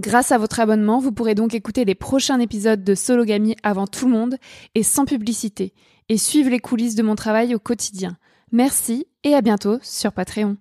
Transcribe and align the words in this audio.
Grâce 0.00 0.32
à 0.32 0.38
votre 0.38 0.60
abonnement, 0.60 0.98
vous 0.98 1.12
pourrez 1.12 1.34
donc 1.34 1.52
écouter 1.52 1.84
les 1.84 1.94
prochains 1.94 2.40
épisodes 2.40 2.82
de 2.82 2.94
Sologamy 2.94 3.54
avant 3.62 3.86
tout 3.86 4.06
le 4.06 4.12
monde 4.12 4.36
et 4.74 4.82
sans 4.82 5.04
publicité, 5.04 5.74
et 6.08 6.16
suivre 6.16 6.48
les 6.48 6.58
coulisses 6.58 6.94
de 6.94 7.02
mon 7.02 7.16
travail 7.16 7.54
au 7.54 7.58
quotidien. 7.58 8.16
Merci 8.50 9.06
et 9.24 9.34
à 9.34 9.42
bientôt 9.42 9.78
sur 9.82 10.12
Patreon. 10.14 10.56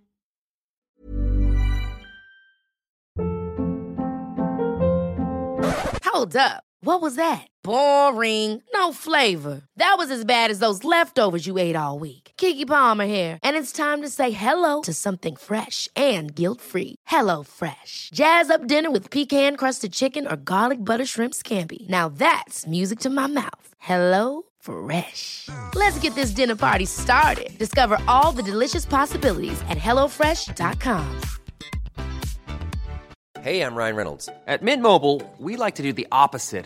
Boring. 7.70 8.64
No 8.74 8.92
flavor. 8.94 9.62
That 9.76 9.94
was 10.00 10.10
as 10.10 10.26
bad 10.26 10.50
as 10.50 10.58
those 10.58 10.84
leftovers 10.84 11.46
you 11.46 11.60
ate 11.60 11.76
all 11.76 12.00
week. 12.00 12.32
Kiki 12.36 12.66
Palmer 12.66 13.06
here, 13.06 13.38
and 13.44 13.56
it's 13.56 13.72
time 13.72 14.02
to 14.02 14.10
say 14.10 14.32
hello 14.32 14.82
to 14.82 14.92
something 14.92 15.36
fresh 15.36 15.88
and 15.96 16.34
guilt-free. 16.34 16.96
Hello 17.06 17.44
Fresh. 17.44 18.10
Jazz 18.12 18.50
up 18.50 18.66
dinner 18.66 18.90
with 18.90 19.12
pecan-crusted 19.12 19.94
chicken 19.94 20.26
or 20.28 20.36
garlic 20.36 20.84
butter 20.84 21.06
shrimp 21.06 21.36
scampi. 21.36 21.88
Now 21.90 22.10
that's 22.10 22.66
music 22.66 23.00
to 23.02 23.10
my 23.10 23.28
mouth. 23.28 23.68
Hello 23.78 24.44
Fresh. 24.60 25.50
Let's 25.76 26.00
get 26.02 26.16
this 26.16 26.32
dinner 26.32 26.56
party 26.56 26.86
started. 26.86 27.50
Discover 27.60 27.98
all 28.08 28.32
the 28.32 28.44
delicious 28.44 28.86
possibilities 28.86 29.62
at 29.70 29.78
hellofresh.com. 29.78 31.22
Hey, 33.42 33.62
I'm 33.62 33.76
Ryan 33.76 33.96
Reynolds. 33.96 34.30
At 34.48 34.62
Mint 34.62 34.82
Mobile, 34.82 35.22
we 35.38 35.56
like 35.56 35.76
to 35.76 35.84
do 35.84 35.94
the 35.94 36.08
opposite 36.12 36.66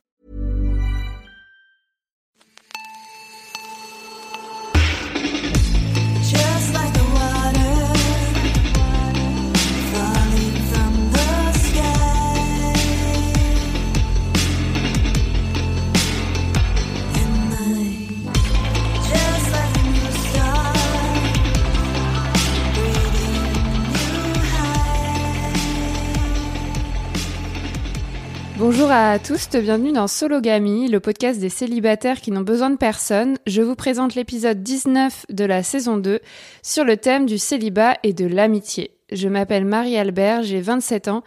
Bonjour 28.73 28.89
à 28.89 29.19
tous, 29.19 29.49
bienvenue 29.49 29.91
dans 29.91 30.07
Sologamy, 30.07 30.87
le 30.87 31.01
podcast 31.01 31.41
des 31.41 31.49
célibataires 31.49 32.21
qui 32.21 32.31
n'ont 32.31 32.39
besoin 32.39 32.69
de 32.69 32.77
personne. 32.77 33.35
Je 33.45 33.61
vous 33.61 33.75
présente 33.75 34.15
l'épisode 34.15 34.63
19 34.63 35.25
de 35.29 35.43
la 35.43 35.61
saison 35.61 35.97
2 35.97 36.21
sur 36.63 36.85
le 36.85 36.95
thème 36.95 37.25
du 37.25 37.37
célibat 37.37 37.97
et 38.03 38.13
de 38.13 38.25
l'amitié. 38.25 38.91
Je 39.11 39.27
m'appelle 39.27 39.65
Marie-Albert, 39.65 40.43
j'ai 40.43 40.61
27 40.61 41.09
ans 41.09 41.21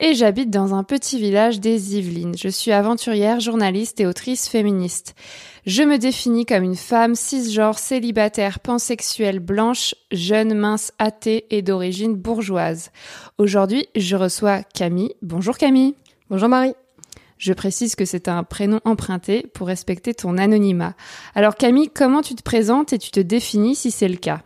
et 0.00 0.14
j'habite 0.14 0.50
dans 0.50 0.74
un 0.74 0.82
petit 0.82 1.20
village 1.20 1.60
des 1.60 1.96
Yvelines. 1.96 2.36
Je 2.36 2.48
suis 2.48 2.72
aventurière, 2.72 3.38
journaliste 3.38 4.00
et 4.00 4.06
autrice 4.06 4.48
féministe. 4.48 5.14
Je 5.66 5.84
me 5.84 5.98
définis 5.98 6.46
comme 6.46 6.64
une 6.64 6.74
femme 6.74 7.14
cisgenre, 7.14 7.78
célibataire, 7.78 8.58
pansexuelle, 8.58 9.38
blanche, 9.38 9.94
jeune, 10.10 10.52
mince, 10.52 10.92
athée 10.98 11.46
et 11.50 11.62
d'origine 11.62 12.16
bourgeoise. 12.16 12.90
Aujourd'hui, 13.38 13.86
je 13.94 14.16
reçois 14.16 14.64
Camille. 14.74 15.14
Bonjour 15.22 15.58
Camille. 15.58 15.94
Bonjour 16.28 16.48
Marie. 16.48 16.74
Je 17.38 17.52
précise 17.52 17.94
que 17.94 18.04
c'est 18.04 18.28
un 18.28 18.42
prénom 18.42 18.80
emprunté 18.84 19.46
pour 19.54 19.68
respecter 19.68 20.12
ton 20.12 20.38
anonymat. 20.38 20.94
Alors 21.34 21.54
Camille, 21.54 21.88
comment 21.88 22.20
tu 22.20 22.34
te 22.34 22.42
présentes 22.42 22.92
et 22.92 22.98
tu 22.98 23.10
te 23.10 23.20
définis 23.20 23.76
si 23.76 23.90
c'est 23.90 24.08
le 24.08 24.16
cas? 24.16 24.42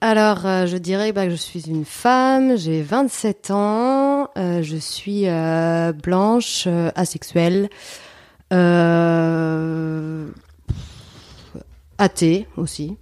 Alors, 0.00 0.46
euh, 0.46 0.66
je 0.66 0.76
dirais 0.76 1.10
bah, 1.10 1.24
que 1.24 1.30
je 1.30 1.36
suis 1.36 1.68
une 1.68 1.84
femme, 1.84 2.56
j'ai 2.56 2.82
27 2.82 3.50
ans, 3.50 4.28
euh, 4.36 4.62
je 4.62 4.76
suis 4.76 5.26
euh, 5.26 5.92
blanche, 5.92 6.68
asexuelle, 6.94 7.68
athée 11.98 12.46
aussi. 12.56 12.96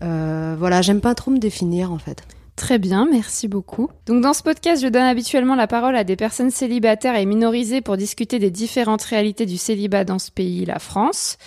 Voilà, 0.00 0.80
j'aime 0.82 1.00
pas 1.02 1.14
trop 1.14 1.30
me 1.30 1.38
définir 1.38 1.92
en 1.92 1.98
fait. 1.98 2.22
Très 2.60 2.78
bien, 2.78 3.08
merci 3.10 3.48
beaucoup. 3.48 3.88
Donc 4.04 4.20
dans 4.20 4.34
ce 4.34 4.42
podcast, 4.42 4.82
je 4.82 4.88
donne 4.88 5.04
habituellement 5.04 5.54
la 5.54 5.66
parole 5.66 5.96
à 5.96 6.04
des 6.04 6.14
personnes 6.14 6.50
célibataires 6.50 7.16
et 7.16 7.24
minorisées 7.24 7.80
pour 7.80 7.96
discuter 7.96 8.38
des 8.38 8.50
différentes 8.50 9.00
réalités 9.02 9.46
du 9.46 9.56
célibat 9.56 10.04
dans 10.04 10.18
ce 10.18 10.30
pays, 10.30 10.66
la 10.66 10.78
France. 10.78 11.38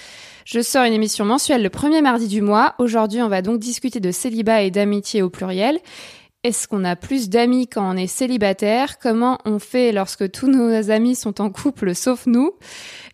Je 0.43 0.59
sors 0.59 0.85
une 0.85 0.93
émission 0.93 1.23
mensuelle 1.23 1.61
le 1.61 1.69
premier 1.69 2.01
mardi 2.01 2.27
du 2.27 2.41
mois. 2.41 2.73
Aujourd'hui, 2.79 3.21
on 3.21 3.27
va 3.27 3.43
donc 3.43 3.59
discuter 3.59 3.99
de 3.99 4.09
célibat 4.09 4.63
et 4.63 4.71
d'amitié 4.71 5.21
au 5.21 5.29
pluriel. 5.29 5.77
Est-ce 6.43 6.67
qu'on 6.67 6.83
a 6.83 6.97
plus 6.97 7.29
d'amis 7.29 7.67
quand 7.67 7.89
on 7.89 7.95
est 7.95 8.07
célibataire? 8.07 8.99
Comment 8.99 9.37
on 9.45 9.59
fait 9.59 9.93
lorsque 9.93 10.29
tous 10.29 10.49
nos 10.49 10.91
amis 10.91 11.15
sont 11.15 11.39
en 11.39 11.49
couple 11.49 11.95
sauf 11.95 12.25
nous? 12.25 12.51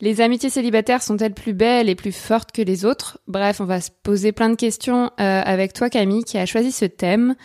Les 0.02 0.20
amitiés 0.20 0.50
célibataires 0.50 1.04
sont-elles 1.04 1.36
plus 1.36 1.54
belles 1.54 1.90
et 1.90 1.96
plus 1.96 2.12
fortes 2.12 2.52
que 2.52 2.64
les 2.64 2.86
autres? 2.86 3.20
Bref, 3.28 3.62
on 3.62 3.66
va 3.66 3.82
se 3.82 3.92
poser 4.02 4.32
plein 4.32 4.50
de 4.50 4.56
questions 4.56 5.12
euh, 5.20 5.42
avec 5.46 5.74
toi 5.74 5.92
Camille 5.92 6.24
qui 6.24 6.40
a 6.40 6.48
choisi 6.48 6.72
ce 6.72 6.86
thème. 6.86 7.36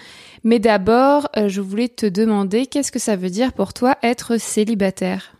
Mais 0.42 0.58
d'abord, 0.58 1.28
euh, 1.36 1.50
je 1.50 1.60
voulais 1.60 1.88
te 1.88 2.06
demander 2.06 2.64
qu'est-ce 2.64 2.90
que 2.90 2.98
ça 2.98 3.16
veut 3.16 3.28
dire 3.28 3.52
pour 3.52 3.74
toi 3.74 3.98
être 4.02 4.38
célibataire? 4.38 5.34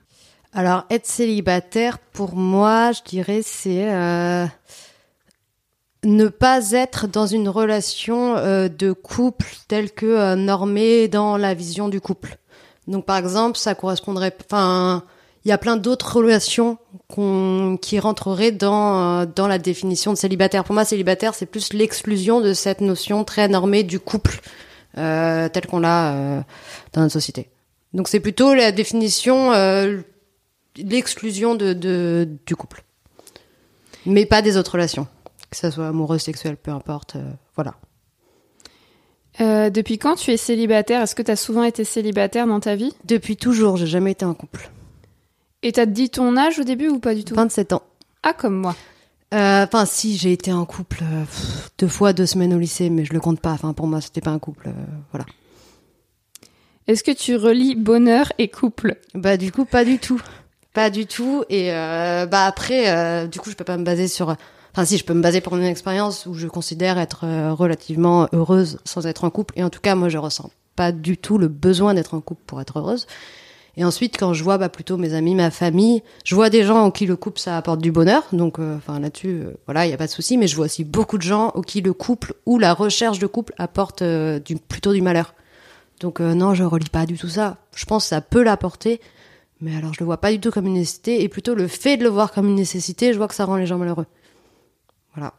Alors, 0.53 0.85
être 0.91 1.07
célibataire, 1.07 1.99
pour 1.99 2.37
moi, 2.37 2.93
je 2.93 3.01
dirais, 3.03 3.41
c'est 3.43 3.91
euh, 3.91 4.47
ne 6.05 6.29
pas 6.29 6.73
être 6.73 7.07
dans 7.07 7.27
une 7.27 7.49
relation 7.49 8.37
euh, 8.37 8.69
de 8.69 8.93
couple 8.93 9.47
telle 9.69 9.91
que 9.91 10.07
euh, 10.07 10.37
normée 10.37 11.09
dans 11.09 11.37
la 11.37 11.55
vision 11.55 11.89
du 11.89 12.01
couple. 12.01 12.39
Donc, 12.87 13.07
par 13.07 13.17
exemple, 13.17 13.59
ça 13.59 13.75
correspondrait. 13.75 14.37
Enfin, 14.45 15.05
il 15.45 15.49
y 15.49 15.53
a 15.53 15.59
plein 15.59 15.77
d'autres 15.77 16.17
relations 16.17 16.79
qui 17.81 17.99
rentreraient 17.99 18.53
dans 18.53 19.21
euh, 19.21 19.27
dans 19.27 19.47
la 19.47 19.59
définition 19.59 20.13
de 20.13 20.19
célibataire. 20.19 20.65
Pour 20.65 20.75
moi, 20.75 20.85
célibataire, 20.85 21.35
c'est 21.35 21.47
plus 21.47 21.73
l'exclusion 21.73 22.41
de 22.41 22.53
cette 22.53 22.81
notion 22.81 23.25
très 23.25 23.49
normée 23.49 23.83
du 23.83 24.01
couple 24.01 24.41
euh, 24.99 25.49
tel 25.49 25.67
qu'on 25.67 25.81
l'a 25.81 26.15
euh, 26.15 26.41
dans 26.93 27.03
notre 27.03 27.13
société. 27.13 27.49
Donc, 27.93 28.09
c'est 28.09 28.21
plutôt 28.21 28.55
la 28.55 28.73
définition 28.73 29.53
euh, 29.53 30.01
l'exclusion 30.77 31.55
de, 31.55 31.73
de, 31.73 32.29
du 32.47 32.57
couple. 32.57 32.83
Mais 34.07 34.27
pas 34.27 34.43
des 34.43 34.57
autres 34.57 34.73
relations 34.73 35.07
que 35.55 35.61
ça 35.61 35.71
soit 35.71 35.89
amoureux, 35.89 36.19
sexuel, 36.19 36.57
peu 36.57 36.71
importe. 36.71 37.17
euh, 37.17 37.31
voilà. 37.55 37.75
Euh, 39.41 39.69
depuis 39.71 39.99
quand 39.99 40.15
tu 40.15 40.31
es 40.31 40.37
célibataire? 40.37 41.03
Est-ce 41.03 41.15
que 41.15 41.23
tu 41.23 41.31
as 41.31 41.37
souvent 41.37 41.65
été 41.65 41.85
célibataire 41.85 42.47
dans 42.47 42.61
ta 42.61 42.77
vie? 42.77 42.93
Depuis 43.05 43.37
toujours, 43.37 43.77
j'ai 43.77 43.87
jamais 43.87 44.13
été 44.13 44.25
en 44.25 44.35
couple. 44.35 44.71
Et 45.63 45.73
t'as 45.73 45.87
dit 45.87 46.11
ton 46.11 46.37
âge 46.37 46.59
au 46.59 46.65
début 46.65 46.89
ou 46.89 46.99
pas 47.01 47.15
du 47.15 47.25
tout? 47.25 47.35
27 47.35 47.73
ans. 47.73 47.83
Ah, 48.23 48.33
comme 48.33 48.57
moi. 48.57 48.77
Euh, 49.33 49.65
Enfin, 49.65 49.87
si, 49.87 50.17
j'ai 50.17 50.33
été 50.33 50.53
en 50.53 50.65
couple 50.67 50.99
euh, 51.03 51.25
deux 51.79 51.89
fois, 51.89 52.13
deux 52.13 52.27
semaines 52.27 52.55
au 52.55 52.59
lycée, 52.59 52.91
mais 52.91 53.05
je 53.05 53.13
le 53.13 53.19
compte 53.21 53.41
pas. 53.41 53.51
Enfin, 53.53 53.73
pour 53.73 53.87
moi, 53.89 54.01
c'était 54.01 54.21
pas 54.21 54.31
un 54.31 54.39
couple. 54.39 54.69
voilà. 55.11 55.27
Est-ce 56.87 57.03
que 57.03 57.11
tu 57.11 57.35
relis 57.35 57.75
bonheur 57.75 58.33
et 58.39 58.49
couple? 58.49 58.99
Bah, 59.15 59.37
du 59.37 59.51
coup, 59.51 59.65
pas 59.65 59.85
du 59.85 59.99
tout. 59.99 60.21
Pas 60.75 60.91
du 60.91 61.07
tout. 61.07 61.45
Et 61.49 61.71
bah 61.71 62.45
après, 62.47 63.27
du 63.29 63.39
coup, 63.41 63.49
je 63.51 63.55
peux 63.57 63.65
pas 63.65 63.79
me 63.79 63.85
baser 63.85 64.07
sur. 64.09 64.37
Enfin, 64.75 64.87
si, 64.87 64.99
je 64.99 65.05
peux 65.05 65.15
me 65.15 65.23
baser 65.23 65.41
pour 65.41 65.57
une 65.57 65.63
expérience 65.63 66.27
où 66.27 66.35
je 66.35 66.49
considère 66.49 66.99
être 66.99 67.21
euh, 67.23 67.53
relativement 67.55 68.29
heureuse 68.33 68.81
sans 68.85 69.07
être 69.07 69.23
en 69.23 69.31
couple. 69.31 69.55
Et 69.57 69.63
en 69.63 69.71
tout 69.71 69.81
cas, 69.81 69.95
moi, 69.95 70.09
je 70.09 70.19
ressens 70.19 70.51
pas 70.75 70.91
du 70.91 71.17
tout 71.17 71.39
le 71.39 71.47
besoin 71.47 71.95
d'être 71.95 72.15
en 72.15 72.21
couple 72.21 72.43
pour 72.45 72.61
être 72.61 72.81
heureuse. 72.81 73.07
Et 73.77 73.85
ensuite, 73.85 74.17
quand 74.19 74.35
je 74.35 74.43
vois 74.43 74.59
bah, 74.59 74.69
plutôt 74.69 74.97
mes 74.97 75.15
amis, 75.15 75.37
ma 75.37 75.53
famille, 75.53 76.03
je 76.25 76.35
vois 76.35 76.51
des 76.51 76.65
gens 76.65 76.83
en 76.83 76.91
qui 76.91 77.07
le 77.07 77.15
couple 77.15 77.39
ça 77.39 77.57
apporte 77.57 77.81
du 77.81 77.93
bonheur. 77.93 78.25
Donc, 78.33 78.59
euh, 78.59 78.77
enfin 78.77 78.99
là-dessus, 78.99 79.43
euh, 79.45 79.55
voilà, 79.67 79.87
il 79.87 79.91
y 79.91 79.93
a 79.93 79.97
pas 79.97 80.09
de 80.09 80.13
souci. 80.13 80.37
Mais 80.37 80.49
je 80.49 80.57
vois 80.57 80.65
aussi 80.65 80.83
beaucoup 80.83 81.19
de 81.19 81.23
gens 81.23 81.51
au 81.55 81.61
qui 81.61 81.81
le 81.81 81.93
couple 81.93 82.35
ou 82.45 82.59
la 82.59 82.75
recherche 82.75 83.21
de 83.21 83.29
couple 83.29 83.55
apporte 83.59 84.03
du, 84.03 84.57
plutôt 84.57 84.93
du 84.93 85.03
malheur. 85.03 85.35
Donc 86.01 86.19
non, 86.19 86.55
je 86.55 86.65
relis 86.65 86.91
pas 86.91 87.07
du 87.07 87.17
tout 87.17 87.29
ça. 87.29 87.59
Je 87.77 87.85
pense 87.85 88.03
que 88.03 88.09
ça 88.09 88.21
peut 88.21 88.43
l'apporter, 88.43 89.01
mais 89.61 89.77
alors 89.77 89.95
je 89.95 90.01
le 90.01 90.07
vois 90.07 90.17
pas 90.17 90.33
du 90.33 90.41
tout 90.41 90.51
comme 90.51 90.67
une 90.67 90.75
nécessité 90.75 91.23
et 91.23 91.29
plutôt 91.29 91.55
le 91.55 91.69
fait 91.69 91.97
de 91.97 92.03
le 92.03 92.09
voir 92.09 92.33
comme 92.33 92.49
une 92.49 92.57
nécessité, 92.57 93.13
je 93.13 93.19
vois 93.19 93.29
que 93.29 93.37
ça 93.37 93.45
rend 93.45 93.55
les 93.55 93.67
gens 93.67 93.79
malheureux. 93.79 94.07
Voilà. 95.15 95.33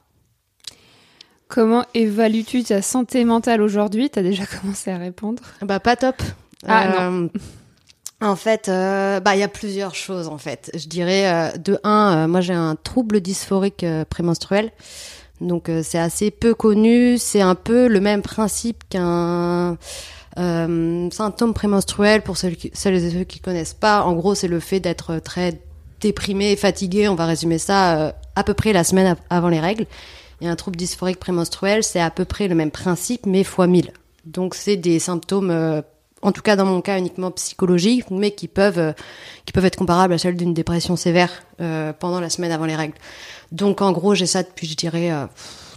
Comment 1.48 1.86
évalues-tu 1.94 2.63
ta 2.63 2.81
santé 2.81 3.24
mentale 3.24 3.62
aujourd'hui? 3.62 4.10
T'as 4.10 4.24
déjà 4.24 4.44
commencé 4.62 4.92
à 4.92 4.98
répondre. 4.98 5.42
Bah 5.62 5.80
pas 5.80 5.95
top. 5.95 6.16
Ah, 6.68 7.07
Euh, 7.10 7.27
En 8.22 8.36
fait, 8.36 8.69
euh, 8.69 9.19
bah 9.19 9.36
il 9.36 9.39
y 9.39 9.44
a 9.44 9.48
plusieurs 9.48 9.94
choses 9.94 10.27
en 10.27 10.38
fait. 10.38 10.72
Je 10.74 10.88
dirais 10.88 11.27
euh, 11.31 11.51
de 11.57 11.77
un, 11.83 12.27
moi 12.27 12.42
j'ai 12.42 12.54
un 12.54 12.75
trouble 12.75 13.22
dysphorique 13.22 13.86
prémenstruel. 14.10 14.72
Donc 15.42 15.69
c'est 15.83 16.00
assez 16.00 16.31
peu 16.31 16.56
connu, 16.56 17.18
c'est 17.18 17.42
un 17.42 17.56
peu 17.56 17.88
le 17.88 18.00
même 18.00 18.21
principe 18.21 18.83
qu'un 18.89 19.78
symptôme 20.38 21.54
prémenstruel 21.54 22.21
pour 22.21 22.38
celles, 22.38 22.56
qui- 22.56 22.71
celles 22.74 22.95
et 22.95 23.12
ceux 23.12 23.24
qui 23.25 23.39
connaissent 23.42 23.74
pas. 23.74 24.04
En 24.04 24.13
gros, 24.13 24.33
c'est 24.33 24.48
le 24.48 24.60
fait 24.62 24.80
d'être 24.80 25.19
très 25.19 25.60
déprimé, 26.10 26.56
fatigué, 26.56 27.07
on 27.10 27.16
va 27.16 27.25
résumer 27.25 27.57
ça 27.57 27.98
euh, 27.98 28.12
à 28.36 28.44
peu 28.44 28.54
près 28.54 28.74
la 28.74 28.84
semaine 28.84 29.07
av- 29.07 29.18
avant 29.30 29.50
les 29.50 29.60
règles. 29.60 29.86
Et 30.42 30.48
un 30.48 30.56
trouble 30.56 30.75
dysphorique 30.78 31.19
prémenstruel, 31.19 31.84
c'est 31.84 32.00
à 32.00 32.12
peu 32.12 32.25
près 32.25 32.48
le 32.48 32.56
même 32.56 32.72
principe 32.72 33.25
mais 33.25 33.44
fois 33.44 33.68
1000. 33.68 33.92
Donc 34.25 34.54
c'est 34.56 34.75
des 34.78 35.00
symptômes 35.00 35.50
euh, 35.52 35.81
en 36.22 36.31
tout 36.31 36.42
cas 36.42 36.56
dans 36.56 36.66
mon 36.66 36.81
cas 36.81 36.98
uniquement 36.98 37.31
psychologiques, 37.31 38.10
mais 38.12 38.31
qui 38.31 38.48
peuvent 38.48 38.80
euh, 38.80 38.94
qui 39.46 39.52
peuvent 39.54 39.66
être 39.66 39.78
comparables 39.78 40.13
à 40.13 40.18
celles 40.18 40.36
d'une 40.38 40.54
dépression 40.54 40.96
sévère 40.96 41.31
pendant 42.00 42.19
la 42.19 42.30
semaine 42.30 42.52
avant 42.52 42.66
les 42.66 42.75
règles. 42.75 42.96
Donc 43.52 43.81
en 43.81 43.92
gros, 43.92 44.13
j'ai 44.16 44.25
ça 44.25 44.44
depuis 44.44 44.68
je 44.68 44.75
dirais 44.75 45.10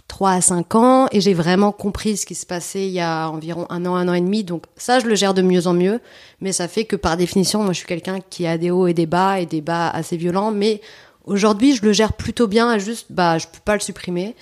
3 0.09 0.31
à 0.31 0.41
5 0.41 0.75
ans 0.75 1.07
et 1.11 1.21
j'ai 1.21 1.33
vraiment 1.33 1.71
compris 1.71 2.17
ce 2.17 2.25
qui 2.25 2.35
se 2.35 2.45
passait 2.45 2.85
il 2.87 2.91
y 2.91 2.99
a 2.99 3.29
environ 3.29 3.65
un 3.69 3.85
an, 3.85 3.95
un 3.95 4.09
an 4.09 4.13
et 4.13 4.19
demi. 4.21 4.43
Donc 4.43 4.63
ça, 4.75 4.99
je 4.99 5.05
le 5.05 5.15
gère 5.15 5.33
de 5.33 5.41
mieux 5.41 5.67
en 5.67 5.73
mieux, 5.73 6.01
mais 6.41 6.51
ça 6.51 6.67
fait 6.67 6.83
que 6.83 6.97
par 6.97 7.15
définition, 7.15 7.63
moi 7.63 7.71
je 7.71 7.77
suis 7.77 7.87
quelqu'un 7.87 8.19
qui 8.29 8.45
a 8.45 8.57
des 8.57 8.71
hauts 8.71 8.87
et 8.87 8.93
des 8.93 9.05
bas 9.05 9.39
et 9.39 9.45
des 9.45 9.61
bas 9.61 9.89
assez 9.89 10.17
violents, 10.17 10.51
mais 10.51 10.81
aujourd'hui, 11.25 11.75
je 11.75 11.85
le 11.85 11.93
gère 11.93 12.13
plutôt 12.13 12.47
bien, 12.47 12.77
juste 12.79 13.07
bah 13.09 13.37
je 13.37 13.45
peux 13.45 13.61
pas 13.63 13.75
le 13.75 13.81
supprimer. 13.81 14.35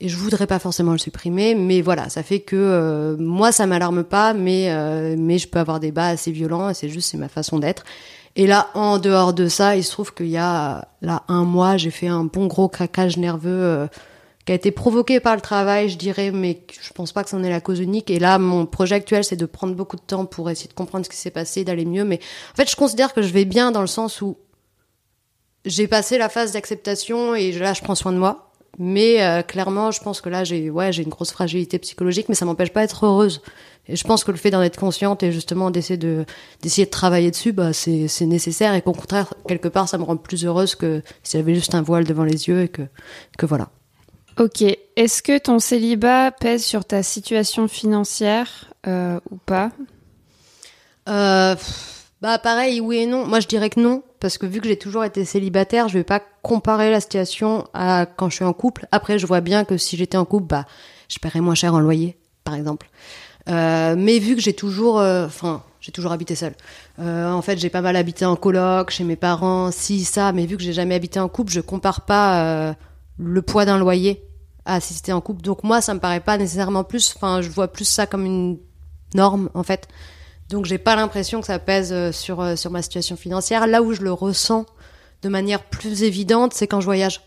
Et 0.00 0.08
je 0.08 0.16
voudrais 0.16 0.46
pas 0.46 0.60
forcément 0.60 0.92
le 0.92 0.98
supprimer, 0.98 1.56
mais 1.56 1.80
voilà, 1.80 2.08
ça 2.08 2.22
fait 2.22 2.38
que 2.38 2.54
euh, 2.54 3.16
moi 3.18 3.50
ça 3.50 3.66
m'alarme 3.66 4.04
pas, 4.04 4.32
mais 4.32 4.70
euh, 4.70 5.16
mais 5.18 5.38
je 5.38 5.48
peux 5.48 5.58
avoir 5.58 5.80
des 5.80 5.90
bas 5.90 6.06
assez 6.06 6.30
violents, 6.30 6.72
c'est 6.72 6.88
juste 6.88 7.10
c'est 7.10 7.18
ma 7.18 7.28
façon 7.28 7.58
d'être. 7.58 7.82
Et 8.36 8.46
là, 8.46 8.68
en 8.74 8.98
dehors 8.98 9.32
de 9.32 9.48
ça, 9.48 9.74
il 9.74 9.82
se 9.82 9.90
trouve 9.90 10.14
qu'il 10.14 10.28
y 10.28 10.36
a 10.36 10.86
là 11.02 11.24
un 11.26 11.42
mois, 11.42 11.76
j'ai 11.76 11.90
fait 11.90 12.06
un 12.06 12.22
bon 12.22 12.46
gros 12.46 12.68
craquage 12.68 13.16
nerveux 13.16 13.50
euh, 13.50 13.86
qui 14.48 14.52
a 14.52 14.54
été 14.54 14.70
provoqué 14.70 15.20
par 15.20 15.34
le 15.34 15.42
travail, 15.42 15.90
je 15.90 15.98
dirais, 15.98 16.30
mais 16.30 16.62
je 16.80 16.90
pense 16.94 17.12
pas 17.12 17.22
que 17.22 17.28
c'en 17.28 17.42
est 17.42 17.50
la 17.50 17.60
cause 17.60 17.80
unique. 17.80 18.10
Et 18.10 18.18
là, 18.18 18.38
mon 18.38 18.64
projet 18.64 18.94
actuel, 18.94 19.22
c'est 19.22 19.36
de 19.36 19.44
prendre 19.44 19.74
beaucoup 19.74 19.96
de 19.96 20.00
temps 20.00 20.24
pour 20.24 20.48
essayer 20.48 20.70
de 20.70 20.72
comprendre 20.72 21.04
ce 21.04 21.10
qui 21.10 21.18
s'est 21.18 21.30
passé, 21.30 21.64
d'aller 21.64 21.84
mieux. 21.84 22.06
Mais 22.06 22.18
en 22.52 22.56
fait, 22.56 22.70
je 22.70 22.74
considère 22.74 23.12
que 23.12 23.20
je 23.20 23.30
vais 23.30 23.44
bien 23.44 23.72
dans 23.72 23.82
le 23.82 23.86
sens 23.86 24.22
où 24.22 24.38
j'ai 25.66 25.86
passé 25.86 26.16
la 26.16 26.30
phase 26.30 26.52
d'acceptation 26.52 27.34
et 27.34 27.52
là, 27.52 27.74
je 27.74 27.82
prends 27.82 27.94
soin 27.94 28.10
de 28.10 28.16
moi. 28.16 28.50
Mais 28.78 29.22
euh, 29.22 29.42
clairement, 29.42 29.90
je 29.90 30.00
pense 30.00 30.22
que 30.22 30.30
là, 30.30 30.44
j'ai 30.44 30.70
ouais, 30.70 30.94
j'ai 30.94 31.02
une 31.02 31.10
grosse 31.10 31.30
fragilité 31.30 31.78
psychologique, 31.78 32.30
mais 32.30 32.34
ça 32.34 32.46
m'empêche 32.46 32.72
pas 32.72 32.80
d'être 32.80 33.04
heureuse. 33.04 33.42
Et 33.86 33.96
je 33.96 34.04
pense 34.04 34.24
que 34.24 34.30
le 34.30 34.38
fait 34.38 34.50
d'en 34.50 34.62
être 34.62 34.78
consciente 34.80 35.22
et 35.22 35.30
justement 35.30 35.70
d'essayer 35.70 35.98
de 35.98 36.24
d'essayer 36.62 36.86
de 36.86 36.90
travailler 36.90 37.30
dessus, 37.30 37.52
bah 37.52 37.74
c'est 37.74 38.08
c'est 38.08 38.24
nécessaire 38.24 38.72
et 38.72 38.80
qu'au 38.80 38.92
contraire, 38.92 39.34
quelque 39.46 39.68
part, 39.68 39.90
ça 39.90 39.98
me 39.98 40.04
rend 40.04 40.16
plus 40.16 40.46
heureuse 40.46 40.74
que 40.74 41.02
si 41.22 41.36
j'avais 41.36 41.54
juste 41.54 41.74
un 41.74 41.82
voile 41.82 42.04
devant 42.04 42.24
les 42.24 42.48
yeux 42.48 42.62
et 42.62 42.68
que 42.68 42.82
que 43.36 43.44
voilà. 43.44 43.68
Ok. 44.38 44.62
Est-ce 44.94 45.20
que 45.20 45.36
ton 45.36 45.58
célibat 45.58 46.30
pèse 46.30 46.64
sur 46.64 46.84
ta 46.84 47.02
situation 47.02 47.66
financière 47.66 48.72
euh, 48.86 49.18
ou 49.32 49.36
pas? 49.36 49.72
Euh, 51.08 51.56
bah 52.22 52.38
pareil, 52.38 52.80
oui 52.80 52.98
et 52.98 53.06
non. 53.06 53.26
Moi, 53.26 53.40
je 53.40 53.48
dirais 53.48 53.68
que 53.68 53.80
non, 53.80 54.04
parce 54.20 54.38
que 54.38 54.46
vu 54.46 54.60
que 54.60 54.68
j'ai 54.68 54.78
toujours 54.78 55.04
été 55.04 55.24
célibataire, 55.24 55.88
je 55.88 55.94
vais 55.98 56.04
pas 56.04 56.22
comparer 56.42 56.92
la 56.92 57.00
situation 57.00 57.66
à 57.74 58.06
quand 58.06 58.30
je 58.30 58.36
suis 58.36 58.44
en 58.44 58.52
couple. 58.52 58.86
Après, 58.92 59.18
je 59.18 59.26
vois 59.26 59.40
bien 59.40 59.64
que 59.64 59.76
si 59.76 59.96
j'étais 59.96 60.16
en 60.16 60.24
couple, 60.24 60.46
bah, 60.46 60.66
je 61.08 61.18
paierais 61.18 61.40
moins 61.40 61.56
cher 61.56 61.74
en 61.74 61.80
loyer, 61.80 62.16
par 62.44 62.54
exemple. 62.54 62.90
Euh, 63.48 63.96
mais 63.98 64.20
vu 64.20 64.36
que 64.36 64.40
j'ai 64.40 64.52
toujours, 64.52 64.98
enfin, 64.98 65.64
j'ai 65.80 65.90
toujours 65.90 66.12
habité 66.12 66.36
seule. 66.36 66.54
En 66.98 67.42
fait, 67.42 67.58
j'ai 67.58 67.70
pas 67.70 67.80
mal 67.80 67.96
habité 67.96 68.24
en 68.24 68.36
coloc, 68.36 68.90
chez 68.90 69.02
mes 69.02 69.16
parents, 69.16 69.72
si 69.72 70.04
ça. 70.04 70.32
Mais 70.32 70.46
vu 70.46 70.56
que 70.56 70.62
j'ai 70.62 70.72
jamais 70.72 70.94
habité 70.94 71.18
en 71.18 71.28
couple, 71.28 71.50
je 71.50 71.60
compare 71.60 72.02
pas 72.02 72.76
le 73.18 73.42
poids 73.42 73.64
d'un 73.64 73.78
loyer 73.78 74.27
à 74.68 74.78
en 75.14 75.20
couple. 75.20 75.42
Donc 75.42 75.64
moi, 75.64 75.80
ça 75.80 75.94
me 75.94 75.98
paraît 75.98 76.20
pas 76.20 76.36
nécessairement 76.36 76.84
plus. 76.84 77.14
Enfin, 77.16 77.40
je 77.40 77.48
vois 77.48 77.68
plus 77.68 77.86
ça 77.86 78.06
comme 78.06 78.24
une 78.24 78.58
norme, 79.14 79.48
en 79.54 79.62
fait. 79.62 79.88
Donc 80.50 80.64
j'ai 80.64 80.78
pas 80.78 80.96
l'impression 80.96 81.40
que 81.40 81.46
ça 81.46 81.58
pèse 81.58 81.92
euh, 81.92 82.12
sur 82.12 82.40
euh, 82.40 82.56
sur 82.56 82.70
ma 82.70 82.82
situation 82.82 83.16
financière. 83.16 83.66
Là 83.66 83.82
où 83.82 83.92
je 83.92 84.02
le 84.02 84.12
ressens 84.12 84.66
de 85.22 85.28
manière 85.28 85.62
plus 85.64 86.02
évidente, 86.02 86.52
c'est 86.54 86.66
quand 86.66 86.80
je 86.80 86.86
voyage. 86.86 87.22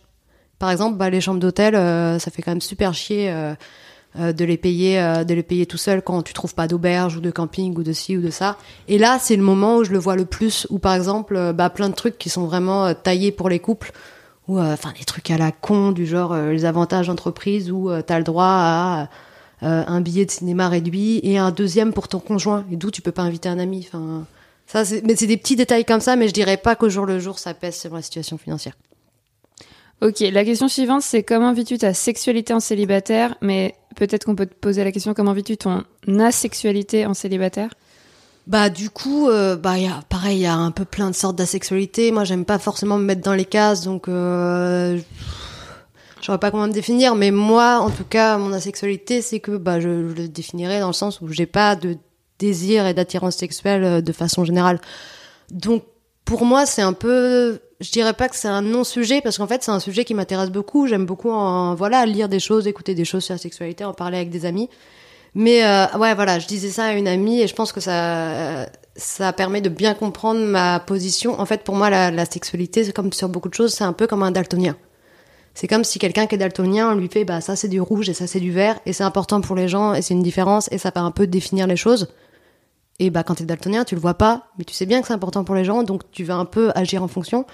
Par 0.60 0.70
exemple, 0.70 0.98
bah, 0.98 1.10
les 1.10 1.22
chambres 1.22 1.40
d'hôtel, 1.40 1.76
euh, 1.76 2.20
ça 2.20 2.32
fait 2.32 2.42
quand 2.42 2.52
même 2.52 2.62
super 2.62 2.94
chier 2.94 3.34
de 4.16 4.44
les 4.44 4.58
payer 4.58 4.98
de 5.26 5.34
les 5.34 5.42
payer 5.42 5.66
tout 5.66 5.78
seul 5.78 6.02
quand 6.02 6.22
tu 6.22 6.34
trouves 6.34 6.54
pas 6.54 6.68
d'auberge 6.68 7.16
ou 7.16 7.22
de 7.22 7.32
camping 7.32 7.76
ou 7.78 7.82
de 7.82 7.94
ci 7.94 8.18
ou 8.18 8.22
de 8.22 8.30
ça. 8.30 8.58
Et 8.88 8.98
là, 8.98 9.18
c'est 9.20 9.38
le 9.38 9.42
moment 9.42 9.78
où 9.78 9.84
je 9.84 9.92
le 9.92 10.00
vois 10.00 10.16
le 10.16 10.26
plus. 10.26 10.68
Ou 10.70 10.80
par 10.80 10.94
exemple, 10.94 11.54
bah, 11.54 11.70
plein 11.70 11.90
de 11.90 11.96
trucs 11.96 12.18
qui 12.18 12.30
sont 12.30 12.46
vraiment 12.46 12.94
taillés 12.94 13.32
pour 13.32 13.50
les 13.50 13.60
couples. 13.60 13.92
Ou 14.48 14.58
euh, 14.58 14.74
enfin 14.74 14.94
des 14.98 15.06
trucs 15.06 15.30
à 15.32 15.38
la 15.38 15.52
con 15.52 15.92
du 15.92 16.06
genre 16.06 16.34
euh, 16.34 16.52
les 16.52 16.66
avantages 16.66 17.08
d'entreprise 17.08 17.72
où 17.72 17.90
tu 17.96 18.04
t'as 18.04 18.18
le 18.18 18.24
droit 18.24 18.46
à 18.46 19.10
euh, 19.64 19.84
un 19.86 20.02
billet 20.02 20.26
de 20.26 20.32
cinéma 20.32 20.70
réduit 20.70 21.20
et 21.24 21.38
un 21.38 21.52
deuxième 21.52 21.94
pour 21.94 22.08
ton 22.08 22.20
conjoint 22.20 22.66
et 22.72 22.76
d'où 22.76 22.90
tu 22.90 23.04
peux 23.04 23.12
pas 23.12 23.22
inviter 23.22 23.50
un 23.50 23.60
ami. 23.60 23.88
Enfin, 23.88 24.26
ça, 24.66 24.84
mais 25.04 25.16
c'est 25.16 25.28
des 25.28 25.38
petits 25.38 25.56
détails 25.56 25.86
comme 25.86 26.00
ça, 26.00 26.16
mais 26.16 26.28
je 26.28 26.34
dirais 26.34 26.58
pas 26.58 26.76
qu'au 26.76 26.90
jour 26.90 27.06
le 27.06 27.20
jour 27.20 27.38
ça 27.38 27.54
pèse 27.54 27.76
sur 27.80 27.94
la 27.94 28.02
situation 28.02 28.38
financière. 28.38 28.74
Ok. 30.02 30.20
La 30.32 30.44
question 30.44 30.68
suivante, 30.68 31.04
c'est 31.04 31.22
comment 31.22 31.54
vis-tu 31.54 31.78
ta 31.78 31.94
sexualité 31.94 32.54
en 32.54 32.60
célibataire? 32.60 33.36
Mais 33.42 33.76
peut-être 33.96 34.26
qu'on 34.26 34.36
peut 34.36 34.48
te 34.48 34.56
poser 34.56 34.84
la 34.84 34.92
question 34.92 35.14
comment 35.14 35.34
vis-tu 35.34 35.58
ton 35.58 35.84
asexualité 36.20 37.06
en 37.06 37.14
célibataire? 37.14 37.70
Bah 38.48 38.70
du 38.70 38.90
coup, 38.90 39.30
euh, 39.30 39.56
bah 39.56 39.78
y 39.78 39.88
a 39.88 40.02
pareil, 40.10 40.40
il 40.40 40.42
y 40.42 40.46
a 40.48 40.56
un 40.56 40.72
peu 40.72 40.84
plein 40.84 41.10
de 41.12 41.16
sortes 41.16 41.36
d'asexualité. 41.36 42.12
Moi, 42.12 42.24
j'aime 42.24 42.46
pas 42.46 42.58
forcément 42.58 42.98
me 42.98 43.04
mettre 43.04 43.22
dans 43.22 43.36
les 43.36 43.46
cases, 43.46 43.84
donc 43.84 44.08
euh, 44.08 45.00
je 46.20 46.26
saurais 46.26 46.40
pas 46.40 46.50
comment 46.50 46.68
me 46.68 46.74
définir. 46.74 47.16
Mais 47.16 47.30
moi, 47.30 47.80
en 47.80 47.92
tout 47.92 48.04
cas, 48.04 48.38
mon 48.38 48.52
asexualité, 48.52 49.22
c'est 49.22 49.40
que 49.40 49.58
bah 49.58 49.80
je, 49.80 49.90
le 49.90 50.28
définirais 50.28 50.80
dans 50.80 50.88
le 50.88 50.94
sens 50.94 51.22
où 51.22 51.28
j'ai 51.28 51.46
pas 51.46 51.76
de 51.76 51.98
désir 52.40 52.88
et 52.88 52.96
d'attirance 52.96 53.36
sexuelle 53.36 53.84
euh, 53.84 54.02
de 54.02 54.12
façon 54.12 54.44
générale. 54.44 54.82
Donc 55.52 55.84
pour 56.26 56.44
moi, 56.44 56.66
c'est 56.66 56.82
un 56.82 56.94
peu, 56.94 57.60
je 57.80 57.92
dirais 57.92 58.14
pas 58.14 58.28
que 58.28 58.36
c'est 58.36 58.48
un 58.48 58.64
non-sujet 58.64 59.22
parce 59.22 59.38
qu'en 59.38 59.48
fait, 59.48 59.64
c'est 59.64 59.72
un 59.72 59.80
sujet 59.80 60.04
qui 60.04 60.16
m'intéresse 60.16 60.50
beaucoup. 60.50 60.88
J'aime 60.88 61.06
beaucoup 61.06 61.30
voilà 61.30 62.06
lire 62.08 62.28
des 62.28 62.40
choses, 62.40 62.66
écouter 62.66 62.96
des 62.96 63.06
choses 63.06 63.24
sur 63.24 63.36
la 63.36 63.38
sexualité, 63.38 63.84
en 63.86 63.94
parler 63.94 64.18
avec 64.18 64.32
des 64.32 64.46
amis. 64.46 64.68
Mais 65.34 65.64
euh, 65.64 65.86
ouais, 65.98 66.14
voilà, 66.14 66.40
je 66.40 66.48
disais 66.48 66.70
ça 66.70 66.86
à 66.86 66.94
une 66.94 67.08
amie 67.08 67.42
et 67.42 67.48
je 67.48 67.56
pense 67.56 67.72
que 67.72 67.80
ça, 67.80 68.68
ça 68.96 69.32
permet 69.34 69.62
de 69.62 69.70
bien 69.70 69.94
comprendre 69.94 70.42
ma 70.42 70.80
position. 70.80 71.40
En 71.40 71.46
fait, 71.46 71.64
pour 71.64 71.76
moi, 71.76 71.90
la, 71.90 72.26
sexualité, 72.26 72.84
c'est 72.84 72.92
comme 72.92 73.14
sur 73.14 73.30
beaucoup 73.30 73.50
de 73.50 73.54
choses, 73.54 73.74
c'est 73.74 73.84
un 73.84 73.94
peu 73.94 74.08
comme 74.08 74.24
un 74.24 74.32
daltonien. 74.32 74.76
C'est 75.54 75.68
comme 75.68 75.84
si 75.84 76.00
quelqu'un 76.00 76.28
qui 76.28 76.36
est 76.36 76.38
daltonien, 76.38 76.92
on 76.92 76.96
lui 76.96 77.10
fait, 77.10 77.26
bah 77.26 77.42
ça 77.42 77.58
c'est 77.58 77.68
du 77.68 77.82
rouge 77.82 78.08
et 78.08 78.14
ça 78.14 78.26
c'est 78.26 78.40
du 78.40 78.52
vert 78.52 78.80
et 78.86 78.94
c'est 78.94 79.04
important 79.04 79.42
pour 79.42 79.54
les 79.58 79.68
gens 79.68 79.94
et 79.94 80.02
c'est 80.02 80.14
une 80.14 80.24
différence 80.24 80.72
et 80.72 80.78
ça 80.78 80.94
peut 80.94 81.02
un 81.02 81.12
peu 81.12 81.28
définir 81.28 81.68
les 81.68 81.76
choses. 81.76 82.08
Et 83.00 83.10
bah 83.10 83.24
quand 83.24 83.36
t'es 83.36 83.44
daltonien, 83.44 83.84
tu 83.84 83.96
le 83.96 84.02
vois 84.02 84.14
pas, 84.14 84.48
mais 84.58 84.64
tu 84.64 84.74
sais 84.74 84.86
bien 84.86 85.02
que 85.02 85.08
c'est 85.08 85.14
important 85.14 85.44
pour 85.44 85.56
les 85.56 85.66
gens, 85.66 85.84
donc 85.84 86.10
tu 86.12 86.24
vas 86.24 86.36
un 86.36 86.46
peu 86.46 86.72
agir 86.74 87.04
en 87.04 87.10
fonction. 87.10 87.46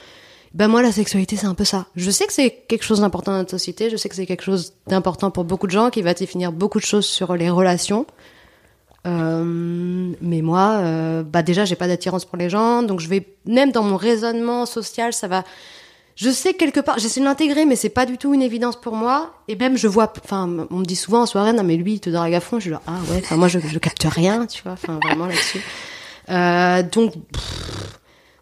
Ben 0.53 0.67
moi, 0.67 0.81
la 0.81 0.91
sexualité, 0.91 1.35
c'est 1.35 1.47
un 1.47 1.53
peu 1.53 1.65
ça. 1.65 1.87
Je 1.95 2.09
sais 2.09 2.25
que 2.25 2.33
c'est 2.33 2.51
quelque 2.67 2.83
chose 2.83 3.01
d'important 3.01 3.31
dans 3.31 3.39
notre 3.39 3.51
société. 3.51 3.89
Je 3.89 3.97
sais 3.97 4.09
que 4.09 4.15
c'est 4.15 4.25
quelque 4.25 4.43
chose 4.43 4.73
d'important 4.87 5.31
pour 5.31 5.43
beaucoup 5.43 5.67
de 5.67 5.71
gens, 5.71 5.89
qui 5.89 6.01
va 6.01 6.13
définir 6.13 6.51
beaucoup 6.51 6.79
de 6.79 6.85
choses 6.85 7.05
sur 7.05 7.35
les 7.35 7.49
relations. 7.49 8.05
Euh, 9.05 10.13
mais 10.21 10.41
moi, 10.41 10.79
euh, 10.81 11.23
bah 11.23 11.41
déjà, 11.41 11.65
j'ai 11.65 11.75
pas 11.75 11.87
d'attirance 11.87 12.25
pour 12.25 12.37
les 12.37 12.49
gens, 12.49 12.83
donc 12.83 12.99
je 12.99 13.07
vais 13.07 13.25
même 13.45 13.71
dans 13.71 13.83
mon 13.83 13.95
raisonnement 13.95 14.65
social, 14.65 15.13
ça 15.13 15.27
va. 15.27 15.43
Je 16.15 16.31
sais 16.31 16.55
quelque 16.55 16.79
part, 16.79 16.97
j'essaie 16.97 17.19
de 17.19 17.25
l'intégrer, 17.25 17.65
mais 17.65 17.75
c'est 17.75 17.89
pas 17.89 18.07
du 18.07 18.17
tout 18.17 18.33
une 18.33 18.41
évidence 18.41 18.75
pour 18.75 18.95
moi. 18.95 19.35
Et 19.47 19.55
même, 19.55 19.77
je 19.77 19.87
vois, 19.87 20.11
enfin, 20.23 20.67
on 20.71 20.77
me 20.77 20.85
dit 20.85 20.95
souvent 20.95 21.21
en 21.21 21.25
soirée, 21.27 21.53
non 21.53 21.63
mais 21.63 21.77
lui, 21.77 21.93
il 21.93 21.99
te 21.99 22.09
drague 22.09 22.33
à 22.33 22.39
fond. 22.39 22.57
Je 22.57 22.63
suis 22.63 22.71
là, 22.71 22.81
ah 22.87 22.97
ouais. 23.11 23.19
Enfin, 23.23 23.37
moi, 23.37 23.47
je, 23.47 23.59
je 23.59 23.77
capte 23.77 24.03
rien, 24.09 24.47
tu 24.47 24.63
vois. 24.63 24.73
Enfin, 24.73 24.99
vraiment 25.03 25.27
là-dessus. 25.27 25.61
Euh, 26.29 26.83
donc, 26.83 27.13
pff, 27.13 27.56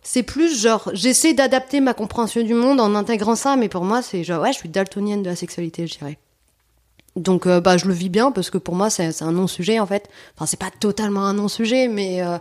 c'est 0.08 0.22
plus 0.22 0.62
genre, 0.62 0.92
j'essaie 0.94 1.34
d'adapter 1.34 1.80
ma 1.80 1.96
compréhension 1.96 2.44
du 2.44 2.54
monde 2.54 2.80
en 2.80 2.94
intégrant 2.94 3.36
ça, 3.36 3.56
mais 3.56 3.70
pour 3.70 3.84
moi, 3.84 4.04
c'est 4.04 4.24
genre, 4.24 4.44
ouais, 4.44 4.54
je 4.54 4.60
suis 4.60 4.70
daltonienne 4.70 5.24
de 5.24 5.30
la 5.30 5.36
sexualité, 5.36 5.88
je 5.88 5.98
dirais. 5.98 6.20
Donc, 7.16 7.48
euh, 7.48 7.60
bah, 7.60 7.78
je 7.78 7.88
le 7.88 7.94
vis 7.94 8.10
bien 8.10 8.32
parce 8.32 8.52
que 8.52 8.60
pour 8.60 8.76
moi, 8.76 8.92
c'est 8.92 9.24
un 9.24 9.32
non-sujet 9.32 9.80
en 9.80 9.88
fait. 9.88 10.08
Enfin, 10.36 10.46
c'est 10.46 10.60
pas 10.60 10.70
totalement 10.70 11.26
un 11.26 11.34
non-sujet, 11.34 11.88
mais 11.88 12.22
euh, 12.22 12.38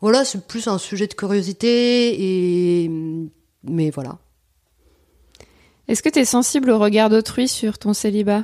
voilà, 0.00 0.24
c'est 0.24 0.44
plus 0.48 0.66
un 0.66 0.78
sujet 0.78 1.06
de 1.06 1.14
curiosité 1.14 2.84
et. 2.84 2.90
Mais 3.62 3.90
voilà. 3.90 4.18
Est-ce 5.86 6.02
que 6.02 6.08
tu 6.08 6.18
es 6.18 6.24
sensible 6.24 6.70
au 6.70 6.78
regard 6.80 7.08
d'autrui 7.08 7.46
sur 7.46 7.78
ton 7.78 7.94
célibat? 7.94 8.42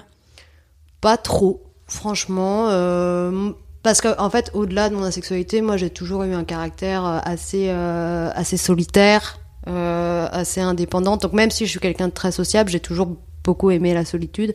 Pas 1.01 1.17
trop, 1.17 1.65
franchement. 1.89 2.69
euh, 2.69 3.51
parce 3.83 4.01
que 4.01 4.19
en 4.21 4.31
fait, 4.31 4.51
au-delà 4.55 4.89
de 4.89 4.95
mon 4.95 5.03
asexualité, 5.05 5.61
moi, 5.63 5.77
j'ai 5.77 5.91
toujours 5.91 6.23
eu 6.25 6.35
un 6.35 6.45
caractère 6.45 7.05
euh, 7.05 7.19
assez 7.25 7.67
euh, 7.69 8.31
assez 8.35 8.57
solitaire, 8.57 9.39
euh, 9.69 10.29
assez 10.31 10.61
indépendante. 10.61 11.23
Donc 11.23 11.33
même 11.33 11.51
si 11.51 11.67
je 11.67 11.71
suis 11.71 11.81
quelqu'un 11.81 12.09
de 12.09 12.13
très 12.13 12.33
sociable, 12.33 12.71
j'ai 12.71 12.81
toujours 12.81 13.17
beaucoup 13.45 13.71
aimé 13.71 13.95
la 13.95 14.05
solitude. 14.05 14.55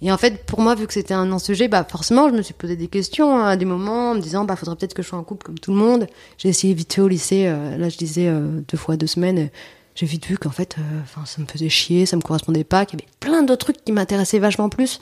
Et 0.00 0.12
en 0.12 0.16
fait, 0.16 0.44
pour 0.46 0.60
moi, 0.60 0.76
vu 0.76 0.86
que 0.86 0.92
c'était 0.92 1.14
un 1.14 1.26
non-sujet, 1.26 1.66
bah 1.66 1.84
forcément, 1.88 2.28
je 2.28 2.34
me 2.34 2.42
suis 2.42 2.54
posé 2.54 2.76
des 2.76 2.86
questions 2.86 3.36
hein, 3.36 3.46
à 3.48 3.56
des 3.56 3.64
moments, 3.64 4.12
en 4.12 4.14
me 4.14 4.20
disant, 4.20 4.44
bah 4.44 4.54
faudrait 4.54 4.76
peut-être 4.76 4.94
que 4.94 5.02
je 5.02 5.08
sois 5.08 5.18
en 5.18 5.24
couple 5.24 5.44
comme 5.46 5.58
tout 5.58 5.72
le 5.72 5.76
monde. 5.78 6.06
J'ai 6.36 6.48
essayé 6.48 6.72
vite 6.72 6.92
fait 6.92 7.00
au 7.00 7.08
lycée. 7.08 7.46
euh, 7.48 7.76
là, 7.76 7.88
je 7.88 7.96
disais 7.96 8.28
euh, 8.28 8.60
deux 8.68 8.76
fois 8.78 8.96
deux 8.96 9.08
semaines. 9.08 9.38
euh, 9.38 9.48
J'ai 9.96 10.06
vite 10.06 10.26
vu 10.26 10.38
qu'en 10.38 10.52
fait, 10.52 10.76
euh, 10.78 10.82
enfin, 11.02 11.26
ça 11.26 11.42
me 11.42 11.46
faisait 11.48 11.68
chier, 11.68 12.06
ça 12.06 12.16
me 12.16 12.22
correspondait 12.22 12.62
pas, 12.62 12.86
qu'il 12.86 13.00
y 13.00 13.02
avait 13.02 13.10
plein 13.18 13.42
d'autres 13.42 13.64
trucs 13.72 13.84
qui 13.84 13.90
m'intéressaient 13.90 14.38
vachement 14.38 14.68
plus. 14.68 15.00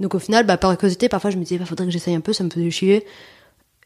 Donc 0.00 0.14
au 0.14 0.18
final, 0.18 0.46
bah, 0.46 0.56
par 0.56 0.76
curiosité, 0.76 1.08
parfois 1.08 1.30
je 1.30 1.36
me 1.36 1.42
disais, 1.42 1.58
bah, 1.58 1.64
faudrait 1.64 1.86
que 1.86 1.92
j'essaye 1.92 2.14
un 2.14 2.20
peu, 2.20 2.32
ça 2.32 2.44
me 2.44 2.50
faisait 2.50 2.70
chier. 2.70 3.06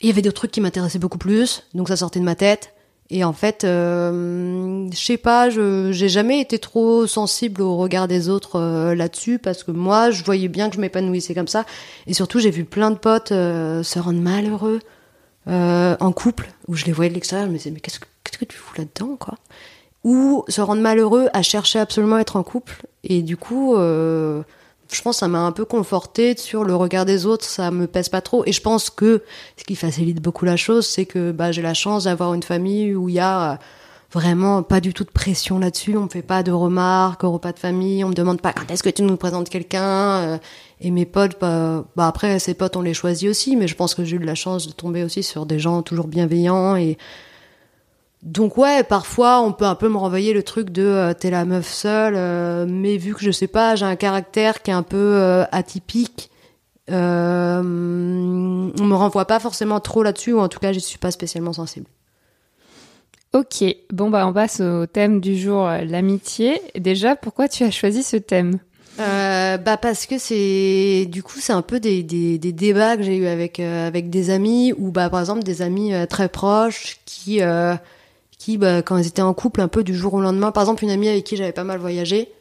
Il 0.00 0.09
y 0.09 0.11
avait 0.11 0.23
d'autres 0.23 0.37
trucs 0.37 0.50
qui 0.50 0.61
m'intéressaient 0.61 0.99
beaucoup 0.99 1.19
plus, 1.19 1.64
donc 1.75 1.88
ça 1.88 1.97
sortait 1.97 2.21
de 2.21 2.25
ma 2.25 2.35
tête. 2.35 2.73
Et 3.12 3.25
en 3.25 3.33
fait, 3.33 3.64
euh, 3.64 4.88
je 4.93 4.97
sais 4.97 5.17
pas, 5.17 5.50
j'ai 5.50 6.09
jamais 6.09 6.40
été 6.40 6.61
trop 6.61 7.09
sensible 7.09 7.61
au 7.61 7.76
regard 7.76 8.07
des 8.07 8.29
autres 8.29 8.57
euh, 8.57 8.95
là-dessus 8.95 9.40
parce 9.40 9.64
que 9.64 9.73
moi, 9.73 10.12
je 10.12 10.23
voyais 10.23 10.47
bien 10.47 10.71
que 10.71 10.76
je 10.76 10.81
m'épanouissais 10.81 11.35
comme 11.35 11.49
ça. 11.49 11.67
Et 12.07 12.14
surtout, 12.14 12.38
j'ai 12.38 12.52
vu 12.52 12.64
plein 12.64 12.93
de 12.93 12.97
potes 12.97 13.33
euh, 13.33 13.83
se 13.83 13.99
rendre 13.99 14.21
malheureux 14.21 14.81
en 15.47 16.12
couple, 16.12 16.49
où 16.69 16.76
je 16.76 16.85
les 16.85 16.93
voyais 16.93 17.09
de 17.09 17.14
l'extérieur, 17.14 17.49
je 17.49 17.52
me 17.52 17.57
disais 17.59 17.73
mais 17.73 17.81
qu'est-ce 17.81 17.99
que 17.99 18.07
qu'est-ce 18.23 18.38
que 18.38 18.45
tu 18.45 18.57
fous 18.57 18.75
là-dedans, 18.79 19.17
quoi? 19.17 19.35
Ou 20.05 20.45
se 20.47 20.61
rendre 20.61 20.81
malheureux 20.81 21.29
à 21.33 21.43
chercher 21.43 21.81
absolument 21.81 22.17
à 22.17 22.21
être 22.21 22.37
en 22.37 22.45
couple. 22.45 22.87
Et 23.02 23.23
du 23.23 23.37
coup, 23.37 23.75
je 24.92 25.02
pense 25.02 25.16
que 25.16 25.20
ça 25.20 25.28
m'a 25.28 25.40
un 25.40 25.52
peu 25.52 25.64
conforté 25.64 26.37
sur 26.37 26.64
le 26.64 26.75
regard 26.75 27.04
des 27.04 27.26
autres, 27.26 27.44
ça 27.44 27.70
me 27.70 27.87
pèse 27.87 28.09
pas 28.09 28.20
trop. 28.20 28.44
Et 28.47 28.52
je 28.52 28.61
pense 28.61 28.90
que 28.90 29.23
ce 29.56 29.64
qui 29.64 29.76
facilite 29.76 30.20
beaucoup 30.20 30.44
la 30.44 30.56
chose, 30.56 30.87
c'est 30.87 31.06
que 31.06 31.32
bah, 31.32 31.52
j'ai 31.52 31.62
la 31.62 31.75
chance 31.75 32.04
d'avoir 32.04 32.35
une 32.35 32.42
famille 32.42 32.94
où 32.94 33.09
il 33.09 33.14
y 33.14 33.20
a 33.20 33.52
euh, 33.52 33.56
vraiment 34.12 34.62
pas 34.62 34.80
du 34.80 34.92
tout 34.92 35.04
de 35.04 35.11
pression 35.11 35.59
là-dessus. 35.59 35.97
On 35.97 36.04
me 36.04 36.09
fait 36.09 36.23
pas 36.23 36.42
de 36.42 36.52
remarques 36.52 37.25
au 37.25 37.30
repas 37.30 37.52
de 37.52 37.59
famille, 37.59 38.04
on 38.04 38.09
me 38.09 38.14
demande 38.14 38.40
pas 38.40 38.52
quand 38.52 38.70
est-ce 38.70 38.82
que 38.82 38.90
tu 38.90 39.02
nous 39.02 39.16
présentes 39.16 39.49
quelqu'un. 39.49 39.82
euh, 39.82 40.38
et 40.80 40.90
mes 40.90 41.04
potes, 41.04 41.38
bah, 41.40 41.85
bah 41.94 42.06
après, 42.06 42.38
ces 42.38 42.54
potes, 42.54 42.75
on 42.75 42.82
les 42.82 42.94
choisit 42.94 43.28
aussi, 43.28 43.54
mais 43.54 43.68
je 43.68 43.75
pense 43.75 43.94
que 43.94 44.02
j'ai 44.02 44.16
eu 44.16 44.18
de 44.18 44.25
la 44.25 44.35
chance 44.35 44.66
de 44.66 44.73
tomber 44.73 45.04
aussi 45.04 45.23
sur 45.23 45.44
des 45.44 45.59
gens 45.59 45.82
toujours 45.82 46.09
bienveillants 46.09 46.75
et 46.75 46.97
donc 48.23 48.59
ouais, 48.59 48.83
parfois 48.83 49.41
on 49.41 49.53
peut 49.53 49.65
un 49.65 49.75
peu 49.75 49.89
me 49.89 49.97
renvoyer 49.97 50.33
le 50.33 50.43
truc 50.43 50.71
de 50.71 50.83
euh, 50.83 51.15
t'es 51.15 51.31
la 51.31 51.45
meuf 51.45 51.69
seule, 51.69 52.15
euh, 52.17 52.67
mais 52.69 52.97
vu 52.97 53.15
que 53.15 53.23
je 53.23 53.31
sais 53.31 53.47
pas, 53.47 53.77
j'ai 53.77 53.87
un 53.87 53.97
caractère 53.97 54.62
qui 54.62 54.71
est 54.71 54.75
un 54.75 54.83
peu 54.83 54.97
euh, 54.97 55.45
atypique, 55.53 56.31
on 56.89 57.62
me 57.62 58.95
renvoie 58.95 59.27
pas 59.27 59.39
forcément 59.39 59.81
trop 59.81 60.03
là-dessus, 60.03 60.33
ou 60.33 60.41
en 60.41 60.49
tout 60.49 60.59
cas 60.59 60.73
je 60.73 60.81
suis 60.81 60.99
pas 60.99 61.11
spécialement 61.11 61.53
sensible. 61.53 61.87
Ok, 63.33 63.65
bon 63.93 64.11
bah 64.11 64.27
on 64.27 64.33
passe 64.33 64.61
au 64.61 64.87
thème 64.87 65.21
du 65.21 65.39
jour, 65.39 65.69
l'amitié. 65.85 66.61
Déjà, 66.77 67.15
pourquoi 67.15 67.47
tu 67.49 67.62
as 67.62 67.71
choisi 67.71 68.03
ce 68.03 68.17
thème? 68.17 68.59
Euh, 68.99 69.57
bah 69.57 69.77
parce 69.77 70.05
que 70.05 70.19
c'est 70.19 71.07
du 71.09 71.23
coup 71.23 71.39
c'est 71.39 71.55
un 71.55 71.62
peu 71.62 71.81
des, 71.81 72.03
des, 72.03 72.39
des 72.39 72.53
débats 72.53 72.97
que 72.97 73.03
j'ai 73.03 73.17
eu 73.17 73.27
avec 73.27 73.59
euh, 73.59 73.87
avec 73.87 74.11
des 74.11 74.29
amis 74.29 74.75
ou 74.77 74.91
bah 74.91 75.09
par 75.09 75.21
exemple 75.21 75.43
des 75.43 75.62
amis 75.62 75.95
euh, 75.95 76.05
très 76.05 76.29
proches 76.29 76.99
qui 77.07 77.41
qui 78.40 78.56
bah, 78.56 78.80
quand 78.80 78.97
ils 78.97 79.06
étaient 79.06 79.23
en 79.23 79.35
couple 79.35 79.61
un 79.61 79.68
peu 79.68 79.85
du 79.85 79.94
jour 79.94 80.14
au 80.14 80.20
lendemain. 80.20 80.50
Par 80.50 80.62
exemple 80.62 80.82
une 80.82 80.90
amie 80.90 81.09
avec 81.09 81.25
qui 81.25 81.37
j'avais 81.37 81.52
pas 81.52 81.62
mal 81.62 81.78
voyagé. 81.78 82.32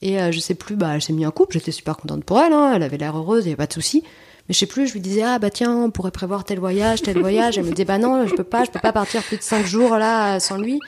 Et 0.00 0.20
euh, 0.20 0.30
je 0.30 0.38
sais 0.38 0.54
plus 0.54 0.76
bah 0.76 0.92
elle 0.94 1.02
s'est 1.02 1.12
mise 1.12 1.26
en 1.26 1.32
couple. 1.32 1.54
J'étais 1.54 1.72
super 1.72 1.96
contente 1.96 2.24
pour 2.24 2.38
elle 2.38 2.52
hein, 2.52 2.72
elle 2.74 2.84
avait 2.84 2.96
l'air 2.96 3.18
heureuse 3.18 3.44
il 3.44 3.48
y 3.48 3.50
avait 3.50 3.56
pas 3.56 3.66
de 3.66 3.72
souci. 3.72 4.04
Mais 4.48 4.54
je 4.54 4.60
sais 4.60 4.66
plus 4.66 4.86
je 4.86 4.92
lui 4.92 5.00
disais 5.00 5.22
ah 5.22 5.40
bah 5.40 5.50
tiens 5.50 5.74
on 5.74 5.90
pourrait 5.90 6.12
prévoir 6.12 6.44
tel 6.44 6.60
voyage 6.60 7.02
tel 7.02 7.18
voyage. 7.18 7.58
Elle 7.58 7.64
me 7.64 7.72
disait 7.72 7.84
bah 7.84 7.98
non 7.98 8.24
je 8.26 8.34
peux 8.34 8.44
pas 8.44 8.64
je 8.64 8.70
peux 8.70 8.78
pas 8.78 8.92
partir 8.92 9.20
plus 9.24 9.36
de 9.36 9.42
cinq 9.42 9.66
jours 9.66 9.98
là 9.98 10.38
sans 10.38 10.56
lui. 10.56 10.78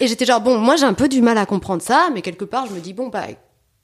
Et 0.00 0.08
j'étais 0.08 0.26
genre 0.26 0.40
bon 0.40 0.58
moi 0.58 0.74
j'ai 0.74 0.84
un 0.84 0.94
peu 0.94 1.08
du 1.08 1.22
mal 1.22 1.38
à 1.38 1.46
comprendre 1.46 1.82
ça. 1.82 2.08
Mais 2.12 2.22
quelque 2.22 2.44
part 2.44 2.66
je 2.66 2.72
me 2.72 2.80
dis 2.80 2.92
bon 2.92 3.08
bah 3.08 3.26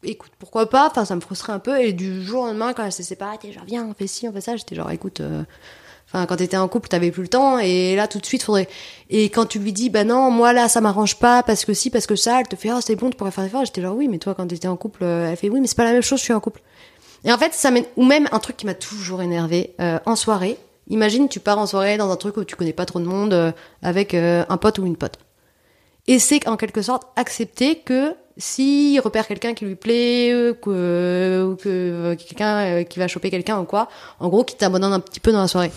écoute, 0.02 0.33
pourquoi 0.40 0.69
pas? 0.69 0.88
Enfin, 0.88 1.04
ça 1.04 1.14
me 1.14 1.21
frustrait 1.21 1.52
un 1.52 1.61
peu. 1.61 1.81
Et 1.81 1.92
du 1.92 2.23
jour 2.25 2.42
au 2.42 2.47
lendemain, 2.47 2.73
quand 2.73 2.85
elle 2.85 2.92
s'est 2.92 3.02
séparée, 3.02 3.38
t'es 3.38 3.52
genre, 3.52 3.64
viens, 3.64 3.87
on 3.87 3.95
fait 3.95 4.09
ci, 4.09 4.26
on 4.28 4.33
fait 4.33 4.40
ça. 4.40 4.57
J'étais 4.57 4.75
genre, 4.75 4.90
écoute, 4.90 5.21
euh, 5.21 5.45
enfin, 6.12 6.26
quand 6.26 6.37
t'étais 6.37 6.57
en 6.57 6.69
couple, 6.69 6.88
t'avais 6.88 7.11
plus 7.11 7.23
le 7.23 7.28
temps. 7.28 7.59
Et 7.59 7.97
là, 7.97 8.09
tout 8.09 8.19
de 8.19 8.26
suite, 8.26 8.42
faudrait. 8.42 8.69
Et 9.11 9.25
quand 9.31 9.47
tu 9.47 9.59
lui 9.59 9.73
dis, 9.73 9.90
bah 9.90 10.04
non, 10.04 10.31
moi 10.31 10.52
là, 10.52 10.69
ça 10.69 10.81
m'arrange 10.81 11.16
pas 11.16 11.42
parce 11.42 11.64
que 11.64 11.75
si, 11.75 11.90
parce 11.90 12.07
que 12.07 12.16
ça, 12.16 12.40
elle 12.40 12.49
te 12.49 12.57
fait, 12.57 12.71
ah, 12.71 12.81
c'est 12.81 12.97
bon, 12.97 13.11
tu 13.11 13.16
pourrais 13.16 13.31
faire 13.31 13.45
des 13.45 13.49
efforts. 13.49 13.64
J'étais 13.64 13.83
genre, 13.83 13.97
oui, 13.97 14.09
mais 14.09 14.19
toi, 14.19 14.35
quand 14.35 14.47
t'étais 14.47 14.69
en 14.69 14.76
couple, 14.76 15.04
euh, 15.04 15.31
elle 15.31 15.37
fait, 15.37 15.49
oui, 15.49 15.61
mais 15.61 15.66
c'est 15.66 15.76
pas 15.76 15.85
la 15.85 15.92
même 15.92 16.02
chose, 16.02 16.19
je 16.19 16.25
suis 16.25 16.33
en 16.33 16.40
couple. 16.40 16.61
Et 17.25 17.33
en 17.33 17.38
fait, 17.38 17.54
ça 17.54 17.71
mène. 17.71 17.85
Ou 17.97 18.04
même 18.04 18.28
un 18.33 18.38
truc 18.38 18.57
qui 18.57 18.66
m'a 18.66 18.75
toujours 18.75 19.23
énervé 19.23 19.75
euh, 19.81 19.99
en 20.07 20.16
soirée. 20.16 20.59
Imagine, 20.88 21.28
tu 21.28 21.40
pars 21.40 21.59
en 21.59 21.66
soirée 21.66 21.97
dans 21.97 22.11
un 22.11 22.16
truc 22.16 22.37
où 22.37 22.45
tu 22.45 22.57
connais 22.57 22.73
pas 22.73 22.87
trop 22.87 22.99
de 22.99 23.04
monde 23.04 23.33
euh, 23.33 23.52
avec 23.83 24.14
euh, 24.14 24.45
un 24.49 24.57
pote 24.57 24.78
ou 24.78 24.87
une 24.87 24.97
pote. 24.97 25.19
Et 26.09 26.19
c'est 26.19 26.49
en 26.49 26.57
quelque 26.57 26.83
sorte 26.83 27.04
accepter 27.16 27.76
que 27.76 28.14
s'il 28.37 28.99
repère 29.00 29.26
quelqu'un 29.26 29.54
qui 29.54 29.64
lui 29.64 29.75
plaît, 29.75 30.33
euh, 30.33 30.54
que, 30.54 31.49
ou 31.49 31.57
que 31.57 31.69
euh, 31.69 32.16
quelqu'un 32.16 32.59
euh, 32.59 32.83
qui 32.83 32.99
va 32.99 33.09
choper 33.09 33.31
quelqu'un 33.31 33.61
ou 33.61 33.64
quoi, 33.64 33.88
en 34.21 34.28
gros, 34.28 34.45
qui 34.45 34.57
t'abandonne 34.57 34.92
un 34.92 35.00
petit 35.00 35.21
peu 35.21 35.33
dans 35.33 35.40
la 35.40 35.49
soirée. 35.49 35.71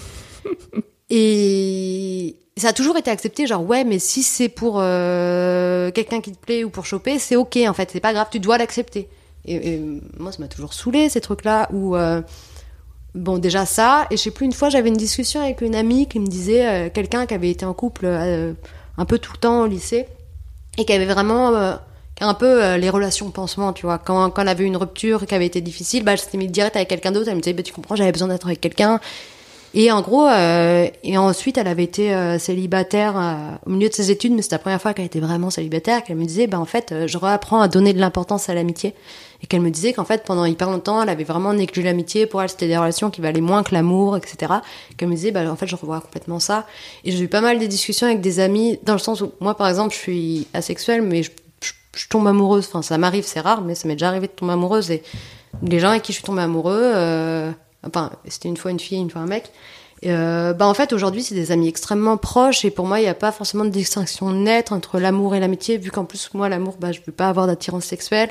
Et 1.10 2.36
ça 2.58 2.70
a 2.70 2.74
toujours 2.74 2.98
été 2.98 3.12
accepté, 3.12 3.48
genre 3.48 3.64
ouais, 3.64 3.84
mais 3.84 4.00
si 4.00 4.24
c'est 4.24 4.50
pour 4.50 4.78
euh, 4.80 5.92
quelqu'un 5.92 6.22
qui 6.22 6.32
te 6.32 6.38
plaît 6.38 6.64
ou 6.64 6.70
pour 6.70 6.86
choper, 6.86 7.20
c'est 7.20 7.36
ok 7.36 7.58
en 7.68 7.74
fait, 7.74 7.90
c'est 7.92 8.00
pas 8.00 8.14
grave, 8.14 8.28
tu 8.32 8.40
dois 8.40 8.58
l'accepter. 8.58 9.08
Et, 9.48 9.80
moi, 10.18 10.32
ça 10.32 10.40
m'a 10.40 10.48
toujours 10.48 10.74
saoulé 10.74 11.10
ces 11.10 11.22
trucs-là 11.22 11.70
où 11.72 11.96
euh, 11.96 12.22
bon 13.14 13.38
déjà 13.38 13.66
ça, 13.66 14.08
et 14.10 14.18
je 14.18 14.22
sais 14.24 14.32
plus 14.32 14.46
une 14.46 14.54
fois 14.54 14.70
j'avais 14.70 14.90
une 14.90 14.98
discussion 14.98 15.42
avec 15.42 15.62
une 15.62 15.76
amie 15.76 16.08
qui 16.08 16.20
me 16.20 16.28
disait 16.28 16.68
euh, 16.68 16.90
quelqu'un 16.90 17.26
qui 17.26 17.34
avait 17.34 17.52
été 17.52 17.66
en 17.66 17.74
couple 17.74 18.06
euh, 18.06 18.54
un 18.98 19.06
peu 19.06 19.20
tout 19.20 19.34
le 19.34 19.38
temps 19.38 19.62
au 19.62 19.68
lycée 19.68 20.08
et 20.78 20.86
qui 20.86 20.94
avait 20.94 21.06
vraiment 21.06 21.78
un 22.20 22.34
peu 22.34 22.76
les 22.76 22.90
relations 22.90 23.30
pansement, 23.32 23.72
tu 23.72 23.86
vois. 23.86 23.98
Quand, 23.98 24.30
quand 24.30 24.42
elle 24.42 24.50
avait 24.50 24.66
une 24.66 24.76
rupture 24.76 25.26
qui 25.26 25.34
avait 25.36 25.46
été 25.46 25.62
difficile, 25.62 26.04
bah, 26.04 26.14
elle 26.14 26.20
s'était 26.20 26.38
mise 26.38 26.52
direct 26.52 26.76
avec 26.76 26.90
quelqu'un 26.90 27.14
d'autre. 27.14 27.30
Elle 27.30 27.36
me 27.36 27.42
disait, 27.42 27.54
bah, 27.54 27.64
tu 27.64 27.72
comprends, 27.72 27.96
j'avais 27.96 28.12
besoin 28.12 28.28
d'être 28.28 28.46
avec 28.46 28.60
quelqu'un. 28.60 29.00
Et 29.78 29.92
en 29.92 30.00
gros, 30.02 30.26
euh, 30.26 30.88
et 31.04 31.18
ensuite, 31.18 31.58
elle 31.58 31.68
avait 31.68 31.84
été 31.84 32.16
euh, 32.16 32.40
célibataire 32.40 33.20
euh, 33.20 33.56
au 33.66 33.72
milieu 33.72 33.90
de 33.90 33.94
ses 33.94 34.10
études, 34.10 34.32
mais 34.32 34.42
c'était 34.42 34.56
la 34.56 34.60
première 34.60 34.82
fois 34.82 34.94
qu'elle 34.94 35.06
était 35.06 35.20
vraiment 35.20 35.50
célibataire, 35.50 36.02
qu'elle 36.02 36.16
me 36.16 36.24
disait, 36.24 36.48
bah, 36.48 36.62
en 36.62 36.66
fait, 36.66 36.94
euh, 36.94 37.08
je 37.08 37.18
réapprends 37.18 37.60
à 37.60 37.68
donner 37.68 37.92
de 37.92 38.00
l'importance 38.00 38.48
à 38.48 38.54
l'amitié. 38.54 38.94
Et 39.44 39.48
qu'elle 39.48 39.60
me 39.60 39.70
disait 39.70 39.92
qu'en 39.92 40.06
fait, 40.06 40.24
pendant 40.24 40.46
hyper 40.46 40.70
longtemps, 40.70 41.04
elle 41.04 41.10
avait 41.10 41.26
vraiment 41.26 41.52
négligé 41.52 41.84
l'amitié. 41.84 42.26
Pour 42.26 42.42
elle, 42.42 42.48
c'était 42.48 42.70
des 42.70 42.78
relations 42.78 43.10
qui 43.10 43.20
valaient 43.20 43.42
moins 43.42 43.64
que 43.64 43.74
l'amour, 43.74 44.16
etc. 44.16 44.54
Qu'elle 44.96 45.10
me 45.10 45.16
disait, 45.16 45.32
bah, 45.32 45.52
en 45.52 45.58
fait, 45.58 45.68
je 45.68 45.76
revois 45.76 46.00
complètement 46.00 46.40
ça. 46.40 46.66
Et 47.04 47.12
j'ai 47.12 47.26
eu 47.26 47.28
pas 47.28 47.42
mal 47.42 47.60
de 47.60 47.66
discussions 47.66 48.08
avec 48.08 48.22
des 48.22 48.40
amis, 48.40 48.80
dans 48.84 48.94
le 48.94 49.00
sens 49.00 49.20
où, 49.20 49.34
moi, 49.42 49.58
par 49.58 49.68
exemple, 49.68 49.94
je 49.94 50.00
suis 50.00 50.48
asexuelle, 50.54 51.02
mais 51.02 51.22
je, 51.22 51.32
je, 51.62 52.08
tombe 52.08 52.26
amoureuse. 52.28 52.66
Enfin, 52.70 52.82
ça 52.82 52.98
m'arrive, 52.98 53.26
c'est 53.26 53.42
rare, 53.42 53.60
mais 53.62 53.76
ça 53.76 53.90
m'est 53.90 53.96
déjà 53.96 54.08
arrivé 54.08 54.28
de 54.28 54.32
tomber 54.32 54.54
amoureuse. 54.54 54.90
Et 54.90 55.04
les 55.64 55.80
gens 55.80 55.90
avec 55.90 56.04
qui 56.04 56.14
je 56.14 56.20
suis 56.20 56.26
tombée 56.26 56.44
amoureux, 56.44 56.80
euh, 56.82 57.52
enfin, 57.88 58.12
c'était 58.28 58.50
une 58.50 58.58
fois 58.58 58.72
une 58.72 58.80
fille, 58.80 59.00
une 59.00 59.10
fois 59.10 59.22
un 59.22 59.28
mec. 59.28 59.52
Euh, 60.06 60.54
bah 60.54 60.68
en 60.68 60.74
fait 60.74 60.92
aujourd'hui 60.92 61.24
c'est 61.24 61.36
des 61.36 61.52
amis 61.52 61.70
extrêmement 61.70 62.18
proches 62.18 62.66
et 62.66 62.70
pour 62.70 62.86
moi 62.86 63.00
il 63.00 63.04
n'y 63.04 63.10
a 63.10 63.16
pas 63.16 63.32
forcément 63.32 63.64
de 63.64 63.70
distinction 63.70 64.30
nette 64.30 64.74
entre 64.74 65.00
l'amour 65.00 65.36
et 65.36 65.40
l'amitié 65.40 65.78
vu 65.78 65.90
qu'en 65.90 66.04
plus 66.04 66.30
moi 66.34 66.50
l'amour 66.50 66.76
bah 66.80 66.92
je 66.92 67.00
veux 67.08 67.14
pas 67.14 67.30
avoir 67.30 67.48
d'attirance 67.48 67.86
sexuelle 67.86 68.30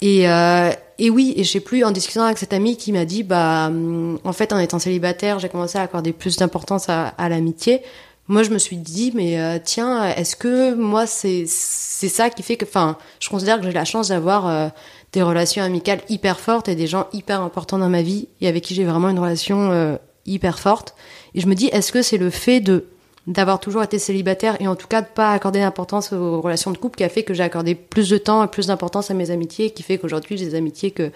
et 0.00 0.28
euh, 0.30 0.70
et 0.98 1.10
oui 1.10 1.34
et 1.36 1.42
je 1.42 1.50
sais 1.50 1.60
plus 1.60 1.84
en 1.84 1.90
discutant 1.90 2.22
avec 2.22 2.38
cette 2.38 2.52
amie 2.52 2.76
qui 2.76 2.92
m'a 2.92 3.04
dit 3.04 3.24
bah 3.24 3.66
hum, 3.66 4.20
en 4.22 4.32
fait 4.32 4.52
en 4.52 4.58
étant 4.58 4.78
célibataire 4.78 5.40
j'ai 5.40 5.48
commencé 5.48 5.76
à 5.78 5.82
accorder 5.82 6.12
plus 6.12 6.36
d'importance 6.36 6.88
à, 6.88 7.08
à 7.08 7.28
l'amitié 7.28 7.82
moi 8.28 8.44
je 8.44 8.50
me 8.50 8.58
suis 8.58 8.76
dit 8.76 9.12
mais 9.14 9.40
euh, 9.40 9.58
tiens 9.62 10.06
est-ce 10.06 10.36
que 10.36 10.74
moi 10.74 11.06
c'est 11.06 11.44
c'est 11.46 12.08
ça 12.08 12.30
qui 12.30 12.44
fait 12.44 12.56
que 12.56 12.64
enfin 12.64 12.96
je 13.18 13.28
considère 13.28 13.58
que 13.58 13.64
j'ai 13.64 13.72
la 13.72 13.84
chance 13.84 14.08
d'avoir 14.08 14.46
euh, 14.46 14.68
des 15.12 15.22
relations 15.22 15.62
amicales 15.62 16.00
hyper 16.08 16.38
fortes 16.38 16.68
et 16.68 16.74
des 16.74 16.86
gens 16.86 17.06
hyper 17.12 17.40
importants 17.40 17.78
dans 17.78 17.88
ma 17.88 18.02
vie 18.02 18.28
et 18.40 18.48
avec 18.48 18.64
qui 18.64 18.74
j'ai 18.74 18.84
vraiment 18.84 19.08
une 19.08 19.18
relation 19.18 19.70
euh, 19.72 19.96
hyper 20.26 20.58
forte 20.58 20.94
et 21.34 21.40
je 21.40 21.46
me 21.46 21.54
dis 21.54 21.66
est-ce 21.66 21.92
que 21.92 22.02
c'est 22.02 22.18
le 22.18 22.30
fait 22.30 22.60
de 22.60 22.86
d'avoir 23.26 23.60
toujours 23.60 23.82
été 23.82 23.98
célibataire 23.98 24.56
et 24.60 24.68
en 24.68 24.74
tout 24.74 24.86
cas 24.86 25.02
de 25.02 25.06
pas 25.06 25.32
accorder 25.32 25.60
d'importance 25.60 26.14
aux 26.14 26.40
relations 26.40 26.70
de 26.70 26.78
couple 26.78 26.96
qui 26.96 27.04
a 27.04 27.10
fait 27.10 27.24
que 27.24 27.34
j'ai 27.34 27.42
accordé 27.42 27.74
plus 27.74 28.08
de 28.08 28.16
temps 28.16 28.42
et 28.42 28.48
plus 28.48 28.68
d'importance 28.68 29.10
à 29.10 29.14
mes 29.14 29.30
amitiés 29.30 29.70
qui 29.70 29.82
fait 29.82 29.98
qu'aujourd'hui 29.98 30.38
j'ai 30.38 30.46
des 30.46 30.54
amitiés 30.54 30.92
que 30.92 31.10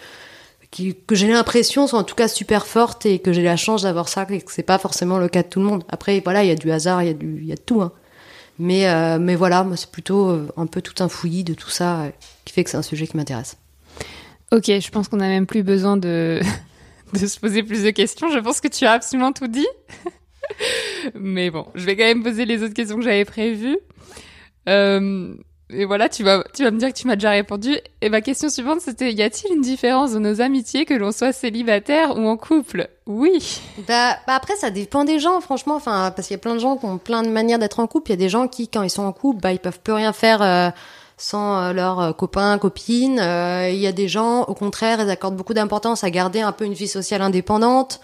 qui, 0.73 0.97
que 1.07 1.15
j'ai 1.15 1.29
l'impression 1.29 1.87
sont 1.87 1.99
en 1.99 2.03
tout 2.03 2.17
cas 2.17 2.27
super 2.27 2.67
fortes 2.67 3.07
et 3.07 3.21
que 3.21 3.33
j'ai 3.33 3.43
la 3.43 3.57
chance 3.57 3.83
d'avoir 3.83 4.09
ça 4.09 4.27
et 4.31 4.41
que 4.41 4.51
c'est 4.51 4.65
pas 4.65 4.79
forcément 4.79 5.19
le 5.19 5.29
cas 5.29 5.45
de 5.45 5.49
tout 5.49 5.61
le 5.61 5.67
monde. 5.67 5.85
Après, 5.89 6.21
voilà, 6.25 6.43
il 6.43 6.49
y 6.49 6.51
a 6.51 6.57
du 6.57 6.73
hasard, 6.73 7.03
il 7.03 7.07
y 7.07 7.11
a 7.11 7.15
du, 7.15 7.39
il 7.43 7.47
y 7.47 7.53
a 7.53 7.57
de 7.57 7.61
tout. 7.61 7.83
Hein. 7.83 7.93
Mais, 8.59 8.89
euh, 8.89 9.19
mais 9.21 9.37
voilà, 9.37 9.63
moi, 9.65 9.77
c'est 9.77 9.91
plutôt 9.91 10.31
euh, 10.31 10.49
un 10.57 10.67
peu 10.67 10.81
tout 10.81 11.03
un 11.05 11.09
fouillis 11.09 11.45
de 11.45 11.55
tout 11.55 11.71
ça 11.71 12.03
euh, 12.03 12.11
qui 12.45 12.55
fait 12.55 12.65
que 12.65 12.71
c'est 12.71 12.77
un 12.77 12.83
sujet 12.83 13.07
qui 13.07 13.17
m'intéresse. 13.17 13.57
Ok, 14.53 14.67
je 14.67 14.91
pense 14.91 15.09
qu'on 15.09 15.17
n'a 15.17 15.29
même 15.29 15.47
plus 15.47 15.63
besoin 15.63 15.97
de... 15.97 16.41
de 17.15 17.27
se 17.27 17.41
poser 17.41 17.63
plus 17.63 17.83
de 17.83 17.91
questions. 17.91 18.31
Je 18.31 18.39
pense 18.39 18.61
que 18.61 18.69
tu 18.69 18.85
as 18.85 18.93
absolument 18.93 19.33
tout 19.33 19.49
dit. 19.49 19.67
Mais 21.15 21.51
bon, 21.51 21.67
je 21.75 21.85
vais 21.87 21.97
quand 21.97 22.05
même 22.05 22.23
poser 22.23 22.45
les 22.45 22.63
autres 22.63 22.75
questions 22.75 22.97
que 22.97 23.03
j'avais 23.03 23.25
prévues. 23.25 23.79
Euh, 24.69 25.35
et 25.71 25.87
voilà, 25.87 26.11
tu 26.11 26.23
vas, 26.23 26.45
tu 26.55 26.65
vas 26.65 26.71
me 26.71 26.79
dire 26.79 26.93
que 26.93 26.99
tu 26.99 27.07
m'as 27.07 27.17
déjà 27.17 27.31
répondu. 27.31 27.79
Et 28.03 28.11
ma 28.11 28.21
question 28.21 28.51
suivante, 28.51 28.81
c'était 28.83 29.11
y 29.13 29.23
a-t-il 29.23 29.55
une 29.55 29.63
différence 29.63 30.13
dans 30.13 30.21
nos 30.21 30.43
amitiés 30.43 30.85
que 30.85 30.93
l'on 30.93 31.13
soit 31.13 31.33
célibataire 31.33 32.19
ou 32.19 32.27
en 32.27 32.37
couple? 32.37 32.89
Oui. 33.07 33.61
Bah, 33.89 34.19
bah 34.27 34.35
après, 34.35 34.57
ça 34.57 34.71
dépend 34.71 35.05
des 35.05 35.19
gens, 35.19 35.41
franchement. 35.41 35.77
Enfin, 35.77 36.13
parce 36.15 36.29
qu'il 36.29 36.35
y 36.35 36.41
a 36.41 36.43
plein 36.43 36.55
de 36.55 36.61
gens 36.61 36.77
qui 36.77 36.85
ont 36.85 36.99
plein 36.99 37.23
de 37.23 37.29
manières 37.29 37.59
d'être 37.59 37.81
en 37.81 37.87
couple. 37.87 38.11
Il 38.11 38.15
y 38.15 38.21
a 38.21 38.25
des 38.25 38.29
gens 38.29 38.49
qui, 38.49 38.69
quand 38.69 38.83
ils 38.83 38.91
sont 38.91 39.05
en 39.05 39.13
couple, 39.13 39.41
bah, 39.41 39.53
ils 39.53 39.59
peuvent 39.59 39.81
plus 39.81 39.95
rien 39.95 40.13
faire 40.13 40.43
euh, 40.43 40.71
sans 41.23 41.63
euh, 41.63 41.73
leurs 41.73 42.01
euh, 42.01 42.13
copains, 42.13 42.59
copines. 42.59 43.21
Euh, 43.21 43.71
Il 43.71 43.79
y 43.79 43.87
a 43.87 43.93
des 43.93 44.09
gens, 44.09 44.43
au 44.43 44.55
contraire, 44.55 45.01
ils 45.01 45.09
accordent 45.09 45.37
beaucoup 45.37 45.55
d'importance 45.55 46.03
à 46.03 46.11
garder 46.11 46.41
un 46.41 46.51
peu 46.51 46.65
une 46.65 46.75
vie 46.75 46.89
sociale 46.89 47.23
indépendante. 47.23 48.01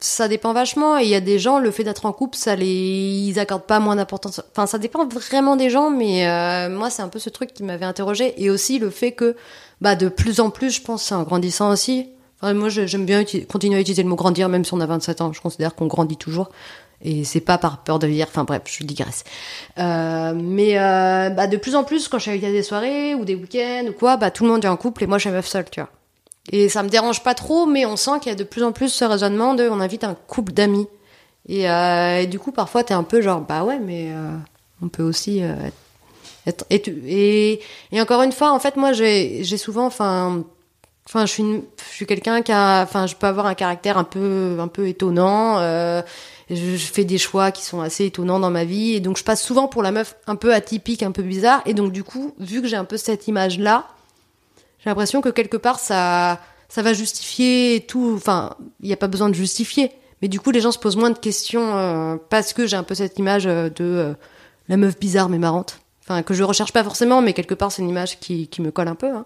Ça 0.00 0.28
dépend 0.28 0.52
vachement. 0.52 0.98
Et 0.98 1.04
il 1.04 1.08
y 1.08 1.14
a 1.16 1.20
des 1.20 1.40
gens, 1.40 1.58
le 1.58 1.72
fait 1.72 1.82
d'être 1.82 2.06
en 2.06 2.12
couple, 2.12 2.36
ça 2.36 2.54
les, 2.54 2.66
ils 2.66 3.38
accordent 3.40 3.66
pas 3.66 3.80
moins 3.80 3.96
d'importance. 3.96 4.40
Enfin, 4.52 4.66
ça 4.66 4.78
dépend 4.78 5.08
vraiment 5.08 5.56
des 5.56 5.70
gens, 5.70 5.90
mais 5.90 6.68
moi, 6.68 6.88
c'est 6.90 7.02
un 7.02 7.08
peu 7.08 7.18
ce 7.18 7.30
truc 7.30 7.52
qui 7.52 7.64
m'avait 7.64 7.86
interrogé. 7.86 8.34
Et 8.40 8.50
aussi 8.50 8.78
le 8.78 8.90
fait 8.90 9.12
que, 9.12 9.34
bah, 9.80 9.96
de 9.96 10.08
plus 10.08 10.38
en 10.38 10.50
plus, 10.50 10.70
je 10.70 10.82
pense, 10.82 11.10
en 11.10 11.24
grandissant 11.24 11.70
aussi. 11.70 12.10
Moi, 12.42 12.68
j'aime 12.68 13.06
bien 13.06 13.24
continuer 13.50 13.78
à 13.78 13.80
utiliser 13.80 14.04
le 14.04 14.08
mot 14.08 14.14
grandir, 14.14 14.48
même 14.48 14.64
si 14.64 14.72
on 14.72 14.80
a 14.80 14.86
27 14.86 15.20
ans. 15.20 15.32
Je 15.32 15.40
considère 15.40 15.74
qu'on 15.74 15.88
grandit 15.88 16.16
toujours. 16.16 16.50
Et 17.02 17.24
c'est 17.24 17.40
pas 17.40 17.58
par 17.58 17.84
peur 17.84 17.98
de 17.98 18.06
vieillir. 18.06 18.26
Enfin, 18.28 18.44
bref, 18.44 18.62
je 18.66 18.84
digresse. 18.84 19.24
Euh, 19.78 20.32
mais 20.34 20.78
euh, 20.78 21.30
bah, 21.30 21.46
de 21.46 21.56
plus 21.56 21.76
en 21.76 21.84
plus, 21.84 22.08
quand 22.08 22.18
je 22.18 22.30
suis 22.30 22.44
à 22.44 22.50
des 22.50 22.62
soirées 22.62 23.14
ou 23.14 23.24
des 23.24 23.34
week-ends 23.34 23.86
ou 23.88 23.92
quoi, 23.92 24.16
bah, 24.16 24.30
tout 24.30 24.44
le 24.44 24.50
monde 24.50 24.64
est 24.64 24.68
en 24.68 24.76
couple 24.76 25.04
et 25.04 25.06
moi, 25.06 25.18
je 25.18 25.22
suis 25.22 25.30
meuf 25.30 25.46
seule, 25.46 25.66
tu 25.70 25.80
vois. 25.80 25.90
Et 26.50 26.68
ça 26.68 26.82
me 26.82 26.88
dérange 26.88 27.22
pas 27.22 27.34
trop, 27.34 27.66
mais 27.66 27.86
on 27.86 27.96
sent 27.96 28.18
qu'il 28.20 28.30
y 28.30 28.32
a 28.32 28.36
de 28.36 28.44
plus 28.44 28.62
en 28.62 28.72
plus 28.72 28.88
ce 28.88 29.04
raisonnement 29.04 29.54
de 29.54 29.68
on 29.68 29.80
invite 29.80 30.02
un 30.02 30.14
couple 30.14 30.52
d'amis. 30.52 30.88
Et, 31.48 31.70
euh, 31.70 32.24
du 32.26 32.38
coup, 32.38 32.52
parfois, 32.52 32.82
t'es 32.82 32.94
un 32.94 33.04
peu 33.04 33.20
genre, 33.20 33.40
bah 33.40 33.64
ouais, 33.64 33.78
mais 33.78 34.08
on 34.82 34.88
peut 34.88 35.02
aussi 35.02 35.42
être. 36.46 36.64
Et, 36.70 37.60
encore 37.92 38.22
une 38.22 38.32
fois, 38.32 38.50
en 38.52 38.58
fait, 38.58 38.76
moi, 38.76 38.92
j'ai 38.92 39.44
souvent, 39.56 39.86
enfin. 39.86 40.42
Enfin, 41.06 41.24
je 41.24 41.32
suis, 41.32 41.62
suis 41.90 42.04
quelqu'un 42.04 42.42
qui 42.42 42.52
a, 42.52 42.82
enfin, 42.82 43.06
je 43.06 43.16
peux 43.16 43.26
avoir 43.26 43.46
un 43.46 43.54
caractère 43.54 43.96
un 43.96 44.04
peu, 44.04 44.58
un 44.60 44.68
peu 44.68 44.88
étonnant. 44.88 45.58
Je, 46.50 46.76
je 46.76 46.86
fais 46.86 47.04
des 47.04 47.18
choix 47.18 47.52
qui 47.52 47.64
sont 47.64 47.80
assez 47.80 48.06
étonnants 48.06 48.40
dans 48.40 48.50
ma 48.50 48.64
vie, 48.64 48.94
et 48.94 49.00
donc 49.00 49.18
je 49.18 49.24
passe 49.24 49.42
souvent 49.42 49.68
pour 49.68 49.82
la 49.82 49.92
meuf 49.92 50.16
un 50.26 50.36
peu 50.36 50.54
atypique, 50.54 51.02
un 51.02 51.12
peu 51.12 51.22
bizarre. 51.22 51.62
Et 51.66 51.74
donc 51.74 51.92
du 51.92 52.04
coup, 52.04 52.34
vu 52.38 52.62
que 52.62 52.68
j'ai 52.68 52.76
un 52.76 52.84
peu 52.84 52.96
cette 52.96 53.28
image-là, 53.28 53.86
j'ai 54.78 54.90
l'impression 54.90 55.20
que 55.20 55.28
quelque 55.28 55.56
part 55.56 55.78
ça 55.78 56.40
ça 56.68 56.82
va 56.82 56.92
justifier 56.92 57.84
tout 57.88 58.12
enfin 58.16 58.54
il 58.80 58.86
n'y 58.86 58.92
a 58.92 58.96
pas 58.96 59.08
besoin 59.08 59.28
de 59.28 59.34
justifier 59.34 59.90
mais 60.22 60.28
du 60.28 60.40
coup 60.40 60.50
les 60.50 60.60
gens 60.60 60.72
se 60.72 60.78
posent 60.78 60.96
moins 60.96 61.10
de 61.10 61.18
questions 61.18 61.76
euh, 61.76 62.16
parce 62.28 62.52
que 62.52 62.66
j'ai 62.66 62.76
un 62.76 62.82
peu 62.82 62.94
cette 62.94 63.18
image 63.18 63.46
euh, 63.46 63.70
de 63.70 63.84
euh, 63.84 64.14
la 64.68 64.76
meuf 64.76 64.98
bizarre 64.98 65.28
mais 65.28 65.38
marrante 65.38 65.80
enfin 66.02 66.22
que 66.22 66.34
je 66.34 66.42
recherche 66.42 66.72
pas 66.72 66.84
forcément 66.84 67.22
mais 67.22 67.32
quelque 67.32 67.54
part 67.54 67.72
c'est 67.72 67.82
une 67.82 67.88
image 67.88 68.20
qui, 68.20 68.48
qui 68.48 68.62
me 68.62 68.70
colle 68.70 68.88
un 68.88 68.94
peu 68.94 69.08
hein. 69.08 69.24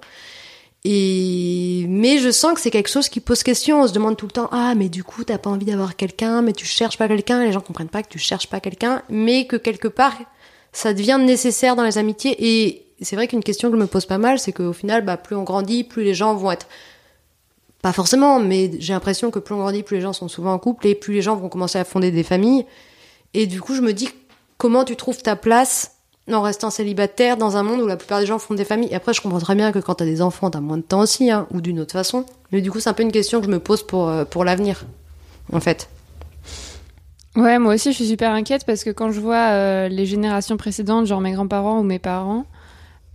Et 0.85 1.87
mais 1.89 2.19
je 2.19 2.31
sens 2.31 2.55
que 2.55 2.61
c'est 2.61 2.71
quelque 2.71 2.91
chose 2.91 3.09
qui 3.09 3.21
pose 3.21 3.43
question. 3.43 3.83
On 3.83 3.87
se 3.87 3.93
demande 3.93 4.17
tout 4.17 4.27
le 4.27 4.33
temps 4.33 4.49
ah 4.53 4.75
mais 4.75 4.89
du 4.89 5.05
coup 5.05 5.25
t'as 5.25 5.39
pas 5.39 5.51
envie 5.51 5.67
d'avoir 5.67 5.97
quelqu'un 5.97 6.43
mais 6.43 6.53
tu 6.53 6.67
cherches 6.67 6.99
pas 6.99 7.09
quelqu'un. 7.09 7.45
Les 7.45 7.53
gens 7.53 7.61
comprennent 7.61 7.89
pas 7.89 8.03
que 8.03 8.09
tu 8.09 8.19
cherches 8.19 8.49
pas 8.49 8.61
quelqu'un 8.61 9.03
mais 9.09 9.47
que 9.47 9.57
quelque 9.57 9.89
part 9.89 10.15
ça 10.73 10.95
devient 10.95 11.19
nécessaire 11.21 11.77
dans 11.77 11.85
les 11.85 11.99
amitiés. 11.99 12.37
Et 12.39 12.87
c'est 13.03 13.17
vrai 13.17 13.29
qu'une 13.29 13.43
question 13.43 13.71
que 13.71 13.77
je 13.77 13.81
me 13.81 13.87
pose 13.87 14.07
pas 14.07 14.19
mal, 14.19 14.39
c'est 14.39 14.53
qu'au 14.53 14.73
final, 14.73 15.05
bah, 15.05 15.17
plus 15.17 15.37
on 15.37 15.43
grandit, 15.43 15.85
plus 15.85 16.03
les 16.03 16.15
gens 16.15 16.35
vont 16.35 16.51
être 16.51 16.67
pas 17.83 17.93
forcément, 17.93 18.39
mais 18.39 18.71
j'ai 18.79 18.93
l'impression 18.93 19.31
que 19.31 19.39
plus 19.39 19.55
on 19.55 19.59
grandit, 19.59 19.83
plus 19.83 19.97
les 19.97 20.03
gens 20.03 20.13
sont 20.13 20.29
souvent 20.29 20.53
en 20.53 20.59
couple 20.59 20.87
et 20.87 20.95
plus 20.95 21.15
les 21.15 21.23
gens 21.23 21.37
vont 21.37 21.49
commencer 21.49 21.79
à 21.79 21.85
fonder 21.85 22.11
des 22.11 22.23
familles. 22.23 22.65
Et 23.35 23.47
du 23.47 23.61
coup, 23.61 23.75
je 23.75 23.81
me 23.81 23.93
dis 23.93 24.09
comment 24.57 24.85
tu 24.85 24.97
trouves 24.97 25.21
ta 25.21 25.37
place 25.37 25.97
en 26.31 26.43
restant 26.43 26.71
célibataire 26.71 27.37
dans 27.37 27.57
un 27.57 27.63
monde 27.63 27.81
où 27.81 27.87
la 27.87 27.97
plupart 27.97 28.21
des 28.21 28.27
gens 28.27 28.39
fondent 28.39 28.57
des 28.57 28.65
familles. 28.65 28.91
Et 28.91 28.95
après, 28.95 29.13
je 29.13 29.21
comprends 29.21 29.41
très 29.41 29.55
bien 29.55 29.73
que 29.73 29.79
quand 29.79 29.97
t'as 29.97 30.05
des 30.05 30.23
enfants, 30.23 30.51
t'as 30.51 30.61
moins 30.61 30.77
de 30.77 30.83
temps 30.83 31.01
aussi, 31.01 31.31
hein, 31.31 31.47
ou 31.51 31.61
d'une 31.61 31.81
autre 31.81 31.93
façon. 31.93 32.25
Mais 32.53 32.61
du 32.61 32.71
coup, 32.71 32.81
c'est 32.81 32.91
un 32.91 32.95
peu 32.95 33.03
une 33.03 33.13
question 33.13 33.41
que 33.41 33.47
je 33.47 33.51
me 33.51 33.59
pose 33.59 33.85
pour, 33.85 34.09
euh, 34.09 34.25
l'avenir, 34.45 34.85
en 35.53 35.61
fait. 35.61 35.89
Ouais, 37.35 37.59
moi 37.59 37.75
aussi, 37.75 37.91
je 37.93 37.97
suis 37.97 38.07
super 38.07 38.31
inquiète 38.31 38.65
parce 38.67 38.85
que 38.85 38.91
quand 38.91 39.11
je 39.11 39.21
vois 39.21 39.53
euh, 39.53 39.89
les 39.89 40.07
générations 40.07 40.57
précédentes, 40.57 41.07
genre 41.07 41.21
mes 41.21 41.33
grands-parents 41.33 41.81
ou 41.81 41.83
mes 41.83 41.99
parents, 41.99 42.45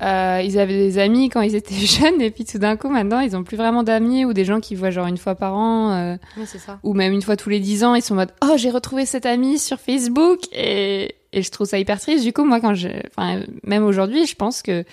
euh, 0.01 0.41
ils 0.43 0.59
avaient 0.59 0.77
des 0.77 0.99
amis 0.99 1.29
quand 1.29 1.41
ils 1.41 1.55
étaient 1.55 1.75
jeunes 1.75 2.21
et 2.21 2.31
puis 2.31 2.45
tout 2.45 2.59
d'un 2.59 2.77
coup, 2.77 2.89
maintenant, 2.89 3.19
ils 3.19 3.35
ont 3.35 3.43
plus 3.43 3.57
vraiment 3.57 3.83
d'amis 3.83 4.25
ou 4.25 4.33
des 4.33 4.45
gens 4.45 4.59
qui 4.59 4.75
voient 4.75 4.91
genre 4.91 5.07
une 5.07 5.17
fois 5.17 5.35
par 5.35 5.55
an 5.55 5.91
euh, 5.91 6.17
Oui, 6.37 6.45
ça. 6.45 6.79
ou 6.83 6.93
même 6.93 7.13
une 7.13 7.21
fois 7.21 7.35
tous 7.35 7.49
les 7.49 7.59
dix 7.59 7.83
ans, 7.83 7.95
ils 7.95 8.01
sont 8.01 8.13
en 8.13 8.17
mode 8.17 8.33
oh 8.43 8.53
j'ai 8.57 8.69
retrouvé 8.69 9.05
cet 9.05 9.25
ami 9.25 9.57
sur 9.57 9.79
Facebook 9.79 10.39
et 10.53 11.15
et 11.33 11.43
je 11.43 11.51
trouve 11.51 11.67
ça 11.67 11.77
hyper 11.77 11.99
triste. 11.99 12.23
Du 12.23 12.33
coup, 12.33 12.45
moi, 12.45 12.59
quand 12.59 12.73
je, 12.73 12.87
enfin, 13.15 13.41
même 13.63 13.83
aujourd'hui, 13.83 14.25
je 14.25 14.35
pense 14.35 14.61
que 14.61 14.83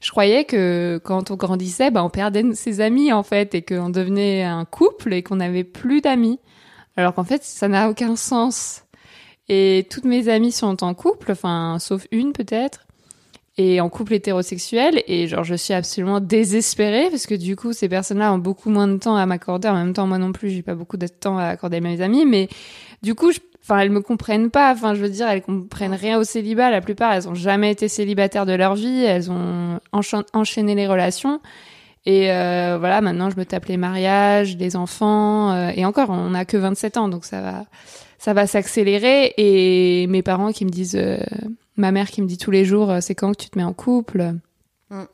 je 0.00 0.10
croyais 0.10 0.44
que 0.44 1.00
quand 1.02 1.30
on 1.30 1.36
grandissait, 1.36 1.90
bah, 1.90 2.04
on 2.04 2.10
perdait 2.10 2.44
ses 2.54 2.80
amis 2.80 3.12
en 3.12 3.22
fait 3.22 3.54
et 3.54 3.62
qu'on 3.62 3.88
devenait 3.88 4.42
un 4.42 4.64
couple 4.64 5.12
et 5.14 5.22
qu'on 5.22 5.36
n'avait 5.36 5.64
plus 5.64 6.00
d'amis. 6.00 6.38
Alors 6.96 7.14
qu'en 7.14 7.24
fait, 7.24 7.42
ça 7.44 7.68
n'a 7.68 7.88
aucun 7.88 8.16
sens. 8.16 8.82
Et 9.48 9.86
toutes 9.90 10.04
mes 10.04 10.28
amies 10.28 10.52
sont 10.52 10.82
en 10.82 10.92
couple, 10.94 11.30
enfin, 11.32 11.78
sauf 11.78 12.06
une 12.10 12.32
peut-être, 12.32 12.85
et 13.58 13.80
en 13.80 13.88
couple 13.88 14.14
hétérosexuel. 14.14 15.02
Et 15.06 15.26
genre, 15.26 15.44
je 15.44 15.54
suis 15.54 15.74
absolument 15.74 16.20
désespérée 16.20 17.08
parce 17.10 17.26
que 17.26 17.34
du 17.34 17.56
coup, 17.56 17.72
ces 17.72 17.88
personnes-là 17.88 18.32
ont 18.32 18.38
beaucoup 18.38 18.70
moins 18.70 18.88
de 18.88 18.98
temps 18.98 19.16
à 19.16 19.26
m'accorder. 19.26 19.68
En 19.68 19.74
même 19.74 19.92
temps, 19.92 20.06
moi 20.06 20.18
non 20.18 20.32
plus, 20.32 20.50
j'ai 20.50 20.62
pas 20.62 20.74
beaucoup 20.74 20.96
de 20.96 21.06
temps 21.06 21.38
à 21.38 21.44
accorder 21.44 21.78
à 21.78 21.80
mes 21.80 22.00
amis. 22.00 22.24
Mais 22.26 22.48
du 23.02 23.14
coup, 23.14 23.32
je, 23.32 23.38
enfin, 23.62 23.78
elles 23.78 23.90
me 23.90 24.00
comprennent 24.00 24.50
pas. 24.50 24.72
Enfin, 24.72 24.94
je 24.94 25.00
veux 25.00 25.08
dire, 25.08 25.28
elles 25.28 25.42
comprennent 25.42 25.94
rien 25.94 26.18
au 26.18 26.24
célibat. 26.24 26.70
La 26.70 26.80
plupart, 26.80 27.12
elles 27.12 27.28
ont 27.28 27.34
jamais 27.34 27.70
été 27.70 27.88
célibataires 27.88 28.46
de 28.46 28.52
leur 28.52 28.74
vie. 28.74 29.04
Elles 29.04 29.30
ont 29.30 29.80
enchaîné 29.92 30.74
les 30.74 30.86
relations. 30.86 31.40
Et 32.06 32.30
euh, 32.30 32.76
voilà, 32.78 33.00
maintenant 33.00 33.30
je 33.30 33.36
me 33.36 33.44
tape 33.44 33.66
les 33.66 33.76
mariages, 33.76 34.56
les 34.56 34.76
enfants, 34.76 35.50
euh, 35.50 35.72
et 35.74 35.84
encore, 35.84 36.10
on 36.10 36.30
n'a 36.30 36.44
que 36.44 36.56
27 36.56 36.98
ans, 36.98 37.08
donc 37.08 37.24
ça 37.24 37.40
va, 37.40 37.64
ça 38.18 38.32
va 38.32 38.46
s'accélérer. 38.46 39.34
Et 39.36 40.06
mes 40.06 40.22
parents 40.22 40.52
qui 40.52 40.64
me 40.64 40.70
disent, 40.70 40.96
euh, 40.96 41.18
ma 41.76 41.92
mère 41.92 42.10
qui 42.10 42.22
me 42.22 42.26
dit 42.26 42.38
tous 42.38 42.50
les 42.50 42.64
jours, 42.64 42.90
euh, 42.90 42.98
c'est 43.00 43.14
quand 43.14 43.32
que 43.32 43.42
tu 43.42 43.50
te 43.50 43.58
mets 43.58 43.64
en 43.64 43.72
couple? 43.72 44.34
Mm. 44.90 45.04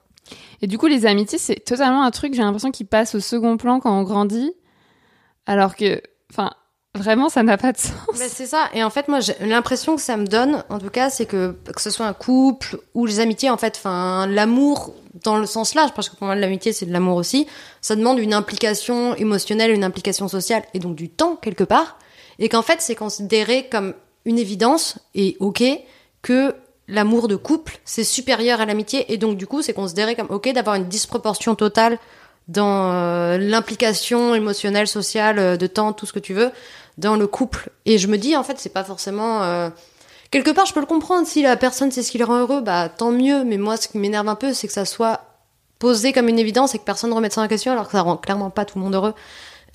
Et 0.63 0.67
du 0.67 0.79
coup, 0.79 0.87
les 0.87 1.07
amitiés, 1.07 1.39
c'est 1.39 1.57
totalement 1.57 2.03
un 2.03 2.11
truc, 2.11 2.35
j'ai 2.35 2.43
l'impression, 2.43 2.71
qui 2.71 2.85
passe 2.85 3.15
au 3.15 3.21
second 3.21 3.57
plan 3.57 3.81
quand 3.81 3.97
on 3.97 4.03
grandit, 4.03 4.53
alors 5.47 5.75
que, 5.75 6.01
enfin, 6.31 6.53
vraiment, 6.95 7.29
ça 7.29 7.43
n'a 7.43 7.57
pas 7.57 7.73
de 7.73 7.79
sens. 7.79 7.95
Ben, 8.19 8.29
c'est 8.29 8.47
ça. 8.47 8.69
Et 8.75 8.85
en 8.85 8.91
fait, 8.91 9.09
moi, 9.09 9.21
j'ai 9.21 9.35
l'impression 9.41 9.97
que 9.97 10.03
ça 10.03 10.17
me 10.17 10.27
donne, 10.27 10.65
en 10.69 10.79
tout 10.79 10.91
cas, 10.91 11.11
c'est 11.11 11.27
que 11.27 11.57
que 11.75 11.81
ce 11.81 11.91
soit 11.91 12.07
un 12.07 12.13
couple 12.13 12.79
ou 12.95 13.07
les 13.07 13.21
amitiés, 13.21 13.51
en 13.51 13.57
fait, 13.57 13.75
enfin, 13.77 14.27
l'amour 14.27 14.95
dans 15.25 15.37
le 15.37 15.47
sens 15.47 15.75
large, 15.75 15.93
parce 15.95 16.09
que 16.09 16.17
pour 16.17 16.27
moi, 16.27 16.35
l'amitié, 16.37 16.73
c'est 16.73 16.87
de 16.87 16.93
l'amour 16.93 17.17
aussi. 17.17 17.47
Ça 17.81 17.97
demande 17.97 18.19
une 18.19 18.35
implication 18.35 19.15
émotionnelle, 19.17 19.73
une 19.73 19.85
implication 19.85 20.29
sociale, 20.29 20.63
et 20.75 20.79
donc 20.79 20.95
du 20.95 21.09
temps 21.09 21.37
quelque 21.37 21.65
part. 21.65 21.99
Et 22.39 22.49
qu'en 22.49 22.63
fait, 22.63 22.81
c'est 22.81 22.95
considéré 22.95 23.69
comme 23.69 23.95
une 24.25 24.39
évidence 24.39 24.99
et 25.15 25.37
ok 25.41 25.63
que 26.23 26.55
l'amour 26.89 27.29
de 27.29 27.37
couple 27.37 27.79
c'est 27.85 28.05
supérieur 28.05 28.61
à 28.61 28.67
l'amitié, 28.67 29.13
et 29.13 29.19
donc 29.19 29.37
du 29.37 29.47
coup, 29.47 29.63
c'est 29.63 29.75
considéré 29.75 30.17
comme 30.17 30.29
ok 30.31 30.53
d'avoir 30.53 30.77
une 30.77 30.89
disproportion 30.89 31.55
totale 31.55 31.99
dans 32.49 32.91
euh, 32.93 33.39
l'implication 33.39 34.35
émotionnelle, 34.35 34.89
sociale, 34.89 35.39
euh, 35.39 35.57
de 35.57 35.67
temps, 35.67 35.93
tout 35.93 36.07
ce 36.07 36.13
que 36.13 36.19
tu 36.19 36.35
veux, 36.35 36.51
dans 36.99 37.17
le 37.17 37.27
couple. 37.27 37.71
Et 37.87 37.99
je 37.99 38.09
me 38.09 38.19
dis, 38.19 38.37
en 38.37 38.43
fait, 38.43 38.59
c'est 38.59 38.73
pas 38.73 38.85
forcément... 38.85 39.43
euh, 39.43 39.71
Quelque 40.33 40.51
part, 40.51 40.65
je 40.65 40.73
peux 40.73 40.81
le 40.81 40.87
comprendre. 40.87 41.27
Si 41.27 41.43
la 41.43 41.59
personne 41.59 41.93
sait 41.93 42.03
ce 42.03 42.11
qui 42.11 42.17
le 42.17 42.25
rend 42.25 42.39
heureux, 42.39 42.63
bah 42.63 42.89
tant 42.89 43.13
mieux. 43.13 43.45
Mais 43.45 43.59
moi, 43.59 43.77
ce 43.77 43.87
qui 43.87 43.99
m'énerve 43.99 44.29
un 44.29 44.35
peu, 44.35 44.55
c'est 44.55 44.67
que 44.67 44.73
ça 44.73 44.87
soit 44.87 45.21
posé 45.79 46.15
comme 46.15 46.27
une 46.27 46.39
évidence 46.39 46.75
et 46.75 46.79
que 46.79 46.85
personne 46.85 47.11
ne 47.11 47.15
remette 47.15 47.35
ça 47.35 47.43
en 47.43 47.49
question, 47.49 47.71
alors 47.71 47.85
que 47.85 47.93
ça 47.93 48.01
rend 48.01 48.17
clairement 48.17 48.49
pas 48.49 48.65
tout 48.65 48.79
le 48.79 48.85
monde 48.85 48.95
heureux. 48.95 49.15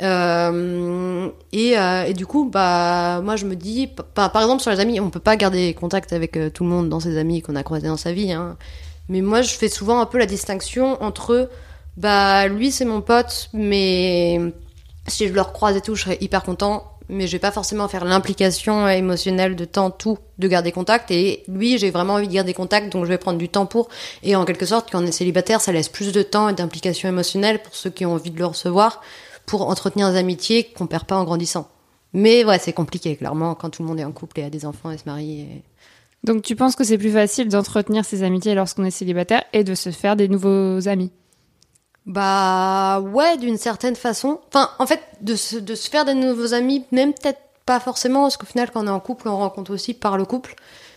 Euh, 0.01 1.29
et, 1.51 1.77
euh, 1.77 2.03
et 2.03 2.13
du 2.13 2.25
coup, 2.25 2.49
bah, 2.49 3.21
moi, 3.23 3.36
je 3.36 3.45
me 3.45 3.55
dis, 3.55 3.88
par, 3.88 4.31
par 4.31 4.41
exemple, 4.41 4.62
sur 4.62 4.71
les 4.71 4.79
amis, 4.79 4.99
on 4.99 5.10
peut 5.10 5.19
pas 5.19 5.36
garder 5.36 5.73
contact 5.73 6.13
avec 6.13 6.38
euh, 6.38 6.49
tout 6.49 6.63
le 6.63 6.69
monde 6.69 6.89
dans 6.89 6.99
ses 6.99 7.17
amis 7.17 7.41
qu'on 7.41 7.55
a 7.55 7.63
croisés 7.63 7.88
dans 7.88 7.97
sa 7.97 8.12
vie. 8.12 8.31
Hein. 8.31 8.57
Mais 9.10 9.21
moi, 9.21 9.41
je 9.41 9.53
fais 9.55 9.69
souvent 9.69 9.99
un 9.99 10.05
peu 10.05 10.17
la 10.17 10.25
distinction 10.25 11.01
entre, 11.01 11.49
bah, 11.95 12.47
lui, 12.47 12.71
c'est 12.71 12.86
mon 12.86 13.01
pote, 13.01 13.49
mais 13.53 14.39
si 15.07 15.27
je 15.27 15.33
le 15.33 15.41
recroise 15.41 15.75
et 15.75 15.81
tout, 15.81 15.95
je 15.95 16.03
serais 16.03 16.17
hyper 16.21 16.43
content. 16.43 16.91
Mais 17.10 17.25
je 17.25 17.31
vais 17.31 17.39
pas 17.39 17.51
forcément 17.51 17.88
faire 17.88 18.03
l'implication 18.03 18.86
émotionnelle 18.89 19.55
de 19.55 19.63
temps, 19.63 19.91
tout, 19.91 20.17
de 20.39 20.47
garder 20.49 20.73
contact. 20.73 21.10
Et 21.10 21.45
lui, 21.47 21.77
j'ai 21.77 21.89
vraiment 21.89 22.15
envie 22.15 22.27
de 22.27 22.33
garder 22.33 22.53
contact, 22.53 22.91
donc 22.91 23.05
je 23.05 23.10
vais 23.10 23.17
prendre 23.17 23.38
du 23.38 23.47
temps 23.47 23.65
pour. 23.65 23.88
Et 24.23 24.36
en 24.36 24.43
quelque 24.43 24.65
sorte, 24.65 24.91
quand 24.91 25.01
on 25.01 25.07
est 25.07 25.13
célibataire, 25.13 25.62
ça 25.62 25.71
laisse 25.71 25.88
plus 25.88 26.12
de 26.12 26.21
temps 26.21 26.49
et 26.49 26.53
d'implication 26.53 27.07
émotionnelle 27.07 27.62
pour 27.62 27.73
ceux 27.73 27.89
qui 27.89 28.05
ont 28.05 28.12
envie 28.12 28.31
de 28.31 28.38
le 28.38 28.45
recevoir, 28.45 29.01
pour 29.47 29.67
entretenir 29.67 30.12
des 30.12 30.17
amitiés 30.17 30.65
qu'on 30.77 30.86
perd 30.86 31.05
pas 31.05 31.17
en 31.17 31.23
grandissant. 31.23 31.67
Mais 32.13 32.45
ouais, 32.45 32.60
c'est 32.60 32.73
compliqué, 32.73 33.15
clairement, 33.15 33.55
quand 33.55 33.71
tout 33.71 33.81
le 33.81 33.88
monde 33.88 33.99
est 33.99 34.03
en 34.05 34.12
couple 34.12 34.39
et 34.39 34.43
a 34.43 34.49
des 34.51 34.65
enfants 34.65 34.91
et 34.91 34.97
se 34.99 35.03
marie. 35.07 35.41
et- 35.41 35.63
Donc 36.23 36.43
tu 36.43 36.55
penses 36.55 36.75
que 36.75 36.83
c'est 36.83 36.97
plus 36.97 37.12
facile 37.12 37.47
d'entretenir 37.49 38.05
ses 38.05 38.21
amitiés 38.23 38.53
lorsqu'on 38.55 38.83
est 38.86 38.91
célibataire 38.91 39.43
et 39.53 39.63
de 39.63 39.73
se 39.73 39.89
faire 39.91 40.15
des 40.15 40.27
nouveaux 40.27 40.88
amis? 40.88 41.12
Bah 42.05 43.01
ouais, 43.01 43.38
d'une 43.38 43.57
certaine 43.57 43.95
façon. 43.95 44.39
Enfin, 44.47 44.69
en 44.79 44.86
fait, 44.86 45.01
de 45.21 45.36
se, 45.36 45.57
de 45.57 45.75
se 45.75 45.89
faire 45.89 46.05
des 46.05 46.13
nouveaux 46.13 46.53
amis, 46.53 46.86
même 46.91 47.13
peut-être 47.13 47.39
pas 47.65 47.79
forcément, 47.81 48.21
parce 48.23 48.38
qu'au 48.38 48.45
final, 48.45 48.71
quand 48.71 48.83
on 48.83 48.88
est 48.88 48.91
en 48.91 48.99
couple, 49.01 49.27
on 49.27 49.38
rencontre 49.38 49.73
aussi 49.73 49.93
par 49.93 50.17
le 50.17 50.23
couple. 50.25 50.55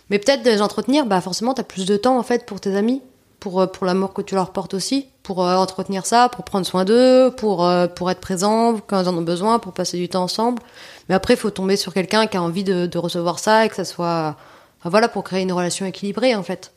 Mais 0.09 0.19
peut-être 0.21 0.43
de 0.45 0.51
les 0.51 0.63
entretenir, 0.63 1.07
bah 1.07 1.21
forcément, 1.21 1.53
t'as 1.55 1.65
plus 1.65 1.85
de 1.87 1.97
temps 1.97 2.17
en 2.19 2.23
fait 2.23 2.47
pour 2.47 2.61
tes 2.61 2.77
amis, 2.77 3.03
pour, 3.41 3.61
euh, 3.61 3.67
pour 3.67 3.87
l'amour 3.87 4.13
que 4.13 4.23
tu 4.23 4.35
leur 4.37 4.53
portes 4.53 4.75
aussi, 4.75 5.09
pour 5.31 5.47
euh, 5.47 5.55
entretenir 5.55 6.07
ça, 6.07 6.29
pour 6.29 6.45
prendre 6.45 6.67
soin 6.67 6.85
d'eux, 6.85 7.31
pour, 7.31 7.65
euh, 7.65 7.87
pour 7.87 8.11
être 8.11 8.19
présent 8.19 8.81
quand 8.85 9.01
ils 9.01 9.09
en 9.09 9.17
ont 9.17 9.23
besoin, 9.23 9.61
pour 9.61 9.73
passer 9.73 9.97
du 9.97 10.09
temps 10.09 10.25
ensemble. 10.25 10.61
Mais 11.09 11.15
après, 11.15 11.35
il 11.35 11.37
faut 11.37 11.51
tomber 11.51 11.77
sur 11.77 11.95
quelqu'un 11.95 12.27
qui 12.27 12.37
a 12.37 12.43
envie 12.43 12.65
de, 12.65 12.99
recevoir 12.99 13.39
ça 13.39 13.65
et 13.65 13.69
que 13.69 13.77
ça 13.77 13.85
soit. 13.85 14.35
Voilà, 14.83 15.07
pour 15.07 15.23
créer 15.23 15.43
une 15.43 15.53
relation 15.53 15.87
équilibrée 15.87 16.35
en 16.35 16.43
fait. 16.43 16.73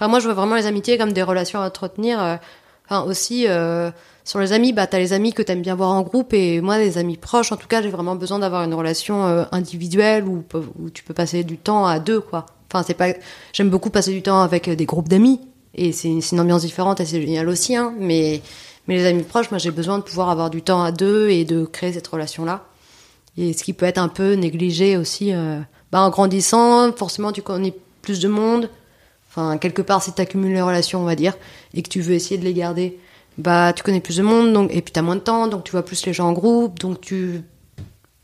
Moi, 0.00 0.18
je 0.18 0.24
vois 0.24 0.34
vraiment 0.34 0.56
les 0.56 0.66
amitiés 0.66 0.98
comme 0.98 1.12
des 1.12 1.22
relations 1.22 1.60
à 1.60 1.66
entretenir. 1.68 2.20
euh, 2.20 2.36
Enfin, 2.86 3.04
aussi, 3.04 3.46
sur 4.24 4.40
les 4.40 4.52
amis, 4.52 4.72
bah, 4.72 4.88
t'as 4.88 4.98
les 4.98 5.12
amis 5.12 5.32
que 5.32 5.40
t'aimes 5.40 5.62
bien 5.62 5.76
voir 5.76 5.92
en 5.92 6.02
groupe, 6.02 6.34
et 6.34 6.60
moi, 6.60 6.78
les 6.78 6.98
amis 6.98 7.16
proches, 7.16 7.52
en 7.52 7.56
tout 7.56 7.68
cas, 7.68 7.80
j'ai 7.80 7.88
vraiment 7.88 8.16
besoin 8.16 8.40
d'avoir 8.40 8.64
une 8.64 8.74
relation 8.74 9.46
individuelle 9.52 10.24
où, 10.24 10.44
où 10.80 10.90
tu 10.90 11.04
peux 11.04 11.14
passer 11.14 11.44
du 11.44 11.56
temps 11.56 11.86
à 11.86 12.00
deux, 12.00 12.20
quoi. 12.20 12.46
Enfin, 12.68 12.82
c'est 12.84 12.94
pas. 12.94 13.14
J'aime 13.52 13.70
beaucoup 13.70 13.90
passer 13.90 14.12
du 14.12 14.22
temps 14.22 14.42
avec 14.42 14.68
des 14.68 14.84
groupes 14.84 15.08
d'amis, 15.08 15.40
et 15.74 15.92
c'est 15.92 16.08
une 16.08 16.40
ambiance 16.40 16.62
différente, 16.62 17.02
c'est 17.04 17.20
génial 17.20 17.48
aussi, 17.48 17.76
hein. 17.76 17.94
Mais, 17.98 18.42
mais 18.86 18.96
les 18.96 19.06
amis 19.06 19.22
proches, 19.22 19.50
moi, 19.50 19.58
j'ai 19.58 19.70
besoin 19.70 19.98
de 19.98 20.02
pouvoir 20.02 20.30
avoir 20.30 20.50
du 20.50 20.62
temps 20.62 20.82
à 20.82 20.92
deux 20.92 21.30
et 21.30 21.44
de 21.44 21.64
créer 21.64 21.92
cette 21.92 22.06
relation-là. 22.06 22.66
Et 23.38 23.52
ce 23.54 23.64
qui 23.64 23.72
peut 23.72 23.86
être 23.86 23.98
un 23.98 24.08
peu 24.08 24.34
négligé 24.34 24.96
aussi, 24.96 25.32
euh, 25.32 25.60
bah, 25.90 26.02
en 26.02 26.10
grandissant, 26.10 26.92
forcément, 26.92 27.32
tu 27.32 27.40
connais 27.40 27.74
plus 28.02 28.20
de 28.20 28.28
monde. 28.28 28.68
Enfin, 29.30 29.56
quelque 29.56 29.80
part, 29.80 30.02
si 30.02 30.12
tu 30.12 30.20
accumules 30.20 30.52
les 30.52 30.60
relations, 30.60 31.00
on 31.00 31.04
va 31.04 31.16
dire, 31.16 31.34
et 31.72 31.82
que 31.82 31.88
tu 31.88 32.02
veux 32.02 32.12
essayer 32.12 32.36
de 32.36 32.44
les 32.44 32.52
garder, 32.52 32.98
bah, 33.38 33.72
tu 33.72 33.82
connais 33.82 34.00
plus 34.00 34.18
de 34.18 34.22
monde, 34.22 34.52
donc, 34.52 34.70
et 34.74 34.82
puis 34.82 34.92
tu 34.92 34.98
as 34.98 35.02
moins 35.02 35.16
de 35.16 35.20
temps, 35.20 35.46
donc 35.46 35.64
tu 35.64 35.72
vois 35.72 35.82
plus 35.82 36.04
les 36.04 36.12
gens 36.12 36.28
en 36.28 36.32
groupe, 36.32 36.78
donc 36.78 37.00
tu 37.00 37.42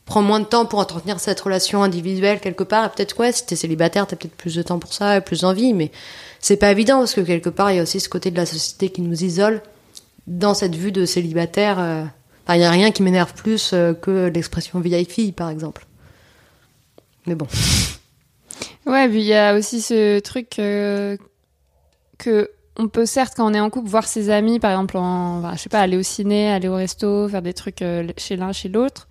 prends 0.08 0.22
moins 0.22 0.40
de 0.40 0.46
temps 0.46 0.66
pour 0.66 0.80
entretenir 0.80 1.20
cette 1.20 1.38
relation 1.40 1.82
individuelle 1.82 2.40
quelque 2.40 2.64
part, 2.64 2.84
et 2.86 2.88
peut-être, 2.88 3.18
ouais, 3.20 3.30
si 3.30 3.46
t'es 3.46 3.56
célibataire, 3.56 4.06
t'as 4.06 4.16
peut-être 4.16 4.36
plus 4.36 4.54
de 4.54 4.62
temps 4.62 4.78
pour 4.80 4.92
ça, 4.92 5.20
plus 5.20 5.42
d'envie, 5.42 5.72
mais 5.74 5.92
c'est 6.40 6.56
pas 6.56 6.72
évident, 6.72 6.98
parce 6.98 7.14
que 7.14 7.20
quelque 7.20 7.50
part, 7.50 7.70
il 7.70 7.76
y 7.76 7.78
a 7.78 7.82
aussi 7.82 8.00
ce 8.00 8.08
côté 8.08 8.30
de 8.30 8.36
la 8.36 8.46
société 8.46 8.90
qui 8.90 9.02
nous 9.02 9.22
isole 9.22 9.62
dans 10.26 10.54
cette 10.54 10.74
vue 10.74 10.92
de 10.92 11.04
célibataire. 11.06 11.78
euh, 11.78 12.04
Enfin, 12.44 12.56
il 12.56 12.62
y 12.62 12.64
a 12.64 12.70
rien 12.70 12.90
qui 12.92 13.02
m'énerve 13.02 13.34
plus 13.34 13.72
euh, 13.74 13.92
que 13.92 14.30
l'expression 14.34 14.80
vieille 14.80 15.04
fille, 15.04 15.32
par 15.32 15.50
exemple. 15.50 15.86
Mais 17.26 17.34
bon. 17.34 17.46
Ouais, 18.86 19.06
puis 19.06 19.18
il 19.18 19.26
y 19.26 19.34
a 19.34 19.54
aussi 19.54 19.82
ce 19.82 20.18
truc 20.20 20.58
euh, 20.58 21.18
que 22.16 22.50
on 22.78 22.88
peut 22.88 23.04
certes 23.04 23.34
quand 23.36 23.46
on 23.50 23.52
est 23.52 23.60
en 23.60 23.68
couple 23.68 23.88
voir 23.88 24.06
ses 24.06 24.30
amis, 24.30 24.60
par 24.60 24.70
exemple, 24.70 24.96
en, 24.96 25.54
je 25.54 25.58
sais 25.60 25.68
pas, 25.68 25.80
aller 25.80 25.98
au 25.98 26.02
ciné, 26.02 26.50
aller 26.50 26.68
au 26.68 26.76
resto, 26.76 27.28
faire 27.28 27.42
des 27.42 27.52
trucs 27.52 27.82
euh, 27.82 28.08
chez 28.16 28.36
l'un, 28.36 28.52
chez 28.52 28.70
l'autre. 28.70 29.08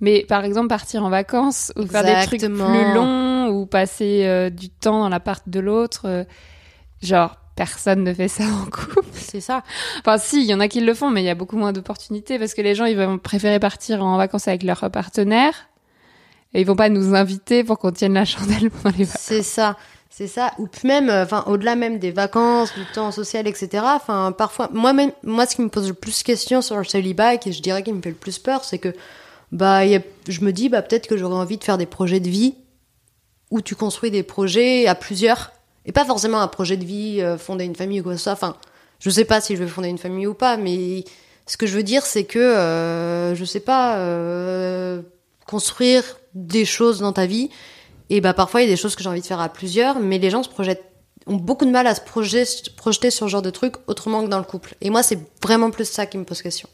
Mais 0.00 0.24
par 0.28 0.44
exemple 0.44 0.68
partir 0.68 1.04
en 1.04 1.10
vacances 1.10 1.72
ou 1.76 1.86
faire 1.86 2.04
des 2.04 2.26
trucs 2.26 2.40
plus 2.40 2.94
longs 2.94 3.48
ou 3.48 3.66
passer 3.66 4.22
euh, 4.24 4.50
du 4.50 4.68
temps 4.70 5.00
dans 5.00 5.08
l'appart 5.08 5.48
de 5.48 5.60
l'autre, 5.60 6.02
euh, 6.04 6.24
genre 7.02 7.36
personne 7.56 8.04
ne 8.04 8.14
fait 8.14 8.28
ça 8.28 8.44
en 8.44 8.64
couple. 8.66 9.00
C'est 9.12 9.40
ça. 9.40 9.62
Enfin 10.00 10.18
si, 10.18 10.42
il 10.42 10.46
y 10.46 10.54
en 10.54 10.60
a 10.60 10.68
qui 10.68 10.80
le 10.80 10.94
font, 10.94 11.10
mais 11.10 11.22
il 11.22 11.26
y 11.26 11.30
a 11.30 11.34
beaucoup 11.34 11.56
moins 11.56 11.72
d'opportunités 11.72 12.38
parce 12.38 12.54
que 12.54 12.62
les 12.62 12.74
gens 12.74 12.84
ils 12.84 12.96
vont 12.96 13.18
préférer 13.18 13.58
partir 13.58 14.04
en 14.04 14.16
vacances 14.16 14.46
avec 14.46 14.62
leur 14.62 14.88
partenaire 14.90 15.68
et 16.54 16.60
ils 16.60 16.66
vont 16.66 16.76
pas 16.76 16.88
nous 16.88 17.14
inviter 17.14 17.64
pour 17.64 17.78
qu'on 17.78 17.92
tienne 17.92 18.14
la 18.14 18.24
chandelle 18.24 18.70
pendant 18.70 18.96
les 18.96 19.04
vacances. 19.04 19.20
C'est 19.20 19.42
ça, 19.42 19.76
c'est 20.08 20.26
ça. 20.26 20.52
Ou 20.58 20.68
même, 20.84 21.10
euh, 21.10 21.24
enfin, 21.24 21.44
au-delà 21.46 21.76
même 21.76 21.98
des 21.98 22.10
vacances, 22.10 22.72
du 22.74 22.84
temps 22.92 23.12
social, 23.12 23.46
etc. 23.46 23.84
Enfin, 23.84 24.32
parfois, 24.32 24.70
moi 24.72 24.92
même, 24.92 25.12
moi, 25.22 25.46
ce 25.46 25.56
qui 25.56 25.62
me 25.62 25.68
pose 25.68 25.88
le 25.88 25.94
plus 25.94 26.18
de 26.18 26.24
questions 26.24 26.62
sur 26.62 26.76
le 26.76 26.84
célibat 26.84 27.34
et 27.34 27.38
qui, 27.38 27.52
je 27.52 27.62
dirais, 27.62 27.82
qui 27.82 27.92
me 27.92 28.00
fait 28.00 28.10
le 28.10 28.14
plus 28.14 28.38
peur, 28.38 28.64
c'est 28.64 28.78
que, 28.78 28.94
bah, 29.52 29.84
y 29.84 29.96
a- 29.96 30.02
je 30.28 30.40
me 30.42 30.52
dis, 30.52 30.68
bah, 30.68 30.82
peut-être 30.82 31.06
que 31.06 31.16
j'aurais 31.16 31.36
envie 31.36 31.56
de 31.58 31.64
faire 31.64 31.78
des 31.78 31.86
projets 31.86 32.20
de 32.20 32.28
vie 32.28 32.54
où 33.50 33.60
tu 33.62 33.74
construis 33.74 34.10
des 34.10 34.22
projets 34.22 34.86
à 34.86 34.94
plusieurs 34.94 35.52
et 35.86 35.92
pas 35.92 36.04
forcément 36.04 36.40
un 36.40 36.48
projet 36.48 36.76
de 36.76 36.84
vie, 36.84 37.20
euh, 37.22 37.38
fonder 37.38 37.64
une 37.64 37.76
famille 37.76 38.00
ou 38.00 38.02
quoi 38.02 38.12
que 38.12 38.18
ce 38.18 38.24
soit. 38.24 38.32
Enfin, 38.32 38.56
je 39.00 39.08
sais 39.10 39.24
pas 39.24 39.40
si 39.40 39.56
je 39.56 39.62
veux 39.62 39.68
fonder 39.68 39.88
une 39.88 39.98
famille 39.98 40.26
ou 40.26 40.34
pas, 40.34 40.56
mais 40.58 41.04
ce 41.46 41.56
que 41.56 41.66
je 41.66 41.74
veux 41.74 41.82
dire, 41.82 42.04
c'est 42.04 42.24
que, 42.24 42.38
euh, 42.38 43.34
je 43.34 43.44
sais 43.44 43.60
pas, 43.60 43.96
euh, 43.98 45.00
construire 45.46 46.04
des 46.34 46.66
choses 46.66 46.98
dans 47.00 47.12
ta 47.14 47.24
vie. 47.26 47.48
Et 48.10 48.20
bah 48.20 48.34
parfois 48.34 48.60
il 48.62 48.64
y 48.64 48.68
a 48.68 48.72
des 48.72 48.76
choses 48.80 48.96
que 48.96 49.02
j'ai 49.02 49.08
envie 49.08 49.20
de 49.22 49.26
faire 49.26 49.40
à 49.40 49.48
plusieurs, 49.48 49.98
mais 50.00 50.18
les 50.18 50.30
gens 50.30 50.42
se 50.42 50.48
projettent 50.48 50.84
ont 51.26 51.36
beaucoup 51.36 51.66
de 51.66 51.70
mal 51.70 51.86
à 51.86 51.94
se 51.94 52.00
projeter, 52.00 52.44
projeter 52.76 53.10
sur 53.10 53.26
ce 53.26 53.30
genre 53.30 53.42
de 53.42 53.50
truc 53.50 53.74
autrement 53.86 54.22
que 54.24 54.28
dans 54.28 54.38
le 54.38 54.44
couple. 54.44 54.74
Et 54.80 54.88
moi 54.88 55.02
c'est 55.02 55.18
vraiment 55.42 55.70
plus 55.70 55.84
ça 55.86 56.06
qui 56.06 56.16
me 56.16 56.24
pose 56.24 56.40
question. 56.40 56.68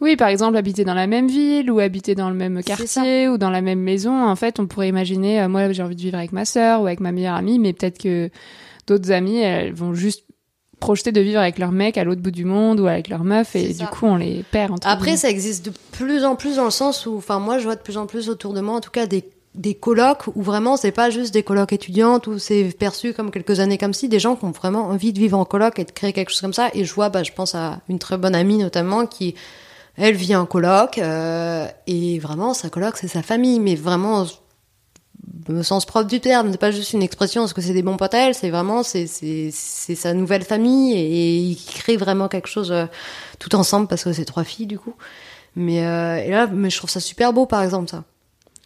Oui, 0.00 0.16
par 0.16 0.28
exemple, 0.28 0.56
habiter 0.56 0.84
dans 0.84 0.94
la 0.94 1.06
même 1.06 1.28
ville 1.28 1.70
ou 1.70 1.80
habiter 1.80 2.14
dans 2.14 2.28
le 2.28 2.36
même 2.36 2.62
quartier 2.62 3.28
ou 3.28 3.38
dans 3.38 3.50
la 3.50 3.60
même 3.60 3.80
maison. 3.80 4.26
En 4.26 4.36
fait, 4.36 4.60
on 4.60 4.66
pourrait 4.66 4.88
imaginer, 4.88 5.40
euh, 5.42 5.48
moi, 5.48 5.72
j'ai 5.72 5.82
envie 5.82 5.96
de 5.96 6.00
vivre 6.00 6.18
avec 6.18 6.32
ma 6.32 6.44
sœur 6.44 6.82
ou 6.82 6.86
avec 6.86 7.00
ma 7.00 7.12
meilleure 7.12 7.36
amie, 7.36 7.58
mais 7.58 7.72
peut-être 7.72 7.98
que 7.98 8.30
d'autres 8.86 9.10
amies, 9.10 9.38
elles 9.38 9.72
vont 9.72 9.94
juste 9.94 10.24
projeter 10.80 11.12
de 11.12 11.20
vivre 11.20 11.40
avec 11.40 11.58
leur 11.58 11.72
mec 11.72 11.98
à 11.98 12.04
l'autre 12.04 12.22
bout 12.22 12.30
du 12.30 12.44
monde 12.44 12.80
ou 12.80 12.86
avec 12.86 13.08
leur 13.08 13.24
meuf 13.24 13.56
et 13.56 13.74
du 13.74 13.86
coup, 13.86 14.06
on 14.06 14.16
les 14.16 14.44
perd. 14.50 14.72
Entre 14.72 14.86
Après 14.86 15.16
ça 15.16 15.28
existe 15.28 15.64
de 15.66 15.72
plus 15.92 16.24
en 16.24 16.36
plus 16.36 16.56
dans 16.56 16.64
le 16.64 16.70
sens 16.70 17.06
où, 17.06 17.16
enfin 17.16 17.40
moi 17.40 17.58
je 17.58 17.64
vois 17.64 17.74
de 17.74 17.80
plus 17.80 17.98
en 17.98 18.06
plus 18.06 18.28
autour 18.28 18.54
de 18.54 18.60
moi 18.60 18.76
en 18.76 18.80
tout 18.80 18.90
cas 18.90 19.06
des 19.06 19.24
des 19.54 19.74
colocs 19.74 20.28
où 20.34 20.42
vraiment 20.42 20.76
c'est 20.76 20.92
pas 20.92 21.10
juste 21.10 21.34
des 21.34 21.42
colocs 21.42 21.72
étudiantes 21.72 22.28
où 22.28 22.38
c'est 22.38 22.64
perçu 22.78 23.12
comme 23.12 23.30
quelques 23.30 23.58
années 23.58 23.78
comme 23.78 23.94
si 23.94 24.08
des 24.08 24.20
gens 24.20 24.36
qui 24.36 24.44
ont 24.44 24.52
vraiment 24.52 24.86
envie 24.86 25.12
de 25.12 25.18
vivre 25.18 25.36
en 25.36 25.44
coloc 25.44 25.78
et 25.78 25.84
de 25.84 25.90
créer 25.90 26.12
quelque 26.12 26.30
chose 26.30 26.40
comme 26.40 26.52
ça 26.52 26.68
et 26.74 26.84
je 26.84 26.94
vois 26.94 27.08
bah 27.08 27.24
je 27.24 27.32
pense 27.32 27.56
à 27.56 27.80
une 27.88 27.98
très 27.98 28.16
bonne 28.18 28.36
amie 28.36 28.58
notamment 28.58 29.06
qui 29.06 29.34
elle 29.98 30.14
vit 30.14 30.34
en 30.34 30.46
coloc 30.46 30.98
euh, 30.98 31.66
et 31.86 32.18
vraiment 32.18 32.54
sa 32.54 32.70
coloc 32.70 32.96
c'est 32.96 33.08
sa 33.08 33.22
famille 33.22 33.60
mais 33.60 33.74
vraiment 33.74 34.26
au 35.48 35.62
sens 35.62 35.84
propre 35.86 36.08
du 36.08 36.20
terme, 36.20 36.50
c'est 36.50 36.60
pas 36.60 36.70
juste 36.70 36.92
une 36.92 37.02
expression 37.02 37.42
parce 37.42 37.52
que 37.52 37.60
c'est 37.60 37.72
des 37.72 37.82
bons 37.82 37.96
potes 37.96 38.14
à 38.14 38.28
elle, 38.28 38.34
c'est 38.34 38.50
vraiment 38.50 38.82
c'est 38.82 39.06
c'est 39.06 39.50
sa 39.50 40.14
nouvelle 40.14 40.42
famille 40.42 40.94
et 40.94 41.36
ils 41.38 41.56
créent 41.56 41.96
vraiment 41.96 42.28
quelque 42.28 42.48
chose 42.48 42.70
euh, 42.70 42.86
tout 43.38 43.54
ensemble 43.54 43.88
parce 43.88 44.04
que 44.04 44.12
c'est 44.12 44.24
trois 44.24 44.44
filles 44.44 44.66
du 44.66 44.78
coup. 44.78 44.94
Mais 45.56 45.86
euh, 45.86 46.18
et 46.18 46.30
là, 46.30 46.46
mais 46.46 46.70
je 46.70 46.76
trouve 46.76 46.90
ça 46.90 47.00
super 47.00 47.32
beau 47.32 47.46
par 47.46 47.62
exemple 47.62 47.88
ça. 47.88 48.04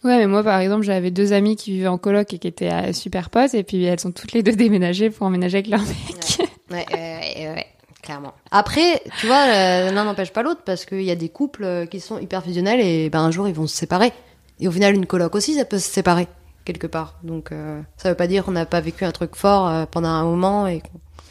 Ouais, 0.03 0.17
mais 0.17 0.27
moi, 0.27 0.43
par 0.43 0.59
exemple, 0.59 0.83
j'avais 0.83 1.11
deux 1.11 1.31
amies 1.31 1.55
qui 1.55 1.71
vivaient 1.71 1.87
en 1.87 1.97
coloc 1.97 2.33
et 2.33 2.37
qui 2.37 2.47
étaient 2.47 2.71
euh, 2.71 2.91
super 2.91 3.29
potes 3.29 3.53
et 3.53 3.63
puis 3.63 3.85
elles 3.85 4.01
sont 4.01 4.11
toutes 4.11 4.33
les 4.33 4.43
deux 4.43 4.51
déménagées 4.55 5.09
pour 5.09 5.25
emménager 5.25 5.59
avec 5.59 5.69
leur 5.69 5.81
mec. 5.81 6.49
Ouais, 6.69 6.85
ouais, 6.91 7.53
ouais, 7.53 7.67
clairement. 8.03 8.33
Après, 8.51 9.01
tu 9.19 9.25
vois, 9.27 9.45
euh, 9.47 9.91
l'un 9.91 10.03
n'empêche 10.03 10.31
pas 10.31 10.43
l'autre 10.43 10.61
parce 10.63 10.85
qu'il 10.85 11.01
y 11.01 11.11
a 11.11 11.15
des 11.15 11.29
couples 11.29 11.63
euh, 11.63 11.85
qui 11.87 11.99
sont 11.99 12.19
hyper 12.19 12.43
fusionnels 12.43 12.79
et 12.79 13.09
ben 13.09 13.21
un 13.21 13.31
jour 13.31 13.47
ils 13.47 13.55
vont 13.55 13.65
se 13.65 13.75
séparer. 13.75 14.11
Et 14.59 14.67
au 14.67 14.71
final, 14.71 14.93
une 14.93 15.07
coloc 15.07 15.33
aussi, 15.33 15.55
ça 15.55 15.65
peut 15.65 15.79
se 15.79 15.89
séparer 15.89 16.27
quelque 16.65 16.85
part. 16.85 17.15
Donc 17.23 17.51
euh, 17.51 17.81
ça 17.97 18.09
veut 18.09 18.15
pas 18.15 18.27
dire 18.27 18.45
qu'on 18.45 18.51
n'a 18.51 18.67
pas 18.67 18.81
vécu 18.81 19.05
un 19.05 19.11
truc 19.11 19.35
fort 19.35 19.87
pendant 19.87 20.09
un 20.09 20.23
moment 20.23 20.67
et 20.67 20.83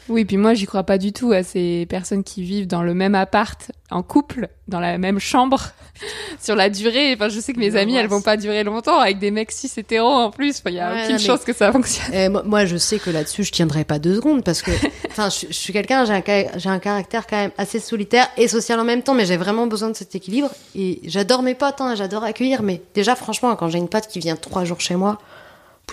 Oui, 0.09 0.25
puis 0.25 0.37
moi, 0.37 0.53
j'y 0.53 0.65
crois 0.65 0.83
pas 0.83 0.97
du 0.97 1.13
tout 1.13 1.31
à 1.31 1.43
ces 1.43 1.85
personnes 1.89 2.23
qui 2.23 2.43
vivent 2.43 2.67
dans 2.67 2.83
le 2.83 2.93
même 2.93 3.15
appart, 3.15 3.71
en 3.89 4.03
couple, 4.03 4.49
dans 4.67 4.79
la 4.81 4.97
même 4.97 5.19
chambre, 5.19 5.61
sur 6.41 6.55
la 6.55 6.69
durée. 6.69 7.13
Enfin, 7.13 7.29
je 7.29 7.39
sais 7.39 7.53
que 7.53 7.59
mes 7.59 7.69
Non, 7.69 7.77
amies, 7.77 7.95
elles 7.95 8.07
vont 8.07 8.21
pas 8.21 8.35
durer 8.35 8.63
longtemps 8.63 8.99
avec 8.99 9.19
des 9.19 9.31
mecs 9.31 9.51
cis 9.51 9.71
hétéros 9.77 10.09
en 10.11 10.29
plus. 10.31 10.59
Enfin, 10.59 10.71
il 10.71 10.75
y 10.75 10.79
a 10.79 10.89
Ouais, 10.91 11.03
aucune 11.03 11.15
non, 11.15 11.21
mais- 11.21 11.25
chance 11.27 11.43
que 11.45 11.53
ça 11.53 11.71
fonctionne. 11.71 12.13
Eh, 12.13 12.27
moi, 12.29 12.43
moi, 12.43 12.65
je 12.65 12.75
sais 12.75 12.99
que 12.99 13.09
là-dessus, 13.09 13.43
je 13.45 13.51
tiendrai 13.53 13.85
pas 13.85 13.97
deux 13.99 14.15
secondes 14.15 14.43
parce 14.43 14.61
que, 14.61 14.71
enfin, 15.09 15.29
je, 15.29 15.47
je 15.47 15.53
suis 15.53 15.71
quelqu'un, 15.71 16.03
j'ai 16.05 16.69
un, 16.69 16.79
caractère 16.79 17.25
quand 17.25 17.37
même 17.37 17.51
assez 17.57 17.79
solitaire 17.79 18.27
et 18.37 18.47
social 18.49 18.79
en 18.79 18.83
même 18.83 19.03
temps, 19.03 19.13
mais 19.13 19.25
j'ai 19.25 19.37
vraiment 19.37 19.67
besoin 19.67 19.89
de 19.89 19.95
cet 19.95 20.15
équilibre. 20.15 20.49
Et 20.75 20.99
j'adore 21.05 21.43
mes 21.43 21.55
potes, 21.55 21.79
hein, 21.79 21.95
j'adore 21.95 22.23
accueillir, 22.25 22.61
mais 22.61 22.81
déjà, 22.93 23.15
franchement, 23.15 23.55
quand 23.55 23.69
j'ai 23.69 23.77
une 23.77 23.89
pote 23.89 24.07
qui 24.07 24.19
vient 24.19 24.35
trois 24.35 24.65
jours 24.65 24.81
chez 24.81 24.95
moi, 24.95 25.17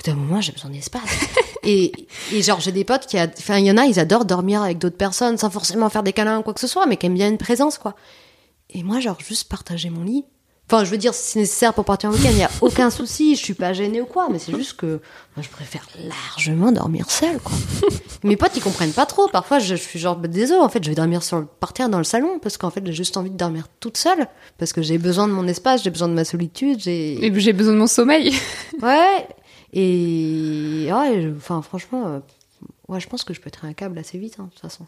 bout 0.02 0.10
d'un 0.10 0.16
moment, 0.16 0.40
j'ai 0.40 0.52
besoin 0.52 0.70
d'espace. 0.70 1.02
et, 1.62 1.92
et 2.32 2.42
genre, 2.42 2.60
j'ai 2.60 2.72
des 2.72 2.84
potes 2.84 3.06
qui, 3.06 3.18
a- 3.18 3.28
enfin, 3.38 3.58
il 3.58 3.66
y 3.66 3.70
en 3.70 3.76
a, 3.76 3.84
ils 3.86 3.98
adorent 4.00 4.24
dormir 4.24 4.62
avec 4.62 4.78
d'autres 4.78 4.96
personnes 4.96 5.38
sans 5.38 5.50
forcément 5.50 5.88
faire 5.90 6.02
des 6.02 6.12
câlins 6.12 6.38
ou 6.38 6.42
quoi 6.42 6.54
que 6.54 6.60
ce 6.60 6.66
soit, 6.66 6.86
mais 6.86 6.96
qui 6.96 7.06
aiment 7.06 7.14
bien 7.14 7.28
une 7.28 7.38
présence, 7.38 7.78
quoi. 7.78 7.94
Et 8.70 8.82
moi, 8.82 9.00
genre, 9.00 9.18
juste 9.20 9.48
partager 9.48 9.90
mon 9.90 10.04
lit, 10.04 10.24
Enfin, 10.72 10.84
je 10.84 10.90
veux 10.92 10.98
dire, 10.98 11.12
si 11.14 11.32
c'est 11.32 11.38
nécessaire 11.40 11.74
pour 11.74 11.84
partir 11.84 12.10
en 12.10 12.12
week-end, 12.12 12.28
il 12.30 12.36
n'y 12.36 12.44
a 12.44 12.50
aucun 12.60 12.90
souci, 12.90 13.34
je 13.34 13.40
suis 13.40 13.54
pas 13.54 13.72
gênée 13.72 14.00
ou 14.00 14.04
quoi, 14.06 14.28
mais 14.30 14.38
c'est 14.38 14.54
juste 14.54 14.74
que 14.76 15.00
moi, 15.36 15.42
je 15.42 15.48
préfère 15.48 15.84
largement 16.06 16.70
dormir 16.70 17.10
seule, 17.10 17.40
quoi. 17.40 17.56
Mes 18.22 18.36
potes, 18.36 18.52
ils 18.56 18.62
comprennent 18.62 18.92
pas 18.92 19.04
trop. 19.04 19.26
Parfois, 19.26 19.58
je, 19.58 19.74
je 19.74 19.82
suis 19.82 19.98
genre, 19.98 20.14
bah, 20.14 20.28
désolé, 20.28 20.60
en 20.60 20.68
fait, 20.68 20.84
je 20.84 20.88
vais 20.88 20.94
dormir 20.94 21.24
sur 21.24 21.40
le, 21.40 21.46
par 21.46 21.72
terre 21.72 21.88
dans 21.88 21.98
le 21.98 22.04
salon, 22.04 22.38
parce 22.40 22.56
qu'en 22.56 22.70
fait, 22.70 22.86
j'ai 22.86 22.92
juste 22.92 23.16
envie 23.16 23.30
de 23.30 23.36
dormir 23.36 23.66
toute 23.80 23.96
seule, 23.96 24.28
parce 24.58 24.72
que 24.72 24.80
j'ai 24.80 24.98
besoin 24.98 25.26
de 25.26 25.32
mon 25.32 25.48
espace, 25.48 25.82
j'ai 25.82 25.90
besoin 25.90 26.06
de 26.06 26.14
ma 26.14 26.24
solitude, 26.24 26.78
j'ai. 26.78 27.14
Et 27.26 27.40
j'ai 27.40 27.52
besoin 27.52 27.72
de 27.72 27.78
mon 27.78 27.88
sommeil. 27.88 28.32
Ouais. 28.80 29.26
Et 29.72 30.88
ouais, 30.92 31.32
enfin, 31.36 31.62
franchement, 31.62 32.06
euh, 32.06 32.18
ouais, 32.88 33.00
je 33.00 33.08
pense 33.08 33.24
que 33.24 33.34
je 33.34 33.40
peux 33.40 33.48
être 33.48 33.64
un 33.64 33.72
câble 33.72 33.98
assez 33.98 34.18
vite, 34.18 34.36
hein, 34.38 34.44
de 34.44 34.50
toute 34.50 34.60
façon. 34.60 34.86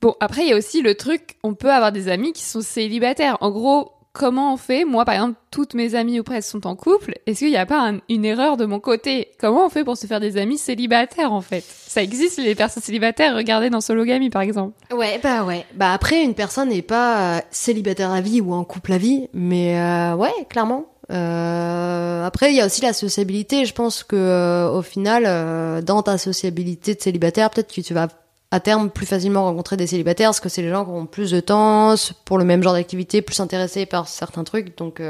Bon, 0.00 0.14
après, 0.20 0.42
il 0.42 0.48
y 0.48 0.52
a 0.52 0.56
aussi 0.56 0.82
le 0.82 0.94
truc, 0.94 1.36
on 1.42 1.54
peut 1.54 1.72
avoir 1.72 1.92
des 1.92 2.08
amis 2.08 2.32
qui 2.32 2.42
sont 2.42 2.60
célibataires. 2.60 3.38
En 3.40 3.50
gros, 3.50 3.92
comment 4.12 4.52
on 4.52 4.56
fait? 4.58 4.84
Moi, 4.84 5.04
par 5.06 5.14
exemple, 5.14 5.38
toutes 5.50 5.72
mes 5.74 5.94
amies 5.94 6.20
ou 6.20 6.22
presque 6.22 6.50
sont 6.50 6.66
en 6.66 6.76
couple. 6.76 7.14
Est-ce 7.26 7.38
qu'il 7.40 7.48
n'y 7.48 7.56
a 7.56 7.64
pas 7.64 7.88
un- 7.90 8.00
une 8.10 8.26
erreur 8.26 8.58
de 8.58 8.66
mon 8.66 8.78
côté? 8.78 9.28
Comment 9.40 9.64
on 9.66 9.68
fait 9.70 9.84
pour 9.84 9.96
se 9.96 10.06
faire 10.06 10.20
des 10.20 10.36
amis 10.36 10.58
célibataires, 10.58 11.32
en 11.32 11.40
fait? 11.40 11.64
Ça 11.64 12.02
existe, 12.02 12.38
les 12.38 12.54
personnes 12.54 12.82
célibataires. 12.82 13.34
Regardez 13.34 13.70
dans 13.70 13.80
Sologamy, 13.80 14.28
par 14.28 14.42
exemple. 14.42 14.74
Ouais, 14.94 15.18
bah 15.22 15.44
ouais. 15.44 15.64
Bah 15.74 15.92
après, 15.94 16.22
une 16.22 16.34
personne 16.34 16.68
n'est 16.68 16.82
pas 16.82 17.36
euh, 17.36 17.40
célibataire 17.50 18.10
à 18.10 18.20
vie 18.20 18.42
ou 18.42 18.52
en 18.52 18.64
couple 18.64 18.92
à 18.92 18.98
vie, 18.98 19.28
mais 19.32 19.78
euh, 19.80 20.14
ouais, 20.14 20.32
clairement. 20.50 20.86
Euh, 21.10 22.24
après, 22.24 22.52
il 22.52 22.56
y 22.56 22.60
a 22.60 22.66
aussi 22.66 22.82
la 22.82 22.92
sociabilité. 22.92 23.64
Je 23.64 23.72
pense 23.72 24.02
que 24.02 24.16
euh, 24.16 24.70
au 24.70 24.82
final, 24.82 25.24
euh, 25.26 25.82
dans 25.82 26.02
ta 26.02 26.18
sociabilité 26.18 26.94
de 26.94 27.00
célibataire, 27.00 27.50
peut-être 27.50 27.72
que 27.72 27.80
tu 27.80 27.94
vas 27.94 28.08
à 28.50 28.60
terme 28.60 28.90
plus 28.90 29.06
facilement 29.06 29.44
rencontrer 29.44 29.76
des 29.76 29.86
célibataires, 29.86 30.28
parce 30.28 30.40
que 30.40 30.48
c'est 30.48 30.62
les 30.62 30.70
gens 30.70 30.84
qui 30.84 30.90
ont 30.90 31.06
plus 31.06 31.30
de 31.30 31.40
temps 31.40 31.94
pour 32.24 32.38
le 32.38 32.44
même 32.44 32.62
genre 32.62 32.74
d'activité, 32.74 33.22
plus 33.22 33.40
intéressés 33.40 33.86
par 33.86 34.08
certains 34.08 34.44
trucs. 34.44 34.76
Donc, 34.78 35.02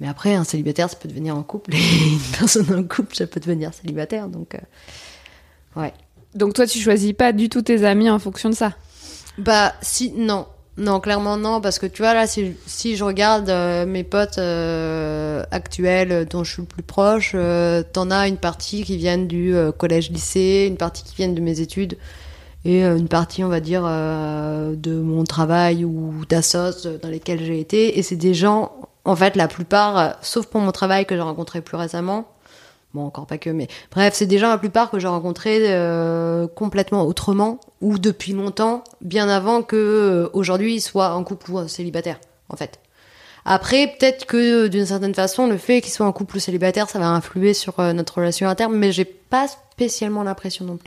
mais 0.00 0.08
après, 0.08 0.34
un 0.34 0.44
célibataire, 0.44 0.88
ça 0.88 0.96
peut 0.96 1.08
devenir 1.08 1.36
en 1.36 1.42
couple, 1.42 1.74
et 1.74 1.78
une 2.12 2.38
personne 2.38 2.72
en 2.72 2.84
couple, 2.84 3.16
ça 3.16 3.26
peut 3.26 3.40
devenir 3.40 3.74
célibataire. 3.74 4.28
Donc, 4.28 4.56
ouais. 5.74 5.92
Donc 6.34 6.54
toi, 6.54 6.66
tu 6.66 6.78
choisis 6.78 7.12
pas 7.12 7.32
du 7.32 7.48
tout 7.48 7.62
tes 7.62 7.84
amis 7.84 8.08
en 8.08 8.20
fonction 8.20 8.48
de 8.48 8.54
ça? 8.54 8.74
Bah 9.36 9.74
si 9.82 10.12
non 10.12 10.46
non 10.76 10.98
clairement 10.98 11.36
non 11.36 11.60
parce 11.60 11.78
que 11.78 11.86
tu 11.86 12.02
vois 12.02 12.14
là 12.14 12.26
si, 12.26 12.96
je 12.96 13.04
regarde 13.04 13.48
euh, 13.48 13.86
mes 13.86 14.02
potes 14.02 14.38
euh, 14.38 15.44
actuels 15.52 16.10
euh, 16.10 16.24
dont 16.24 16.42
je 16.42 16.52
suis 16.52 16.62
le 16.62 16.66
plus 16.68 16.82
proche 16.82 17.36
t'en 17.92 18.10
as 18.10 18.26
une 18.26 18.38
partie 18.38 18.82
qui 18.82 18.96
viennent 18.96 19.28
du 19.28 19.54
euh, 19.54 19.70
collège 19.70 20.10
lycée 20.10 20.66
une 20.68 20.76
partie 20.76 21.04
qui 21.04 21.14
viennent 21.14 21.34
de 21.34 21.40
mes 21.40 21.60
études 21.60 21.96
et 22.64 22.82
une 22.82 23.08
partie 23.08 23.44
on 23.44 23.48
va 23.48 23.60
dire 23.60 23.82
de 23.82 24.98
mon 24.98 25.24
travail 25.24 25.84
ou 25.84 26.24
d'assos 26.26 26.88
dans 27.02 27.10
lesquels 27.10 27.44
j'ai 27.44 27.60
été 27.60 27.98
et 27.98 28.02
c'est 28.02 28.16
des 28.16 28.32
gens 28.32 28.72
en 29.04 29.14
fait 29.14 29.36
la 29.36 29.48
plupart 29.48 30.16
sauf 30.22 30.46
pour 30.46 30.62
mon 30.62 30.72
travail 30.72 31.04
que 31.04 31.14
j'ai 31.14 31.20
rencontré 31.20 31.60
plus 31.60 31.76
récemment 31.76 32.26
Bon, 32.94 33.06
encore 33.06 33.26
pas 33.26 33.38
que, 33.38 33.50
mais 33.50 33.66
bref, 33.90 34.14
c'est 34.14 34.26
des 34.26 34.38
gens 34.38 34.48
la 34.48 34.56
plupart 34.56 34.88
que 34.88 35.00
j'ai 35.00 35.08
rencontrés 35.08 35.66
complètement 36.54 37.02
autrement 37.02 37.58
ou 37.84 37.98
depuis 37.98 38.32
longtemps, 38.32 38.82
bien 39.02 39.28
avant 39.28 39.62
que 39.62 39.76
euh, 39.76 40.30
aujourd'hui 40.32 40.76
ils 40.76 40.80
soient 40.80 41.14
en 41.14 41.22
couple 41.22 41.50
ou 41.50 41.68
célibataire, 41.68 42.18
en 42.48 42.56
fait. 42.56 42.80
Après, 43.44 43.88
peut-être 43.88 44.24
que 44.24 44.68
d'une 44.68 44.86
certaine 44.86 45.14
façon, 45.14 45.46
le 45.46 45.58
fait 45.58 45.82
qu'ils 45.82 45.92
soient 45.92 46.06
en 46.06 46.12
couple 46.12 46.38
ou 46.38 46.40
célibataire, 46.40 46.88
ça 46.88 46.98
va 46.98 47.08
influer 47.08 47.52
sur 47.52 47.78
euh, 47.80 47.92
notre 47.92 48.16
relation 48.16 48.48
interne, 48.48 48.74
mais 48.74 48.90
j'ai 48.90 49.04
pas 49.04 49.48
spécialement 49.48 50.22
l'impression 50.22 50.64
non 50.64 50.78
plus. 50.78 50.86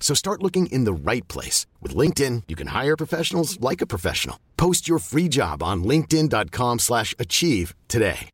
So 0.00 0.14
start 0.14 0.42
looking 0.42 0.66
in 0.72 0.84
the 0.84 0.92
right 0.92 1.26
place. 1.28 1.66
With 1.80 1.94
LinkedIn, 1.94 2.48
you 2.48 2.56
can 2.56 2.68
hire 2.74 2.96
professionals 2.96 3.60
like 3.60 3.80
a 3.80 3.86
professional. 3.86 4.36
Post 4.56 4.88
your 4.88 4.98
free 4.98 5.28
job 5.28 5.62
on 5.62 5.84
linkedin.com 5.84 6.80
slash 6.80 7.14
achieve 7.20 7.74
today. 7.86 8.30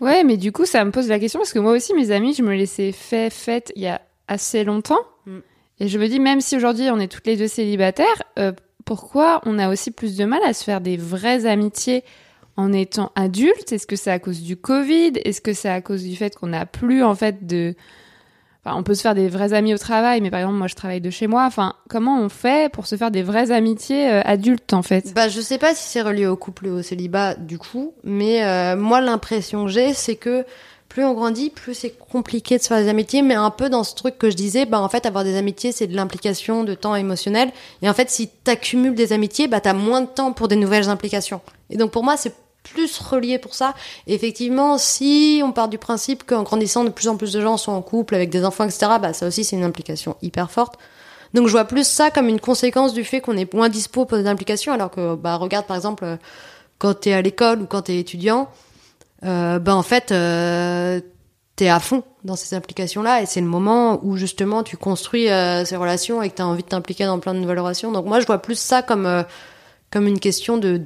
Ouais, 0.00 0.22
mais 0.22 0.36
du 0.36 0.52
coup, 0.52 0.64
ça 0.64 0.84
me 0.84 0.92
pose 0.92 1.08
la 1.08 1.18
question 1.18 1.40
parce 1.40 1.52
que 1.52 1.58
moi 1.58 1.72
aussi, 1.72 1.92
mes 1.92 2.12
amis, 2.12 2.34
je 2.34 2.42
me 2.42 2.54
laissais 2.54 2.92
fait 2.92 3.30
fête 3.30 3.72
il 3.74 3.82
y 3.82 3.88
a 3.88 4.00
assez 4.28 4.62
longtemps. 4.62 5.00
Mm. 5.26 5.38
Et 5.80 5.88
je 5.88 5.98
me 5.98 6.08
dis, 6.08 6.20
même 6.20 6.40
si 6.40 6.56
aujourd'hui 6.56 6.88
on 6.90 6.98
est 6.98 7.08
toutes 7.08 7.26
les 7.26 7.36
deux 7.36 7.48
célibataires, 7.48 8.22
euh, 8.38 8.52
pourquoi 8.84 9.40
on 9.44 9.58
a 9.58 9.68
aussi 9.68 9.90
plus 9.90 10.16
de 10.16 10.24
mal 10.24 10.42
à 10.44 10.52
se 10.52 10.64
faire 10.64 10.80
des 10.80 10.96
vraies 10.96 11.46
amitiés 11.46 12.04
en 12.58 12.72
étant 12.74 13.12
adulte? 13.14 13.72
Est-ce 13.72 13.86
que 13.86 13.96
c'est 13.96 14.10
à 14.10 14.18
cause 14.18 14.42
du 14.42 14.56
Covid? 14.56 15.12
Est-ce 15.24 15.40
que 15.40 15.54
c'est 15.54 15.70
à 15.70 15.80
cause 15.80 16.02
du 16.02 16.16
fait 16.16 16.34
qu'on 16.34 16.48
n'a 16.48 16.66
plus 16.66 17.02
en 17.02 17.14
fait 17.14 17.46
de... 17.46 17.74
On 18.70 18.82
peut 18.82 18.92
se 18.92 19.00
faire 19.00 19.14
des 19.14 19.28
vrais 19.28 19.54
amis 19.54 19.72
au 19.72 19.78
travail, 19.78 20.20
mais 20.20 20.30
par 20.30 20.40
exemple, 20.40 20.58
moi 20.58 20.66
je 20.66 20.74
travaille 20.74 21.00
de 21.00 21.08
chez 21.08 21.26
moi. 21.26 21.46
Enfin, 21.46 21.72
comment 21.88 22.20
on 22.20 22.28
fait 22.28 22.70
pour 22.70 22.86
se 22.86 22.96
faire 22.96 23.10
des 23.10 23.22
vraies 23.22 23.50
amitiés 23.50 24.10
euh, 24.10 24.20
adultes 24.24 24.74
en 24.74 24.82
fait? 24.82 25.14
Bah, 25.14 25.30
je 25.30 25.40
sais 25.40 25.56
pas 25.56 25.74
si 25.74 25.88
c'est 25.88 26.02
relié 26.02 26.26
au 26.26 26.36
couple 26.36 26.66
et 26.66 26.70
au 26.70 26.82
célibat 26.82 27.34
du 27.34 27.58
coup, 27.58 27.94
mais 28.04 28.44
euh, 28.44 28.76
moi 28.76 29.00
l'impression 29.00 29.64
que 29.64 29.70
j'ai, 29.70 29.94
c'est 29.94 30.16
que 30.16 30.44
plus 30.90 31.02
on 31.04 31.14
grandit, 31.14 31.48
plus 31.48 31.72
c'est 31.72 31.96
compliqué 31.96 32.58
de 32.58 32.62
se 32.62 32.68
faire 32.68 32.82
des 32.82 32.88
amitiés, 32.88 33.22
mais 33.22 33.34
un 33.34 33.50
peu 33.50 33.70
dans 33.70 33.84
ce 33.84 33.94
truc 33.94 34.18
que 34.18 34.28
je 34.28 34.36
disais, 34.36 34.66
bah 34.66 34.80
en 34.80 34.88
fait 34.90 35.06
avoir 35.06 35.24
des 35.24 35.36
amitiés 35.36 35.72
c'est 35.72 35.86
de 35.86 35.96
l'implication, 35.96 36.64
de 36.64 36.74
temps 36.74 36.94
émotionnel, 36.94 37.50
et 37.80 37.88
en 37.88 37.94
fait 37.94 38.10
si 38.10 38.28
t'accumules 38.28 38.94
des 38.94 39.14
amitiés, 39.14 39.48
bah 39.48 39.60
t'as 39.60 39.72
moins 39.72 40.02
de 40.02 40.08
temps 40.08 40.32
pour 40.32 40.48
des 40.48 40.56
nouvelles 40.56 40.90
implications. 40.90 41.40
Et 41.70 41.78
donc 41.78 41.90
pour 41.90 42.04
moi 42.04 42.18
c'est 42.18 42.34
plus 42.72 42.98
relié 42.98 43.38
pour 43.38 43.54
ça. 43.54 43.74
Effectivement, 44.06 44.78
si 44.78 45.40
on 45.44 45.52
part 45.52 45.68
du 45.68 45.78
principe 45.78 46.24
qu'en 46.24 46.42
grandissant, 46.42 46.84
de 46.84 46.90
plus 46.90 47.08
en 47.08 47.16
plus 47.16 47.32
de 47.32 47.40
gens 47.40 47.56
sont 47.56 47.72
en 47.72 47.82
couple 47.82 48.14
avec 48.14 48.30
des 48.30 48.44
enfants, 48.44 48.64
etc., 48.64 48.92
bah 49.00 49.12
ça 49.12 49.26
aussi 49.26 49.44
c'est 49.44 49.56
une 49.56 49.64
implication 49.64 50.16
hyper 50.22 50.50
forte. 50.50 50.76
Donc 51.34 51.46
je 51.46 51.52
vois 51.52 51.64
plus 51.64 51.86
ça 51.86 52.10
comme 52.10 52.28
une 52.28 52.40
conséquence 52.40 52.94
du 52.94 53.04
fait 53.04 53.20
qu'on 53.20 53.36
est 53.36 53.52
moins 53.52 53.68
dispo 53.68 54.04
pour 54.04 54.18
des 54.18 54.26
implications, 54.26 54.72
alors 54.72 54.90
que 54.90 55.14
bah 55.14 55.36
regarde 55.36 55.66
par 55.66 55.76
exemple 55.76 56.04
euh, 56.04 56.16
quand 56.78 56.94
t'es 56.94 57.12
à 57.12 57.22
l'école 57.22 57.62
ou 57.62 57.66
quand 57.66 57.82
t'es 57.82 57.98
étudiant, 57.98 58.48
euh, 59.24 59.58
bah 59.58 59.74
en 59.74 59.82
fait 59.82 60.12
euh, 60.12 61.00
t'es 61.58 61.68
à 61.68 61.80
fond 61.80 62.04
dans 62.22 62.36
ces 62.36 62.54
implications-là 62.54 63.20
et 63.20 63.26
c'est 63.26 63.40
le 63.40 63.46
moment 63.46 63.98
où 64.04 64.16
justement 64.16 64.62
tu 64.62 64.76
construis 64.76 65.28
euh, 65.28 65.64
ces 65.64 65.74
relations 65.74 66.22
et 66.22 66.30
que 66.30 66.36
t'as 66.36 66.44
envie 66.44 66.62
de 66.62 66.68
t'impliquer 66.68 67.04
dans 67.04 67.18
plein 67.18 67.34
de 67.34 67.40
nouvelles 67.40 67.58
relations. 67.58 67.90
Donc 67.90 68.06
moi 68.06 68.20
je 68.20 68.26
vois 68.26 68.38
plus 68.38 68.58
ça 68.58 68.80
comme 68.80 69.06
euh, 69.06 69.24
comme 69.90 70.06
une 70.06 70.20
question 70.20 70.56
de 70.56 70.76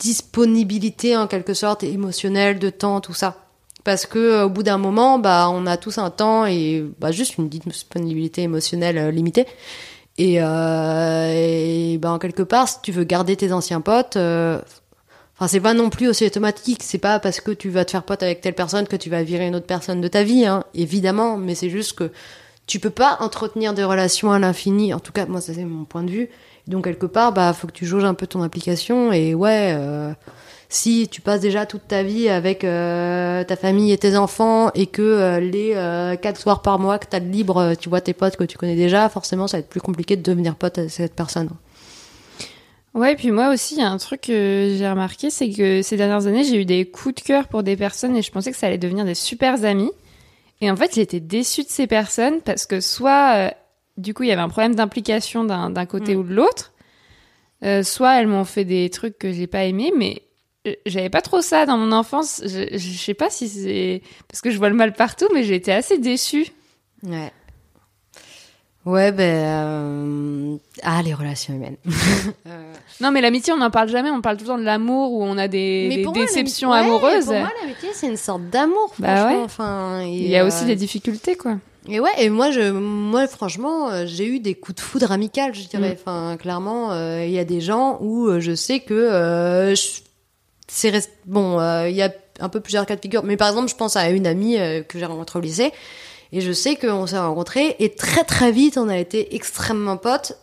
disponibilité 0.00 1.16
en 1.16 1.28
quelque 1.28 1.54
sorte 1.54 1.84
émotionnelle, 1.84 2.58
de 2.58 2.70
temps, 2.70 3.00
tout 3.00 3.14
ça. 3.14 3.36
Parce 3.84 4.06
que 4.06 4.18
euh, 4.18 4.46
au 4.46 4.48
bout 4.48 4.62
d'un 4.62 4.78
moment, 4.78 5.18
bah 5.18 5.48
on 5.50 5.66
a 5.66 5.76
tous 5.76 5.98
un 5.98 6.10
temps 6.10 6.46
et 6.46 6.84
bah 6.98 7.12
juste 7.12 7.38
une 7.38 7.48
disponibilité 7.48 8.42
émotionnelle 8.42 8.98
euh, 8.98 9.10
limitée. 9.10 9.46
Et, 10.18 10.42
euh, 10.42 11.32
et 11.34 11.98
ben 11.98 12.18
quelque 12.18 12.42
part, 12.42 12.68
si 12.68 12.76
tu 12.82 12.92
veux 12.92 13.04
garder 13.04 13.36
tes 13.36 13.52
anciens 13.52 13.80
potes, 13.80 14.16
euh, 14.16 14.60
enfin 15.34 15.48
c'est 15.48 15.60
pas 15.60 15.72
non 15.72 15.88
plus 15.88 16.08
aussi 16.08 16.26
automatique. 16.26 16.82
C'est 16.82 16.98
pas 16.98 17.18
parce 17.20 17.40
que 17.40 17.52
tu 17.52 17.70
vas 17.70 17.84
te 17.86 17.92
faire 17.92 18.02
pote 18.02 18.22
avec 18.22 18.42
telle 18.42 18.54
personne 18.54 18.86
que 18.86 18.96
tu 18.96 19.08
vas 19.08 19.22
virer 19.22 19.46
une 19.46 19.56
autre 19.56 19.66
personne 19.66 20.00
de 20.02 20.08
ta 20.08 20.22
vie, 20.22 20.44
hein, 20.44 20.64
évidemment. 20.74 21.38
Mais 21.38 21.54
c'est 21.54 21.70
juste 21.70 21.94
que 21.94 22.10
tu 22.66 22.80
peux 22.80 22.90
pas 22.90 23.16
entretenir 23.20 23.72
des 23.72 23.84
relations 23.84 24.30
à 24.30 24.38
l'infini. 24.38 24.92
En 24.92 25.00
tout 25.00 25.12
cas, 25.12 25.24
moi 25.26 25.40
ça 25.40 25.54
c'est 25.54 25.64
mon 25.64 25.84
point 25.84 26.02
de 26.02 26.10
vue. 26.10 26.28
Donc 26.66 26.84
quelque 26.84 27.06
part, 27.06 27.32
bah 27.32 27.52
faut 27.52 27.66
que 27.66 27.72
tu 27.72 27.86
jauges 27.86 28.04
un 28.04 28.14
peu 28.14 28.26
ton 28.26 28.42
application. 28.42 29.12
Et 29.12 29.34
ouais, 29.34 29.74
euh, 29.76 30.12
si 30.68 31.08
tu 31.08 31.20
passes 31.20 31.40
déjà 31.40 31.66
toute 31.66 31.88
ta 31.88 32.02
vie 32.02 32.28
avec 32.28 32.64
euh, 32.64 33.42
ta 33.44 33.56
famille 33.56 33.92
et 33.92 33.98
tes 33.98 34.16
enfants 34.16 34.70
et 34.74 34.86
que 34.86 35.02
euh, 35.02 35.40
les 35.40 36.18
quatre 36.20 36.40
soirs 36.40 36.62
par 36.62 36.78
mois 36.78 36.98
que 36.98 37.06
t'as 37.06 37.20
de 37.20 37.28
libre, 37.28 37.74
tu 37.78 37.88
vois 37.88 38.00
tes 38.00 38.14
potes 38.14 38.36
que 38.36 38.44
tu 38.44 38.56
connais 38.56 38.76
déjà, 38.76 39.08
forcément 39.08 39.48
ça 39.48 39.56
va 39.56 39.60
être 39.60 39.68
plus 39.68 39.80
compliqué 39.80 40.16
de 40.16 40.22
devenir 40.22 40.54
pote 40.56 40.78
avec 40.78 40.90
cette 40.90 41.14
personne. 41.14 41.50
Ouais, 42.92 43.14
puis 43.14 43.30
moi 43.30 43.50
aussi, 43.50 43.74
il 43.76 43.80
y 43.80 43.84
a 43.84 43.88
un 43.88 43.98
truc 43.98 44.22
que 44.22 44.74
j'ai 44.76 44.90
remarqué, 44.90 45.30
c'est 45.30 45.48
que 45.50 45.80
ces 45.80 45.96
dernières 45.96 46.26
années, 46.26 46.42
j'ai 46.42 46.56
eu 46.56 46.64
des 46.64 46.90
coups 46.90 47.14
de 47.14 47.20
cœur 47.20 47.46
pour 47.46 47.62
des 47.62 47.76
personnes 47.76 48.16
et 48.16 48.22
je 48.22 48.32
pensais 48.32 48.50
que 48.50 48.56
ça 48.56 48.66
allait 48.66 48.78
devenir 48.78 49.04
des 49.04 49.14
super 49.14 49.64
amis. 49.64 49.92
Et 50.60 50.70
en 50.70 50.76
fait, 50.76 50.98
été 50.98 51.20
déçue 51.20 51.62
de 51.62 51.68
ces 51.68 51.86
personnes 51.86 52.40
parce 52.42 52.66
que 52.66 52.80
soit, 52.80 53.52
du 53.96 54.14
coup, 54.14 54.22
il 54.22 54.28
y 54.28 54.32
avait 54.32 54.40
un 54.42 54.48
problème 54.48 54.74
d'implication 54.74 55.44
d'un 55.44 55.86
côté 55.86 56.14
Mm. 56.14 56.18
ou 56.18 56.22
de 56.24 56.34
l'autre, 56.34 56.72
euh, 57.64 57.82
soit 57.82 58.20
elles 58.20 58.26
m'ont 58.28 58.44
fait 58.44 58.64
des 58.64 58.88
trucs 58.90 59.18
que 59.18 59.32
j'ai 59.32 59.46
pas 59.46 59.64
aimés, 59.64 59.92
mais 59.96 60.22
euh, 60.66 60.72
j'avais 60.86 61.10
pas 61.10 61.20
trop 61.22 61.40
ça 61.42 61.66
dans 61.66 61.76
mon 61.76 61.92
enfance. 61.92 62.40
Je, 62.44 62.68
je 62.76 62.98
sais 62.98 63.14
pas 63.14 63.28
si 63.30 63.48
c'est 63.48 64.02
parce 64.28 64.40
que 64.40 64.50
je 64.50 64.58
vois 64.58 64.68
le 64.70 64.74
mal 64.76 64.92
partout, 64.94 65.26
mais 65.34 65.42
j'ai 65.42 65.54
été 65.56 65.72
assez 65.72 65.98
déçue. 65.98 66.46
Ouais. 67.02 67.32
Ouais, 68.86 69.12
ben. 69.12 69.22
euh, 69.24 70.56
Ah, 70.82 71.02
les 71.02 71.12
relations 71.12 71.52
humaines. 71.54 71.76
Non, 73.02 73.10
mais 73.10 73.22
l'amitié, 73.22 73.50
on 73.54 73.56
n'en 73.56 73.70
parle 73.70 73.88
jamais. 73.88 74.10
On 74.10 74.20
parle 74.20 74.36
tout 74.36 74.44
le 74.44 74.48
temps 74.48 74.58
de 74.58 74.62
l'amour 74.62 75.12
où 75.12 75.22
on 75.24 75.38
a 75.38 75.48
des, 75.48 75.88
des 75.88 76.02
pour 76.02 76.14
moi, 76.14 76.22
déceptions 76.26 76.70
ouais, 76.72 76.80
amoureuses. 76.80 77.24
Pour 77.26 77.34
moi, 77.34 77.50
l'amitié, 77.62 77.88
c'est 77.94 78.08
une 78.08 78.18
sorte 78.18 78.42
d'amour, 78.50 78.92
Bah 78.98 79.26
ouais. 79.26 79.36
Enfin, 79.42 80.02
et, 80.02 80.16
Il 80.16 80.28
y 80.28 80.36
a 80.36 80.44
aussi 80.44 80.66
des 80.66 80.76
difficultés, 80.76 81.34
quoi. 81.34 81.56
Et 81.88 81.98
ouais, 81.98 82.10
et 82.18 82.28
moi, 82.28 82.50
je, 82.50 82.70
moi, 82.70 83.26
franchement, 83.26 83.90
euh, 83.90 84.04
j'ai 84.06 84.26
eu 84.26 84.38
des 84.40 84.54
coups 84.54 84.76
de 84.76 84.80
foudre 84.80 85.10
amical, 85.12 85.54
je 85.54 85.66
dirais. 85.66 85.90
Mm. 85.90 85.96
Enfin, 85.98 86.36
clairement, 86.38 86.92
euh, 86.92 87.24
il 87.24 87.32
y 87.32 87.38
a 87.38 87.44
des 87.44 87.60
gens 87.60 87.98
où 88.00 88.28
euh, 88.28 88.38
je 88.40 88.54
sais 88.54 88.80
que 88.80 88.92
euh, 88.94 89.74
c'est 90.68 90.90
rest- 90.90 91.10
bon. 91.26 91.58
euh, 91.58 91.88
Il 91.88 91.96
y 91.96 92.02
a 92.02 92.12
un 92.38 92.48
peu 92.48 92.60
plusieurs 92.60 92.86
cas 92.86 92.96
de 92.96 93.00
figure, 93.00 93.22
mais 93.24 93.36
par 93.36 93.48
exemple, 93.48 93.68
je 93.70 93.76
pense 93.76 93.96
à 93.96 94.10
une 94.10 94.26
amie 94.26 94.56
que 94.88 94.98
j'ai 94.98 95.04
rencontrée 95.04 95.38
au 95.38 95.42
lycée, 95.42 95.72
et 96.32 96.40
je 96.40 96.52
sais 96.52 96.76
qu'on 96.76 97.06
s'est 97.06 97.18
rencontrés, 97.18 97.76
et 97.80 97.90
très 97.94 98.24
très 98.24 98.50
vite, 98.52 98.78
on 98.78 98.88
a 98.88 98.96
été 98.98 99.34
extrêmement 99.34 99.96
potes. 99.96 100.38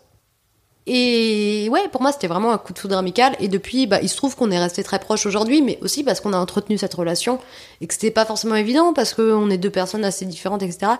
Et 0.90 1.68
ouais, 1.70 1.90
pour 1.92 2.02
moi, 2.02 2.14
c'était 2.14 2.28
vraiment 2.28 2.54
un 2.54 2.58
coup 2.58 2.72
de 2.72 2.80
foudre 2.80 2.98
amical. 2.98 3.36
Et 3.42 3.50
depuis, 3.50 3.88
bah, 3.88 4.00
il 4.02 4.08
se 4.08 4.16
trouve 4.16 4.38
qu'on 4.38 4.52
est 4.52 4.58
resté 4.58 4.84
très 4.84 5.00
proches 5.00 5.26
aujourd'hui, 5.26 5.62
mais 5.62 5.78
aussi 5.82 6.02
parce 6.02 6.22
qu'on 6.22 6.32
a 6.32 6.38
entretenu 6.38 6.78
cette 6.78 6.94
relation 6.94 7.40
et 7.82 7.88
que 7.88 7.94
c'était 7.94 8.10
pas 8.10 8.24
forcément 8.24 8.56
évident 8.56 8.94
parce 8.94 9.14
qu'on 9.14 9.50
est 9.50 9.58
deux 9.58 9.70
personnes 9.70 10.06
assez 10.06 10.26
différentes, 10.26 10.64
etc. 10.64 10.94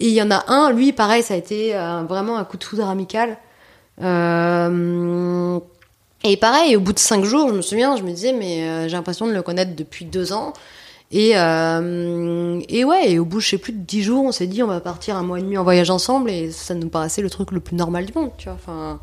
Et 0.00 0.08
il 0.08 0.12
y 0.12 0.20
en 0.20 0.30
a 0.30 0.44
un, 0.48 0.70
lui, 0.70 0.92
pareil, 0.92 1.22
ça 1.22 1.32
a 1.32 1.38
été 1.38 1.74
euh, 1.74 2.02
vraiment 2.02 2.36
un 2.36 2.44
coup 2.44 2.58
de 2.58 2.64
foudre 2.64 2.86
amical. 2.86 3.38
Euh, 4.02 5.58
et 6.24 6.36
pareil, 6.36 6.76
au 6.76 6.80
bout 6.80 6.92
de 6.92 6.98
cinq 6.98 7.24
jours, 7.24 7.48
je 7.48 7.54
me 7.54 7.62
souviens, 7.62 7.96
je 7.96 8.02
me 8.02 8.10
disais, 8.10 8.34
mais 8.34 8.68
euh, 8.68 8.88
j'ai 8.88 8.96
l'impression 8.96 9.26
de 9.26 9.32
le 9.32 9.40
connaître 9.40 9.74
depuis 9.74 10.04
deux 10.04 10.34
ans. 10.34 10.52
Et, 11.10 11.32
et 11.32 12.84
ouais, 12.84 13.10
et 13.10 13.18
au 13.18 13.26
bout, 13.26 13.40
je 13.40 13.48
sais 13.50 13.58
plus 13.58 13.72
de 13.72 13.78
dix 13.78 14.02
jours, 14.02 14.24
on 14.24 14.32
s'est 14.32 14.46
dit, 14.46 14.62
on 14.62 14.66
va 14.66 14.80
partir 14.80 15.16
un 15.16 15.22
mois 15.22 15.38
et 15.38 15.42
demi 15.42 15.58
en 15.58 15.62
voyage 15.62 15.90
ensemble, 15.90 16.30
et 16.30 16.50
ça 16.50 16.74
nous 16.74 16.88
paraissait 16.88 17.20
le 17.20 17.28
truc 17.28 17.50
le 17.50 17.60
plus 17.60 17.76
normal 17.76 18.06
du 18.06 18.14
monde, 18.14 18.30
tu 18.38 18.44
vois. 18.44 18.54
Enfin, 18.54 18.98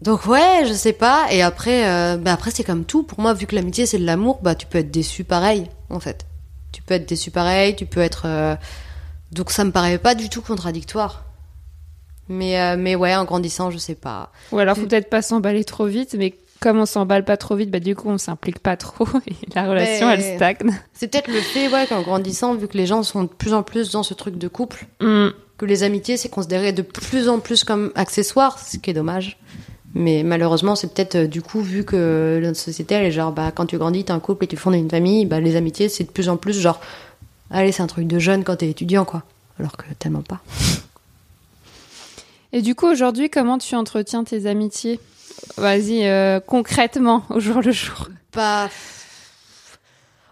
donc 0.00 0.26
ouais, 0.26 0.64
je 0.68 0.72
sais 0.72 0.92
pas. 0.92 1.26
Et 1.30 1.42
après, 1.42 1.88
euh, 1.88 2.16
bah 2.16 2.32
après 2.32 2.50
c'est 2.50 2.64
comme 2.64 2.84
tout. 2.84 3.02
Pour 3.02 3.20
moi, 3.20 3.32
vu 3.34 3.46
que 3.46 3.54
l'amitié 3.54 3.86
c'est 3.86 3.98
de 3.98 4.04
l'amour, 4.06 4.40
bah 4.42 4.54
tu 4.54 4.66
peux 4.66 4.78
être 4.78 4.90
déçu 4.90 5.24
pareil, 5.24 5.66
en 5.90 6.00
fait. 6.00 6.26
Tu 6.72 6.82
peux 6.82 6.94
être 6.94 7.08
déçu 7.08 7.30
pareil, 7.30 7.74
tu 7.76 7.86
peux 7.86 8.00
être. 8.00 8.22
euh, 8.26 8.56
Donc 9.32 9.50
ça 9.50 9.64
me 9.64 9.70
paraît 9.72 9.98
pas 9.98 10.14
du 10.14 10.28
tout 10.28 10.42
contradictoire. 10.42 11.24
Mais 12.28 12.60
euh, 12.60 12.76
mais 12.78 12.94
ouais, 12.96 13.14
en 13.14 13.24
grandissant, 13.24 13.70
je 13.70 13.78
sais 13.78 13.94
pas. 13.94 14.32
Ou 14.52 14.58
alors, 14.58 14.76
faut 14.76 14.86
peut-être 14.86 15.08
pas 15.10 15.22
s'emballer 15.22 15.64
trop 15.64 15.86
vite, 15.86 16.14
mais 16.18 16.34
comme 16.60 16.78
on 16.78 16.86
s'emballe 16.86 17.24
pas 17.24 17.36
trop 17.36 17.54
vite, 17.54 17.70
bah 17.70 17.80
du 17.80 17.94
coup, 17.94 18.08
on 18.08 18.18
s'implique 18.18 18.58
pas 18.58 18.76
trop 18.76 19.06
et 19.26 19.34
la 19.54 19.68
relation, 19.68 20.08
Mais- 20.08 20.14
elle 20.14 20.36
stagne. 20.36 20.78
C'est 20.92 21.08
peut-être 21.08 21.28
le 21.28 21.40
fait, 21.40 21.68
ouais, 21.68 21.86
qu'en 21.86 22.02
grandissant, 22.02 22.54
vu 22.54 22.66
que 22.66 22.76
les 22.76 22.86
gens 22.86 23.02
sont 23.02 23.22
de 23.24 23.28
plus 23.28 23.54
en 23.54 23.62
plus 23.62 23.90
dans 23.92 24.02
ce 24.02 24.12
truc 24.14 24.36
de 24.38 24.48
couple, 24.48 24.86
Mm. 25.00 25.28
que 25.56 25.64
les 25.66 25.82
amitiés 25.84 26.16
c'est 26.16 26.28
considéré 26.28 26.72
de 26.72 26.82
plus 26.82 27.28
en 27.28 27.38
plus 27.38 27.62
comme 27.64 27.92
accessoire, 27.94 28.58
ce 28.58 28.76
qui 28.78 28.90
est 28.90 28.94
dommage. 28.94 29.38
Mais 29.98 30.22
malheureusement, 30.24 30.76
c'est 30.76 30.92
peut-être 30.92 31.14
euh, 31.14 31.26
du 31.26 31.40
coup, 31.40 31.62
vu 31.62 31.82
que 31.82 32.38
notre 32.42 32.58
société, 32.58 32.94
elle 32.94 33.06
est 33.06 33.10
genre, 33.10 33.32
bah, 33.32 33.50
quand 33.50 33.64
tu 33.64 33.78
grandis, 33.78 34.04
t'es 34.04 34.12
un 34.12 34.20
couple 34.20 34.44
et 34.44 34.46
tu 34.46 34.58
fondes 34.58 34.74
une 34.74 34.90
famille, 34.90 35.24
bah, 35.24 35.40
les 35.40 35.56
amitiés, 35.56 35.88
c'est 35.88 36.04
de 36.04 36.10
plus 36.10 36.28
en 36.28 36.36
plus 36.36 36.60
genre, 36.60 36.78
allez, 37.50 37.72
c'est 37.72 37.82
un 37.82 37.86
truc 37.86 38.06
de 38.06 38.18
jeune 38.18 38.44
quand 38.44 38.56
t'es 38.56 38.68
étudiant, 38.68 39.06
quoi. 39.06 39.22
Alors 39.58 39.78
que 39.78 39.86
tellement 39.98 40.20
pas. 40.20 40.40
Et 42.52 42.60
du 42.60 42.74
coup, 42.74 42.86
aujourd'hui, 42.86 43.30
comment 43.30 43.56
tu 43.56 43.74
entretiens 43.74 44.22
tes 44.22 44.44
amitiés? 44.44 45.00
Vas-y, 45.56 46.06
euh, 46.06 46.40
concrètement, 46.40 47.24
au 47.30 47.40
jour 47.40 47.62
le 47.62 47.72
jour. 47.72 48.08
Bah. 48.34 48.68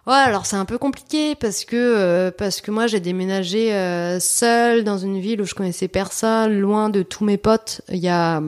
Ouais, 0.07 0.13
alors 0.13 0.45
c'est 0.45 0.57
un 0.57 0.67
peu 0.67 0.77
compliqué 0.77 1.35
parce 1.37 1.65
que 1.65 1.77
euh, 1.77 2.31
parce 2.31 2.61
que 2.61 2.71
moi 2.71 2.87
j'ai 2.87 3.01
déménagé 3.01 3.73
euh, 3.73 4.21
seule 4.21 4.85
dans 4.85 4.99
une 4.99 5.19
ville 5.19 5.41
où 5.41 5.47
je 5.47 5.55
connaissais 5.55 5.89
personne, 5.89 6.61
loin 6.61 6.91
de 6.91 7.03
tous 7.03 7.25
mes 7.25 7.39
potes, 7.39 7.81
il 7.89 7.97
y 7.97 8.09
a 8.09 8.43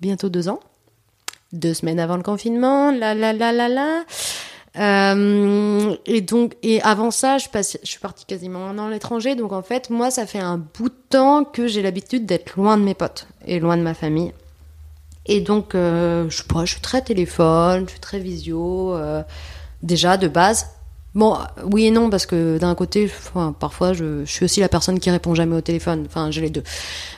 bientôt 0.00 0.28
deux 0.28 0.48
ans, 0.48 0.60
deux 1.52 1.74
semaines 1.74 2.00
avant 2.00 2.16
le 2.16 2.22
confinement, 2.22 2.90
la 2.90 3.14
la 3.14 3.32
la 3.32 3.52
la 3.52 3.68
la. 3.68 4.04
Euh, 4.78 5.96
et 6.06 6.20
donc 6.20 6.56
et 6.62 6.80
avant 6.82 7.10
ça, 7.10 7.38
je, 7.38 7.48
passe, 7.48 7.76
je 7.82 7.88
suis 7.88 7.98
partie 7.98 8.24
quasiment 8.24 8.66
un 8.66 8.78
an 8.78 8.86
à 8.86 8.90
l'étranger, 8.90 9.34
donc 9.34 9.52
en 9.52 9.62
fait 9.62 9.90
moi 9.90 10.12
ça 10.12 10.26
fait 10.26 10.38
un 10.38 10.58
bout 10.58 10.90
de 10.90 10.94
temps 11.08 11.44
que 11.44 11.66
j'ai 11.66 11.82
l'habitude 11.82 12.24
d'être 12.24 12.56
loin 12.56 12.76
de 12.76 12.82
mes 12.82 12.94
potes 12.94 13.26
et 13.46 13.58
loin 13.58 13.76
de 13.76 13.82
ma 13.82 13.94
famille. 13.94 14.32
Et 15.26 15.40
donc, 15.40 15.74
euh, 15.74 16.28
je 16.28 16.38
sais 16.38 16.44
je 16.64 16.72
suis 16.72 16.80
très 16.80 17.02
téléphone, 17.02 17.84
je 17.86 17.90
suis 17.92 18.00
très 18.00 18.18
visio, 18.18 18.94
euh, 18.94 19.22
déjà 19.82 20.16
de 20.16 20.28
base. 20.28 20.66
Bon, 21.14 21.36
oui 21.64 21.86
et 21.86 21.90
non, 21.90 22.08
parce 22.08 22.24
que 22.24 22.58
d'un 22.58 22.74
côté, 22.76 23.10
enfin, 23.18 23.54
parfois, 23.58 23.92
je, 23.92 24.24
suis 24.26 24.44
aussi 24.44 24.60
la 24.60 24.68
personne 24.68 25.00
qui 25.00 25.10
répond 25.10 25.34
jamais 25.34 25.56
au 25.56 25.60
téléphone. 25.60 26.04
Enfin, 26.06 26.30
j'ai 26.30 26.40
les 26.40 26.50
deux. 26.50 26.62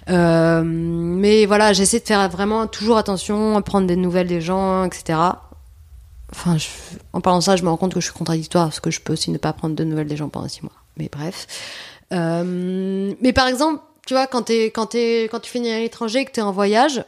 Euh, 0.09 0.63
mais 0.65 1.45
voilà, 1.45 1.75
j'essaie 1.75 2.01
de 2.01 2.07
faire 2.07 2.27
vraiment 2.31 2.67
toujours 2.67 2.97
attention 2.97 3.57
à 3.57 3.63
prendre 3.63 3.87
des 3.87 3.97
nouvelles 3.97 4.29
des 4.29 4.41
gens, 4.41 4.85
etc. 4.85 5.19
Enfin, 6.31 6.57
je- 6.57 6.69
en 7.13 7.21
parlant 7.21 7.41
de 7.41 7.45
ça, 7.45 7.57
je 7.57 7.63
me 7.65 7.69
rends 7.69 7.77
compte 7.77 7.93
que 7.93 8.01
je 8.01 8.07
suis 8.07 8.15
contradictoire, 8.15 8.67
parce 8.67 8.81
que 8.81 8.91
je 8.91 9.01
peux 9.01 9.13
aussi 9.13 9.31
ne 9.31 9.39
pas 9.39 9.53
prendre 9.53 9.77
de 9.77 9.85
nouvelles 9.85 10.09
des 10.09 10.17
gens 10.17 10.31
pendant 10.31 10.49
six 10.49 10.63
mois. 10.63 10.73
Mais 10.97 11.11
bref. 11.13 11.47
Euh, 12.13 13.13
mais 13.21 13.33
par 13.35 13.47
exemple, 13.47 13.83
tu 14.07 14.15
vois, 14.15 14.27
quand, 14.27 14.43
t'es, 14.43 14.67
quand, 14.67 14.95
quand 14.95 15.41
tu 15.41 15.51
finis 15.51 15.71
à 15.71 15.79
l'étranger 15.79 16.21
et 16.21 16.25
que 16.25 16.33
tu 16.33 16.41
es 16.41 16.43
en 16.43 16.53
voyage, 16.53 17.05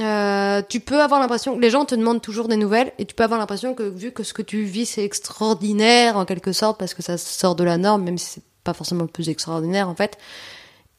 euh, 0.00 0.62
tu 0.68 0.80
peux 0.80 1.02
avoir 1.02 1.20
l'impression 1.20 1.54
que 1.54 1.60
les 1.60 1.70
gens 1.70 1.84
te 1.84 1.94
demandent 1.94 2.22
toujours 2.22 2.48
des 2.48 2.56
nouvelles 2.56 2.92
et 2.98 3.04
tu 3.04 3.14
peux 3.14 3.24
avoir 3.24 3.38
l'impression 3.38 3.74
que 3.74 3.82
vu 3.82 4.10
que 4.10 4.22
ce 4.22 4.32
que 4.32 4.42
tu 4.42 4.62
vis 4.62 4.86
c'est 4.86 5.04
extraordinaire 5.04 6.16
en 6.16 6.24
quelque 6.24 6.52
sorte 6.52 6.78
parce 6.78 6.94
que 6.94 7.02
ça 7.02 7.18
sort 7.18 7.54
de 7.54 7.64
la 7.64 7.76
norme 7.76 8.02
même 8.02 8.16
si 8.16 8.26
c'est 8.26 8.42
pas 8.64 8.72
forcément 8.72 9.02
le 9.02 9.08
plus 9.08 9.28
extraordinaire 9.28 9.88
en 9.90 9.94
fait 9.94 10.16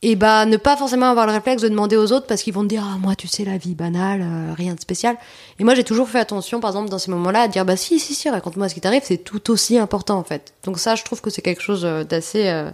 et 0.04 0.18
bah 0.18 0.46
ne 0.46 0.58
pas 0.58 0.76
forcément 0.76 1.10
avoir 1.10 1.26
le 1.26 1.32
réflexe 1.32 1.62
de 1.62 1.70
demander 1.70 1.96
aux 1.96 2.12
autres 2.12 2.28
parce 2.28 2.44
qu'ils 2.44 2.54
vont 2.54 2.64
te 2.64 2.68
dire 2.68 2.84
ah 2.86 2.98
moi 2.98 3.16
tu 3.16 3.30
sais 3.30 3.46
la 3.46 3.58
vie 3.58 3.74
banale 3.74 4.22
euh, 4.22 4.54
rien 4.54 4.76
de 4.76 4.80
spécial. 4.80 5.16
Et 5.60 5.64
moi 5.64 5.76
j'ai 5.76 5.86
toujours 5.86 6.10
fait 6.10 6.20
attention 6.20 6.60
par 6.60 6.72
exemple 6.72 6.90
dans 6.90 7.00
ces 7.00 7.10
moments-là 7.10 7.44
à 7.44 7.48
dire 7.48 7.64
bah 7.64 7.78
si 7.78 8.00
si 8.00 8.14
si 8.14 8.30
raconte-moi 8.30 8.68
ce 8.68 8.74
qui 8.74 8.82
t'arrive 8.82 9.04
c'est 9.06 9.18
tout 9.18 9.50
aussi 9.50 9.78
important 9.78 10.18
en 10.20 10.24
fait. 10.26 10.54
Donc 10.66 10.78
ça 10.78 10.96
je 10.96 11.04
trouve 11.04 11.22
que 11.22 11.30
c'est 11.30 11.42
quelque 11.42 11.62
chose 11.62 11.86
euh, 11.86 12.04
d'assez 12.04 12.50
euh, 12.50 12.70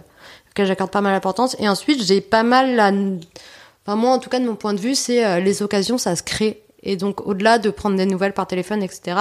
auquel 0.50 0.66
j'accorde 0.66 0.90
pas 0.90 1.02
mal 1.02 1.14
d'importance 1.14 1.54
et 1.60 1.68
ensuite 1.68 2.02
j'ai 2.02 2.20
pas 2.20 2.42
mal 2.42 2.74
la 2.74 2.90
Enfin, 3.86 3.96
moi, 3.96 4.12
en 4.12 4.18
tout 4.18 4.30
cas, 4.30 4.38
de 4.38 4.44
mon 4.44 4.56
point 4.56 4.74
de 4.74 4.80
vue, 4.80 4.94
c'est 4.94 5.24
euh, 5.24 5.40
les 5.40 5.62
occasions, 5.62 5.98
ça 5.98 6.16
se 6.16 6.22
crée. 6.22 6.62
Et 6.82 6.96
donc, 6.96 7.26
au-delà 7.26 7.58
de 7.58 7.70
prendre 7.70 7.96
des 7.96 8.06
nouvelles 8.06 8.32
par 8.32 8.46
téléphone, 8.46 8.82
etc., 8.82 9.16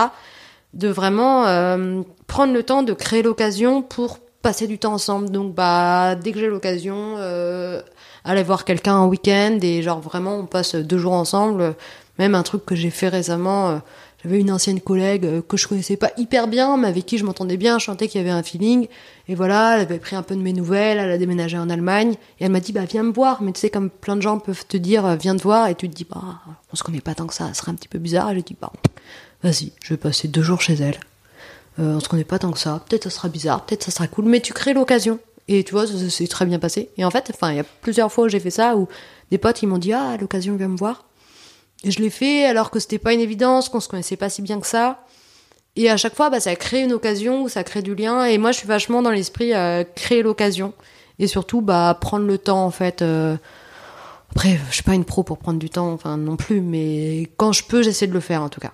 de 0.74 0.88
vraiment 0.88 1.48
euh, 1.48 2.02
prendre 2.28 2.54
le 2.54 2.63
temps 2.63 2.84
de 2.84 2.93
créer 2.93 3.24
l'occasion 3.24 3.82
pour 3.82 4.19
passer 4.41 4.67
du 4.67 4.78
temps 4.78 4.93
ensemble. 4.93 5.30
Donc, 5.30 5.56
bah, 5.56 6.15
dès 6.15 6.32
que 6.32 6.39
j'ai 6.39 6.48
l'occasion, 6.48 7.15
euh, 7.17 7.82
aller 8.24 8.43
voir 8.43 8.65
quelqu'un 8.65 8.95
un 8.95 9.08
week-end 9.08 9.58
et 9.62 9.82
genre 9.82 10.00
vraiment, 10.00 10.38
on 10.38 10.45
passe 10.45 10.76
deux 10.76 10.98
jours 10.98 11.13
ensemble. 11.13 11.76
Même 12.19 12.36
un 12.36 12.43
truc 12.43 12.65
que 12.65 12.76
j'ai 12.76 12.91
fait 12.91 13.08
récemment. 13.08 13.82
J'avais 14.23 14.39
une 14.39 14.51
ancienne 14.51 14.82
collègue 14.82 15.25
euh, 15.25 15.41
que 15.41 15.55
je 15.55 15.67
connaissais 15.67 15.95
pas 15.95 16.12
hyper 16.17 16.47
bien, 16.47 16.75
mais 16.77 16.88
avec 16.88 17.05
qui 17.05 17.17
je 17.17 17.25
m'entendais 17.25 17.58
bien, 17.58 17.79
je 17.79 17.86
sentais 17.86 18.08
qu'il 18.08 18.19
y 18.19 18.23
avait 18.23 18.34
un 18.34 18.43
feeling. 18.43 18.88
Et 19.27 19.36
voilà, 19.36 19.75
elle 19.75 19.82
avait 19.82 19.99
pris 19.99 20.15
un 20.15 20.23
peu 20.23 20.36
de 20.36 20.41
mes 20.41 20.53
nouvelles, 20.53 20.97
elle 20.97 21.12
a 21.12 21.17
déménagé 21.17 21.58
en 21.58 21.69
Allemagne, 21.69 22.15
et 22.39 22.45
elle 22.45 22.51
m'a 22.51 22.60
dit, 22.60 22.73
bah 22.73 22.86
viens 22.86 23.03
me 23.03 23.13
voir. 23.13 23.41
Mais 23.41 23.53
tu 23.53 23.62
sais, 23.62 23.69
comme 23.69 23.89
plein 23.89 24.15
de 24.15 24.21
gens 24.21 24.39
peuvent 24.39 24.65
te 24.67 24.77
dire, 24.77 25.05
euh, 25.05 25.15
viens 25.15 25.36
te 25.36 25.43
voir, 25.43 25.67
et 25.67 25.75
tu 25.75 25.89
te 25.89 25.95
dis, 25.95 26.05
bah 26.10 26.21
on 26.73 26.75
se 26.75 26.84
connaît 26.84 27.01
pas 27.01 27.15
tant 27.15 27.27
que 27.27 27.34
ça, 27.34 27.47
ça 27.47 27.53
serait 27.53 27.71
un 27.71 27.75
petit 27.75 27.88
peu 27.88 27.99
bizarre. 27.99 28.32
Et 28.32 28.36
j'ai 28.36 28.41
dit, 28.41 28.58
bah 28.60 28.71
vas-y, 29.41 29.71
je 29.82 29.93
vais 29.93 29.97
passer 29.97 30.27
deux 30.27 30.41
jours 30.41 30.62
chez 30.62 30.73
elle. 30.73 30.99
Euh, 31.79 31.95
on 31.95 31.99
se 32.01 32.10
connaît 32.10 32.25
pas 32.25 32.39
tant 32.39 32.51
que 32.51 32.60
ça, 32.60 32.84
peut-être 32.89 33.03
ça 33.05 33.10
sera 33.10 33.29
bizarre, 33.29 33.65
peut-être 33.65 33.84
ça 33.84 33.91
sera 33.91 34.08
cool, 34.08 34.25
mais 34.25 34.41
tu 34.41 34.51
crées 34.53 34.73
l'occasion. 34.73 35.19
Et 35.47 35.63
tu 35.63 35.71
vois, 35.71 35.88
ça 35.88 36.10
s'est 36.10 36.27
très 36.27 36.45
bien 36.45 36.60
passé. 36.60 36.89
Et 36.97 37.05
en 37.05 37.10
fait, 37.10 37.32
enfin, 37.34 37.51
il 37.51 37.58
y 37.58 37.60
a 37.60 37.63
plusieurs 37.63 38.12
fois 38.12 38.25
où 38.25 38.29
j'ai 38.29 38.39
fait 38.39 38.51
ça, 38.51 38.75
où 38.75 38.88
des 39.32 39.39
potes, 39.39 39.63
ils 39.63 39.67
m'ont 39.67 39.79
dit, 39.79 39.93
ah, 39.93 40.15
l'occasion, 40.19 40.55
viens 40.55 40.67
me 40.67 40.77
voir. 40.77 41.05
Je 41.86 42.00
l'ai 42.00 42.10
fait 42.10 42.45
alors 42.45 42.72
que 42.72 42.80
c'était 42.80 42.99
pas 42.99 43.14
une 43.14 43.22
évidence, 43.22 43.70
qu'on 43.70 43.80
se 43.80 43.88
connaissait 43.88 44.18
pas 44.18 44.30
si 44.30 44.41
bien 44.41 44.60
que 44.60 44.68
ça. 44.68 45.06
Et 45.76 45.89
à 45.89 45.95
chaque 45.97 46.16
fois, 46.16 46.30
bah, 46.30 46.39
ça 46.39 46.56
crée 46.56 46.82
une 46.84 46.91
occasion, 46.91 47.47
ça 47.47 47.64
crée 47.64 47.82
du 47.82 47.95
lien. 47.95 48.26
Et 48.26 48.38
moi, 48.38 48.51
je 48.51 48.58
suis 48.58 48.68
vachement 48.68 49.01
dans 49.01 49.12
l'esprit 49.12 49.53
euh, 49.53 49.84
créer 49.95 50.22
l'occasion. 50.24 50.74
Et 51.20 51.28
surtout, 51.28 51.62
bah, 51.62 51.97
prendre 51.99 52.26
le 52.26 52.38
temps, 52.38 52.66
en 52.66 52.72
fait. 52.72 53.01
euh, 53.01 53.38
Après, 54.32 54.60
je 54.70 54.74
suis 54.76 54.84
pas 54.84 54.93
une 54.95 55.06
pro 55.06 55.24
pour 55.24 55.38
prendre 55.38 55.60
du 55.60 55.70
temps, 55.70 55.91
enfin, 55.93 56.18
non 56.18 56.36
plus. 56.36 56.60
Mais 56.60 57.30
quand 57.38 57.53
je 57.53 57.64
peux, 57.64 57.82
j'essaie 57.82 58.08
de 58.08 58.14
le 58.14 58.20
faire, 58.20 58.41
en 58.41 58.49
tout 58.49 58.60
cas. 58.60 58.74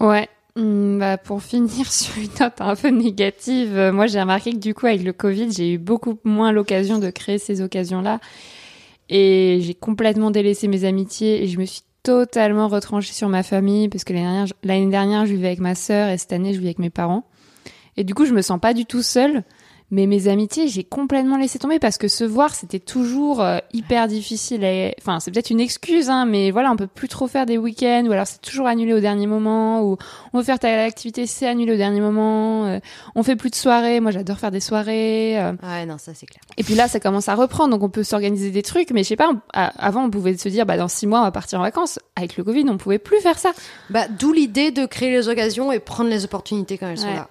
Ouais. 0.00 0.28
Hum, 0.56 0.98
bah, 0.98 1.16
pour 1.18 1.42
finir 1.42 1.90
sur 1.92 2.16
une 2.18 2.30
note 2.40 2.54
un 2.60 2.74
peu 2.74 2.88
négative, 2.88 3.76
euh, 3.76 3.92
moi 3.92 4.08
j'ai 4.08 4.20
remarqué 4.20 4.50
que 4.52 4.58
du 4.58 4.74
coup 4.74 4.86
avec 4.86 5.04
le 5.04 5.12
Covid, 5.12 5.52
j'ai 5.52 5.74
eu 5.74 5.78
beaucoup 5.78 6.18
moins 6.24 6.50
l'occasion 6.50 6.98
de 6.98 7.08
créer 7.10 7.38
ces 7.38 7.60
occasions-là 7.62 8.18
et 9.10 9.58
j'ai 9.60 9.74
complètement 9.74 10.30
délaissé 10.30 10.68
mes 10.68 10.84
amitiés 10.84 11.42
et 11.42 11.48
je 11.48 11.58
me 11.58 11.66
suis 11.66 11.82
totalement 12.02 12.68
retranchée 12.68 13.12
sur 13.12 13.28
ma 13.28 13.42
famille 13.42 13.88
parce 13.88 14.04
que 14.04 14.12
l'année 14.12 14.24
dernière, 14.24 14.46
l'année 14.62 14.90
dernière, 14.90 15.26
je 15.26 15.34
vivais 15.34 15.48
avec 15.48 15.58
ma 15.58 15.74
sœur 15.74 16.08
et 16.08 16.16
cette 16.16 16.32
année, 16.32 16.54
je 16.54 16.60
vis 16.60 16.66
avec 16.66 16.78
mes 16.78 16.90
parents. 16.90 17.24
Et 17.96 18.04
du 18.04 18.14
coup, 18.14 18.24
je 18.24 18.32
me 18.32 18.40
sens 18.40 18.60
pas 18.60 18.72
du 18.72 18.86
tout 18.86 19.02
seule. 19.02 19.42
Mais 19.92 20.06
mes 20.06 20.28
amitiés, 20.28 20.68
j'ai 20.68 20.84
complètement 20.84 21.36
laissé 21.36 21.58
tomber 21.58 21.78
parce 21.80 21.98
que 21.98 22.06
se 22.06 22.22
voir, 22.22 22.54
c'était 22.54 22.78
toujours 22.78 23.40
euh, 23.42 23.58
hyper 23.72 24.06
difficile. 24.06 24.62
Et... 24.62 24.94
Enfin, 25.00 25.18
c'est 25.18 25.30
peut-être 25.32 25.50
une 25.50 25.58
excuse, 25.60 26.08
hein, 26.10 26.26
mais 26.26 26.50
voilà, 26.52 26.70
on 26.70 26.76
peut 26.76 26.86
plus 26.86 27.08
trop 27.08 27.26
faire 27.26 27.44
des 27.44 27.58
week-ends 27.58 28.04
ou 28.06 28.12
alors 28.12 28.26
c'est 28.26 28.40
toujours 28.40 28.66
annulé 28.68 28.92
au 28.94 29.00
dernier 29.00 29.26
moment 29.26 29.82
ou 29.82 29.96
on 30.32 30.38
veut 30.38 30.44
faire 30.44 30.58
telle 30.60 30.78
activité, 30.78 31.26
c'est 31.26 31.46
annulé 31.48 31.72
au 31.74 31.76
dernier 31.76 32.00
moment. 32.00 32.66
euh, 32.66 32.78
on 33.16 33.22
fait 33.24 33.34
plus 33.36 33.50
de 33.50 33.56
soirées. 33.56 33.98
Moi, 34.00 34.12
j'adore 34.12 34.38
faire 34.38 34.50
des 34.52 34.60
soirées. 34.60 35.38
euh, 35.40 35.52
Ouais, 35.62 35.86
non, 35.86 35.98
ça 35.98 36.12
c'est 36.14 36.26
clair. 36.26 36.40
et 36.56 36.62
puis 36.62 36.74
là, 36.76 36.86
ça 36.86 37.00
commence 37.00 37.28
à 37.28 37.34
reprendre, 37.34 37.70
donc 37.70 37.82
on 37.82 37.90
peut 37.90 38.04
s'organiser 38.04 38.50
des 38.52 38.62
trucs. 38.62 38.90
Mais 38.92 39.02
je 39.02 39.08
sais 39.08 39.16
pas, 39.16 39.30
on- 39.32 39.40
avant, 39.54 40.04
on 40.04 40.10
pouvait 40.10 40.36
se 40.36 40.48
dire, 40.48 40.66
bah 40.66 40.76
dans 40.76 40.88
six 40.88 41.06
mois, 41.08 41.20
on 41.20 41.24
va 41.24 41.32
partir 41.32 41.58
en 41.58 41.62
vacances. 41.62 41.98
Avec 42.16 42.36
le 42.36 42.44
Covid, 42.44 42.64
on 42.68 42.76
pouvait 42.76 42.98
plus 43.00 43.18
faire 43.20 43.38
ça. 43.38 43.50
Bah, 43.90 44.06
d'où 44.08 44.32
l'idée 44.32 44.70
de 44.70 44.86
créer 44.86 45.10
les 45.10 45.28
occasions 45.28 45.72
et 45.72 45.80
prendre 45.80 46.10
les 46.10 46.24
opportunités 46.24 46.78
quand 46.78 46.86
elles 46.88 46.98
sont 46.98 47.12
là. 47.14 47.28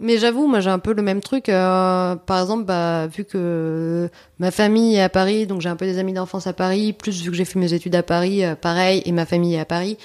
Mais 0.00 0.18
j'avoue, 0.18 0.48
moi 0.48 0.60
j'ai 0.60 0.70
un 0.70 0.78
peu 0.78 0.92
le 0.92 1.02
même 1.02 1.20
truc. 1.20 1.48
euh, 1.48 2.16
par 2.16 2.40
exemple, 2.40 2.64
bah, 2.64 3.06
vu 3.06 3.24
que 3.24 4.10
ma 4.38 4.50
famille 4.50 4.96
est 4.96 5.02
à 5.02 5.08
Paris, 5.08 5.46
donc 5.46 5.60
j'ai 5.60 5.68
un 5.68 5.76
peu 5.76 5.86
des 5.86 5.98
amis 5.98 6.12
d'enfance 6.12 6.46
à 6.46 6.52
Paris, 6.52 6.92
plus 6.92 7.22
vu 7.22 7.30
que 7.30 7.36
j'ai 7.36 7.44
fait 7.44 7.58
mes 7.58 7.72
études 7.72 7.94
à 7.94 8.02
Paris, 8.02 8.44
euh, 8.44 8.54
pareil, 8.56 9.02
et 9.06 9.12
ma 9.12 9.24
famille 9.26 9.54
est 9.54 9.60
à 9.60 9.64
Paris. 9.64 9.96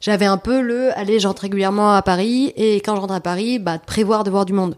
J'avais 0.00 0.26
un 0.26 0.38
peu 0.38 0.60
le, 0.60 0.96
allez, 0.98 1.20
j'entre 1.20 1.42
régulièrement 1.42 1.94
à 1.94 2.02
Paris, 2.02 2.52
et 2.56 2.76
quand 2.76 2.94
je 2.96 3.00
rentre 3.00 3.14
à 3.14 3.20
Paris, 3.20 3.58
bah, 3.58 3.78
de 3.78 3.84
prévoir 3.84 4.24
de 4.24 4.30
voir 4.30 4.44
du 4.46 4.52
monde. 4.52 4.76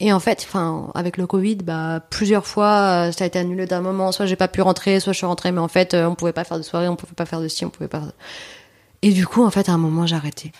Et 0.00 0.12
en 0.14 0.20
fait, 0.20 0.44
enfin, 0.48 0.90
avec 0.94 1.18
le 1.18 1.26
Covid, 1.26 1.56
bah, 1.56 2.00
plusieurs 2.08 2.46
fois, 2.46 3.08
euh, 3.08 3.12
ça 3.12 3.24
a 3.24 3.26
été 3.26 3.38
annulé 3.38 3.66
d'un 3.66 3.82
moment. 3.82 4.12
Soit 4.12 4.24
j'ai 4.26 4.36
pas 4.36 4.48
pu 4.48 4.62
rentrer, 4.62 4.98
soit 4.98 5.12
je 5.12 5.18
suis 5.18 5.26
rentrée, 5.26 5.52
mais 5.52 5.60
en 5.60 5.68
fait, 5.68 5.92
euh, 5.92 6.06
on 6.06 6.14
pouvait 6.14 6.32
pas 6.32 6.44
faire 6.44 6.56
de 6.56 6.62
soirée, 6.62 6.88
on 6.88 6.96
pouvait 6.96 7.12
pas 7.14 7.26
faire 7.26 7.40
de 7.40 7.48
ci, 7.48 7.66
on 7.66 7.70
pouvait 7.70 7.88
pas. 7.88 8.02
Et 9.02 9.12
du 9.12 9.26
coup, 9.26 9.44
en 9.44 9.50
fait, 9.50 9.68
à 9.68 9.72
un 9.72 9.78
moment, 9.78 10.06
j'ai 10.06 10.16
arrêté. 10.16 10.52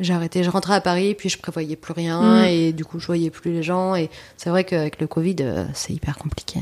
J'ai 0.00 0.12
arrêté. 0.12 0.42
Je 0.42 0.50
rentrais 0.50 0.74
à 0.74 0.80
Paris, 0.80 1.14
puis 1.14 1.28
je 1.28 1.38
prévoyais 1.38 1.76
plus 1.76 1.92
rien, 1.92 2.42
Mm. 2.42 2.44
et 2.46 2.72
du 2.72 2.84
coup, 2.84 2.98
je 2.98 3.06
voyais 3.06 3.30
plus 3.30 3.52
les 3.52 3.62
gens. 3.62 3.94
Et 3.94 4.10
c'est 4.36 4.50
vrai 4.50 4.64
qu'avec 4.64 5.00
le 5.00 5.06
Covid, 5.06 5.36
euh, 5.40 5.64
c'est 5.72 5.92
hyper 5.92 6.18
compliqué. 6.18 6.60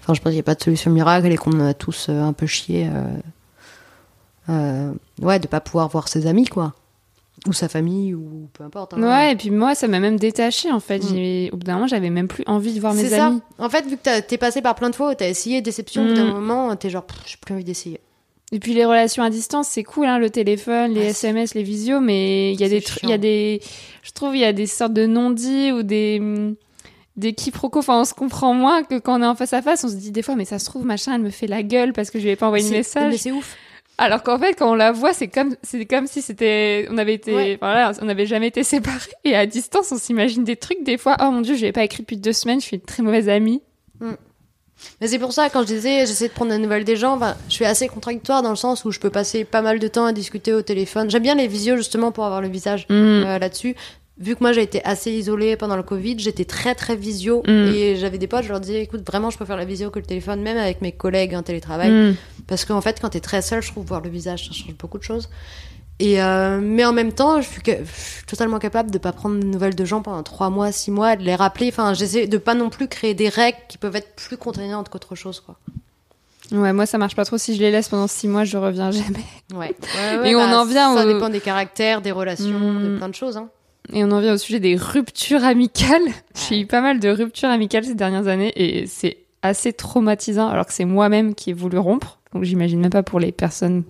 Enfin, 0.00 0.14
je 0.14 0.20
pense 0.20 0.30
qu'il 0.30 0.32
n'y 0.32 0.40
a 0.40 0.42
pas 0.44 0.54
de 0.54 0.62
solution 0.62 0.90
miracle 0.90 1.26
et 1.30 1.36
qu'on 1.36 1.60
a 1.60 1.74
tous 1.74 2.06
euh, 2.08 2.20
un 2.22 2.32
peu 2.32 2.46
chié. 2.46 2.88
euh, 2.92 3.02
euh, 4.50 4.92
ouais, 5.22 5.38
de 5.38 5.46
pas 5.46 5.60
pouvoir 5.60 5.88
voir 5.88 6.08
ses 6.08 6.26
amis, 6.26 6.46
quoi. 6.46 6.74
Ou 7.46 7.52
sa 7.52 7.68
famille, 7.68 8.14
ou 8.14 8.48
peu 8.54 8.64
importe. 8.64 8.94
hein. 8.94 9.02
Ouais, 9.02 9.32
et 9.32 9.36
puis 9.36 9.50
moi, 9.50 9.74
ça 9.74 9.88
m'a 9.88 10.00
même 10.00 10.18
détaché, 10.18 10.70
en 10.72 10.80
fait. 10.80 11.02
J'ai- 11.06 11.50
Au 11.52 11.56
bout 11.56 11.64
d'un 11.64 11.74
moment, 11.74 11.86
j'avais 11.86 12.08
même 12.10 12.28
plus 12.28 12.44
envie 12.46 12.72
de 12.74 12.80
voir 12.80 12.94
mes 12.94 13.02
Mm. 13.02 13.06
C'est 13.08 13.16
ça. 13.16 13.26
amis. 13.26 13.40
En 13.58 13.68
fait, 13.68 13.86
vu 13.86 13.96
que 13.98 14.20
t'es 14.20 14.38
passé 14.38 14.62
par 14.62 14.74
plein 14.74 14.88
de 14.90 14.94
fois 14.94 15.14
t'as 15.14 15.28
essayé 15.28 15.60
déception, 15.60 16.04
au 16.04 16.08
bout 16.08 16.14
d'un 16.14 16.24
Mm. 16.26 16.32
moment, 16.34 16.76
t'es 16.76 16.88
genre, 16.90 17.04
j'ai 17.26 17.36
plus 17.38 17.54
envie 17.54 17.64
d'essayer. 17.64 18.00
Et 18.52 18.60
puis 18.60 18.74
les 18.74 18.84
relations 18.84 19.22
à 19.22 19.30
distance, 19.30 19.68
c'est 19.68 19.82
cool, 19.82 20.06
hein, 20.06 20.18
le 20.18 20.30
téléphone, 20.30 20.92
les 20.94 21.00
Ouais, 21.00 21.06
SMS, 21.08 21.54
les 21.54 21.62
visios, 21.62 22.00
mais 22.00 22.52
il 22.52 22.60
y 22.60 22.64
a 22.64 22.68
des 22.68 22.80
trucs, 22.82 23.02
il 23.02 23.08
y 23.10 23.12
a 23.14 23.18
des, 23.18 23.60
je 24.02 24.12
trouve, 24.12 24.36
il 24.36 24.40
y 24.40 24.44
a 24.44 24.52
des 24.52 24.66
sortes 24.66 24.92
de 24.92 25.06
non-dits 25.06 25.72
ou 25.72 25.82
des, 25.82 26.20
des 27.16 27.32
quiproquos. 27.32 27.80
Enfin, 27.80 28.00
on 28.00 28.04
se 28.04 28.14
comprend 28.14 28.54
moins 28.54 28.84
que 28.84 28.98
quand 28.98 29.18
on 29.18 29.22
est 29.22 29.26
en 29.26 29.34
face 29.34 29.54
à 29.54 29.62
face. 29.62 29.82
On 29.84 29.88
se 29.88 29.96
dit 29.96 30.12
des 30.12 30.22
fois, 30.22 30.36
mais 30.36 30.44
ça 30.44 30.58
se 30.58 30.66
trouve, 30.66 30.84
machin, 30.84 31.14
elle 31.14 31.22
me 31.22 31.30
fait 31.30 31.46
la 31.48 31.62
gueule 31.62 31.92
parce 31.92 32.10
que 32.10 32.18
je 32.18 32.24
lui 32.24 32.30
ai 32.30 32.36
pas 32.36 32.46
envoyé 32.46 32.64
de 32.68 32.70
message. 32.70 33.10
Mais 33.10 33.18
c'est 33.18 33.32
ouf. 33.32 33.56
Alors 33.96 34.22
qu'en 34.24 34.38
fait, 34.38 34.54
quand 34.54 34.70
on 34.70 34.74
la 34.74 34.92
voit, 34.92 35.14
c'est 35.14 35.28
comme, 35.28 35.54
c'est 35.62 35.84
comme 35.86 36.06
si 36.08 36.20
c'était, 36.20 36.86
on 36.90 36.98
avait 36.98 37.14
été, 37.14 37.32
Ouais. 37.34 37.58
voilà, 37.60 37.92
on 38.02 38.04
n'avait 38.04 38.26
jamais 38.26 38.48
été 38.48 38.62
séparés. 38.64 38.98
Et 39.24 39.34
à 39.36 39.46
distance, 39.46 39.90
on 39.92 39.96
s'imagine 39.98 40.44
des 40.44 40.56
trucs, 40.56 40.82
des 40.84 40.98
fois, 40.98 41.16
oh 41.20 41.30
mon 41.30 41.40
dieu, 41.40 41.54
je 41.54 41.60
lui 41.60 41.66
ai 41.68 41.72
pas 41.72 41.84
écrit 41.84 42.02
depuis 42.02 42.16
deux 42.16 42.32
semaines, 42.32 42.60
je 42.60 42.66
suis 42.66 42.76
une 42.76 42.82
très 42.82 43.02
mauvaise 43.02 43.28
amie. 43.28 43.62
Mais 45.00 45.06
c'est 45.08 45.18
pour 45.18 45.32
ça, 45.32 45.50
quand 45.50 45.62
je 45.62 45.66
disais, 45.66 46.00
j'essaie 46.06 46.28
de 46.28 46.32
prendre 46.32 46.50
des 46.52 46.58
nouvelles 46.58 46.84
des 46.84 46.96
gens, 46.96 47.14
enfin, 47.16 47.34
je 47.48 47.54
suis 47.54 47.64
assez 47.64 47.88
contradictoire 47.88 48.42
dans 48.42 48.50
le 48.50 48.56
sens 48.56 48.84
où 48.84 48.90
je 48.90 49.00
peux 49.00 49.10
passer 49.10 49.44
pas 49.44 49.62
mal 49.62 49.78
de 49.78 49.88
temps 49.88 50.06
à 50.06 50.12
discuter 50.12 50.52
au 50.52 50.62
téléphone. 50.62 51.10
J'aime 51.10 51.22
bien 51.22 51.34
les 51.34 51.48
visios 51.48 51.76
justement 51.76 52.12
pour 52.12 52.24
avoir 52.24 52.40
le 52.40 52.48
visage 52.48 52.86
Mm. 52.88 52.92
euh, 52.92 53.38
là-dessus. 53.38 53.74
Vu 54.16 54.36
que 54.36 54.40
moi 54.44 54.52
j'ai 54.52 54.62
été 54.62 54.80
assez 54.84 55.10
isolée 55.10 55.56
pendant 55.56 55.74
le 55.76 55.82
Covid, 55.82 56.16
j'étais 56.20 56.44
très 56.44 56.76
très 56.76 56.94
visio 56.94 57.42
Mm. 57.46 57.50
et 57.74 57.96
j'avais 57.96 58.18
des 58.18 58.28
potes, 58.28 58.44
je 58.44 58.50
leur 58.50 58.60
disais 58.60 58.80
écoute 58.82 59.02
vraiment 59.04 59.30
je 59.30 59.36
préfère 59.36 59.56
la 59.56 59.64
visio 59.64 59.90
que 59.90 59.98
le 59.98 60.04
téléphone, 60.04 60.40
même 60.40 60.56
avec 60.56 60.82
mes 60.82 60.92
collègues 60.92 61.34
en 61.34 61.42
télétravail, 61.42 61.90
Mm. 61.90 62.14
parce 62.46 62.64
qu'en 62.64 62.80
fait 62.80 63.00
quand 63.00 63.08
t'es 63.10 63.18
très 63.20 63.42
seul, 63.42 63.60
je 63.60 63.72
trouve 63.72 63.84
voir 63.86 64.00
le 64.02 64.10
visage 64.10 64.46
ça 64.46 64.52
change 64.52 64.74
beaucoup 64.78 64.98
de 64.98 65.02
choses. 65.02 65.28
Et 66.00 66.20
euh, 66.22 66.60
mais 66.60 66.84
en 66.84 66.92
même 66.92 67.12
temps, 67.12 67.40
je 67.40 67.48
suis, 67.48 67.60
ca- 67.64 67.78
je 67.84 67.90
suis 68.16 68.26
totalement 68.26 68.58
capable 68.58 68.90
de 68.90 68.98
pas 68.98 69.12
prendre 69.12 69.38
de 69.38 69.44
nouvelles 69.44 69.76
de 69.76 69.84
gens 69.84 70.02
pendant 70.02 70.22
trois 70.24 70.50
mois, 70.50 70.72
six 70.72 70.90
mois, 70.90 71.14
de 71.16 71.22
les 71.22 71.36
rappeler. 71.36 71.68
Enfin, 71.68 71.94
j'essaie 71.94 72.26
de 72.26 72.36
pas 72.38 72.54
non 72.54 72.68
plus 72.68 72.88
créer 72.88 73.14
des 73.14 73.28
règles 73.28 73.58
qui 73.68 73.78
peuvent 73.78 73.94
être 73.94 74.14
plus 74.16 74.36
contraignantes 74.36 74.88
qu'autre 74.88 75.14
chose, 75.14 75.40
quoi. 75.40 75.56
Ouais, 76.52 76.72
moi, 76.72 76.84
ça 76.84 76.98
marche 76.98 77.14
pas 77.16 77.24
trop. 77.24 77.38
Si 77.38 77.54
je 77.56 77.60
les 77.60 77.70
laisse 77.70 77.88
pendant 77.88 78.06
six 78.08 78.28
mois, 78.28 78.44
je 78.44 78.58
reviens 78.58 78.90
jamais. 78.90 79.24
Ouais. 79.54 79.74
Et 80.28 80.34
on 80.36 80.40
en 80.40 80.64
vient 80.66 80.94
Ça 80.94 81.06
au- 81.06 81.12
dépend 81.12 81.28
des 81.30 81.40
caractères, 81.40 82.02
des 82.02 82.10
relations, 82.10 82.80
de 82.80 82.96
plein 82.98 83.08
de 83.08 83.14
choses. 83.14 83.36
Hein. 83.36 83.48
Et 83.92 84.02
on 84.04 84.10
en 84.10 84.20
vient 84.20 84.34
au 84.34 84.38
sujet 84.38 84.60
des 84.60 84.76
ruptures 84.76 85.44
amicales. 85.44 86.02
J'ai 86.48 86.60
eu 86.60 86.66
pas 86.66 86.80
mal 86.80 87.00
de 87.00 87.08
ruptures 87.08 87.48
amicales 87.50 87.84
ces 87.84 87.94
dernières 87.94 88.26
années 88.28 88.52
et 88.56 88.86
c'est 88.86 89.18
assez 89.42 89.72
traumatisant 89.74 90.48
alors 90.48 90.66
que 90.66 90.72
c'est 90.72 90.86
moi-même 90.86 91.34
qui 91.34 91.50
ai 91.50 91.52
voulu 91.52 91.78
rompre. 91.78 92.18
Donc 92.34 92.44
j'imagine 92.44 92.80
même 92.80 92.90
pas 92.90 93.02
pour 93.02 93.20
les 93.20 93.30
personnes 93.30 93.84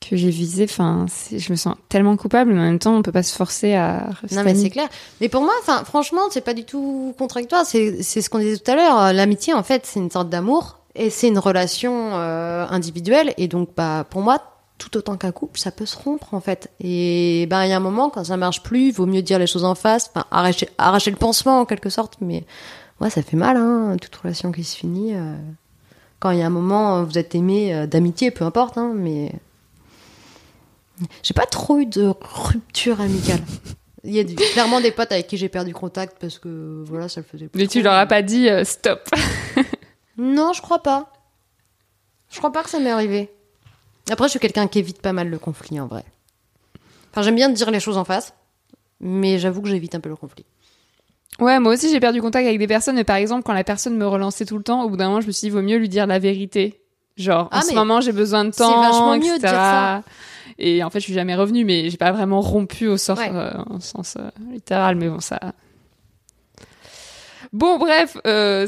que 0.00 0.16
j'ai 0.16 0.30
visées. 0.30 0.64
Enfin, 0.64 1.06
je 1.32 1.50
me 1.50 1.56
sens 1.56 1.74
tellement 1.88 2.16
coupable, 2.16 2.52
mais 2.52 2.60
en 2.60 2.64
même 2.64 2.78
temps, 2.78 2.94
on 2.94 3.02
peut 3.02 3.12
pas 3.12 3.22
se 3.22 3.34
forcer 3.34 3.74
à 3.74 4.10
Non, 4.32 4.42
mais 4.44 4.54
c'est 4.54 4.70
clair. 4.70 4.88
Mais 5.20 5.28
pour 5.28 5.42
moi, 5.42 5.52
enfin, 5.60 5.84
franchement, 5.84 6.22
c'est 6.30 6.42
pas 6.44 6.54
du 6.54 6.64
tout 6.64 7.14
contradictoire. 7.18 7.64
C'est, 7.66 8.02
c'est 8.02 8.20
ce 8.22 8.30
qu'on 8.30 8.38
disait 8.38 8.58
tout 8.58 8.70
à 8.70 8.74
l'heure. 8.76 9.00
Euh, 9.00 9.12
L'amitié, 9.12 9.52
en 9.54 9.62
fait, 9.62 9.86
c'est 9.86 9.98
une 10.00 10.10
sorte 10.10 10.28
d'amour 10.28 10.78
et 10.94 11.10
c'est 11.10 11.28
une 11.28 11.38
relation 11.38 12.10
euh, 12.14 12.66
individuelle. 12.70 13.34
Et 13.38 13.48
donc, 13.48 13.70
bah, 13.76 14.06
pour 14.08 14.20
moi, 14.22 14.38
tout 14.78 14.96
autant 14.96 15.16
qu'un 15.16 15.32
couple, 15.32 15.58
ça 15.58 15.70
peut 15.70 15.86
se 15.86 15.96
rompre, 15.96 16.34
en 16.34 16.40
fait. 16.40 16.70
Et 16.80 17.46
bah, 17.50 17.66
il 17.66 17.70
y 17.70 17.72
a 17.72 17.76
un 17.76 17.80
moment, 17.80 18.10
quand 18.10 18.24
ça 18.24 18.36
marche 18.36 18.62
plus, 18.62 18.88
il 18.88 18.92
vaut 18.92 19.06
mieux 19.06 19.22
dire 19.22 19.38
les 19.38 19.46
choses 19.46 19.64
en 19.64 19.74
face. 19.74 20.10
Enfin, 20.14 20.26
arracher, 20.30 20.68
arracher 20.78 21.10
le 21.10 21.16
pansement, 21.16 21.60
en 21.60 21.64
quelque 21.64 21.88
sorte. 21.90 22.14
Mais 22.20 22.44
ouais, 23.00 23.10
ça 23.10 23.22
fait 23.22 23.36
mal, 23.38 23.56
hein, 23.56 23.96
toute 24.00 24.14
relation 24.14 24.52
qui 24.52 24.62
se 24.64 24.76
finit. 24.76 25.14
euh, 25.14 25.34
Quand 26.20 26.30
il 26.30 26.38
y 26.38 26.42
a 26.42 26.46
un 26.46 26.50
moment, 26.50 27.02
vous 27.04 27.16
êtes 27.18 27.34
aimé 27.34 27.74
euh, 27.74 27.86
d'amitié, 27.86 28.30
peu 28.30 28.44
importe, 28.44 28.76
hein, 28.78 28.92
mais 28.94 29.32
j'ai 31.22 31.34
pas 31.34 31.46
trop 31.46 31.78
eu 31.78 31.86
de 31.86 32.12
rupture 32.20 33.00
amicale. 33.00 33.40
Il 34.04 34.14
y 34.14 34.20
a 34.20 34.24
du- 34.24 34.34
clairement 34.36 34.80
des 34.80 34.92
potes 34.92 35.10
avec 35.12 35.26
qui 35.26 35.36
j'ai 35.36 35.48
perdu 35.48 35.72
contact 35.74 36.16
parce 36.20 36.38
que 36.38 36.84
voilà, 36.86 37.08
ça 37.08 37.20
le 37.20 37.26
faisait 37.26 37.48
plus. 37.48 37.58
Mais 37.60 37.66
tu 37.66 37.82
leur 37.82 37.94
as 37.94 38.06
pas 38.06 38.22
dit 38.22 38.48
euh, 38.48 38.64
stop. 38.64 39.08
Non, 40.18 40.52
je 40.54 40.62
crois 40.62 40.82
pas. 40.82 41.12
Je 42.30 42.38
crois 42.38 42.50
pas 42.52 42.62
que 42.62 42.70
ça 42.70 42.78
m'est 42.80 42.90
arrivé. 42.90 43.30
Après, 44.10 44.26
je 44.26 44.30
suis 44.30 44.38
quelqu'un 44.40 44.66
qui 44.66 44.78
évite 44.78 45.02
pas 45.02 45.12
mal 45.12 45.28
le 45.28 45.38
conflit 45.38 45.78
en 45.80 45.86
vrai. 45.86 46.04
Enfin, 47.10 47.22
j'aime 47.22 47.34
bien 47.34 47.48
dire 47.50 47.70
les 47.70 47.80
choses 47.80 47.98
en 47.98 48.04
face, 48.04 48.32
mais 49.00 49.38
j'avoue 49.38 49.60
que 49.62 49.68
j'évite 49.68 49.94
un 49.94 50.00
peu 50.00 50.08
le 50.08 50.16
conflit. 50.16 50.44
Ouais, 51.38 51.58
moi 51.60 51.74
aussi 51.74 51.90
j'ai 51.90 52.00
perdu 52.00 52.22
contact 52.22 52.46
avec 52.46 52.58
des 52.58 52.66
personnes, 52.66 52.94
mais 52.96 53.04
par 53.04 53.16
exemple 53.16 53.42
quand 53.42 53.52
la 53.52 53.64
personne 53.64 53.96
me 53.98 54.06
relançait 54.06 54.46
tout 54.46 54.56
le 54.56 54.62
temps, 54.62 54.84
au 54.84 54.88
bout 54.88 54.96
d'un 54.96 55.08
moment 55.08 55.20
je 55.20 55.26
me 55.26 55.32
suis 55.32 55.48
dit 55.48 55.50
vaut 55.50 55.60
mieux 55.60 55.76
lui 55.76 55.90
dire 55.90 56.06
la 56.06 56.18
vérité. 56.18 56.80
Genre 57.18 57.48
Ah, 57.52 57.58
en 57.58 57.62
ce 57.62 57.74
moment 57.74 58.00
j'ai 58.00 58.12
besoin 58.12 58.46
de 58.46 58.52
c'est 58.52 58.58
temps, 58.58 58.80
vachement 58.80 59.16
mieux 59.16 59.20
de 59.20 59.26
etc. 59.36 59.40
dire 59.40 59.50
ça. 59.50 60.02
Et 60.58 60.82
en 60.82 60.90
fait 60.90 61.00
je 61.00 61.04
suis 61.04 61.14
jamais 61.14 61.34
revenue, 61.34 61.64
mais 61.64 61.90
j'ai 61.90 61.96
pas 61.96 62.12
vraiment 62.12 62.40
rompu 62.40 62.86
au 62.88 62.96
Ouais. 62.96 63.30
euh, 63.32 63.50
au 63.70 63.80
sens 63.80 64.16
euh, 64.18 64.30
littéral, 64.52 64.96
mais 64.96 65.08
bon 65.08 65.20
ça. 65.20 65.38
Bon 67.52 67.78
bref, 67.78 68.16
euh, 68.26 68.66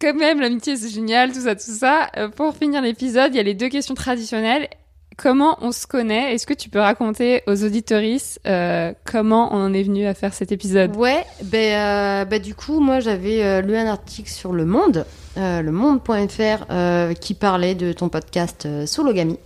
quand 0.00 0.14
même 0.14 0.40
l'amitié 0.40 0.76
c'est 0.76 0.90
génial, 0.90 1.32
tout 1.32 1.40
ça, 1.40 1.54
tout 1.54 1.62
ça. 1.72 2.08
Pour 2.36 2.54
finir 2.54 2.82
l'épisode, 2.82 3.32
il 3.32 3.36
y 3.36 3.40
a 3.40 3.42
les 3.42 3.54
deux 3.54 3.68
questions 3.68 3.94
traditionnelles. 3.94 4.68
Comment 5.16 5.58
on 5.62 5.72
se 5.72 5.84
connaît? 5.88 6.34
Est-ce 6.34 6.46
que 6.46 6.54
tu 6.54 6.68
peux 6.68 6.78
raconter 6.78 7.42
aux 7.48 7.64
auditorices 7.64 8.38
euh, 8.46 8.92
comment 9.04 9.52
on 9.52 9.64
en 9.64 9.74
est 9.74 9.82
venu 9.82 10.06
à 10.06 10.14
faire 10.14 10.32
cet 10.32 10.52
épisode? 10.52 10.94
Ouais, 10.94 11.24
ben, 11.42 11.74
euh, 11.74 12.24
ben 12.24 12.40
du 12.40 12.54
coup, 12.54 12.78
moi 12.78 13.00
j'avais 13.00 13.42
euh, 13.42 13.60
lu 13.60 13.76
un 13.76 13.86
article 13.86 14.30
sur 14.30 14.52
Le 14.52 14.64
Monde, 14.64 15.04
le 15.36 15.70
monde.fr, 15.70 17.14
qui 17.20 17.34
parlait 17.34 17.74
de 17.74 17.92
ton 17.92 18.08
podcast 18.08 18.68
Sologamy. 18.86 19.38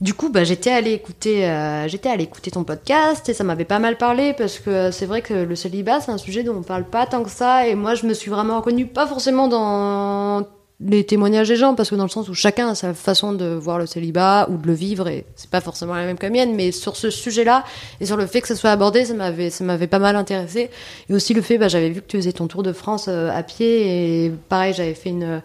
Du 0.00 0.14
coup, 0.14 0.30
bah, 0.30 0.44
j'étais 0.44 0.70
allée 0.70 0.92
écouter, 0.92 1.46
euh, 1.46 1.86
j'étais 1.86 2.08
allée 2.08 2.24
écouter 2.24 2.50
ton 2.50 2.64
podcast 2.64 3.28
et 3.28 3.34
ça 3.34 3.44
m'avait 3.44 3.66
pas 3.66 3.78
mal 3.78 3.98
parlé 3.98 4.32
parce 4.32 4.58
que 4.58 4.90
c'est 4.90 5.04
vrai 5.04 5.20
que 5.20 5.34
le 5.34 5.54
célibat 5.54 6.00
c'est 6.00 6.10
un 6.10 6.16
sujet 6.16 6.42
dont 6.42 6.56
on 6.56 6.62
parle 6.62 6.84
pas 6.84 7.04
tant 7.04 7.22
que 7.22 7.28
ça 7.28 7.66
et 7.66 7.74
moi 7.74 7.94
je 7.94 8.06
me 8.06 8.14
suis 8.14 8.30
vraiment 8.30 8.56
reconnue 8.56 8.86
pas 8.86 9.06
forcément 9.06 9.46
dans 9.46 10.46
les 10.80 11.04
témoignages 11.04 11.48
des 11.48 11.56
gens 11.56 11.74
parce 11.74 11.90
que 11.90 11.96
dans 11.96 12.04
le 12.04 12.08
sens 12.08 12.30
où 12.30 12.34
chacun 12.34 12.70
a 12.70 12.74
sa 12.74 12.94
façon 12.94 13.34
de 13.34 13.44
voir 13.44 13.78
le 13.78 13.84
célibat 13.84 14.48
ou 14.48 14.56
de 14.56 14.66
le 14.66 14.72
vivre 14.72 15.06
et 15.06 15.26
c'est 15.36 15.50
pas 15.50 15.60
forcément 15.60 15.92
la 15.94 16.06
même 16.06 16.16
que 16.16 16.24
la 16.24 16.30
mienne 16.30 16.54
mais 16.56 16.72
sur 16.72 16.96
ce 16.96 17.10
sujet-là 17.10 17.64
et 18.00 18.06
sur 18.06 18.16
le 18.16 18.24
fait 18.26 18.40
que 18.40 18.48
ça 18.48 18.56
soit 18.56 18.70
abordé 18.70 19.04
ça 19.04 19.12
m'avait 19.12 19.50
ça 19.50 19.64
m'avait 19.64 19.86
pas 19.86 19.98
mal 19.98 20.16
intéressé 20.16 20.70
et 21.10 21.14
aussi 21.14 21.34
le 21.34 21.42
fait 21.42 21.58
bah 21.58 21.68
j'avais 21.68 21.90
vu 21.90 22.00
que 22.00 22.06
tu 22.06 22.16
faisais 22.16 22.32
ton 22.32 22.46
tour 22.46 22.62
de 22.62 22.72
France 22.72 23.04
euh, 23.08 23.30
à 23.30 23.42
pied 23.42 24.24
et 24.24 24.32
pareil 24.48 24.72
j'avais 24.72 24.94
fait 24.94 25.10
une 25.10 25.42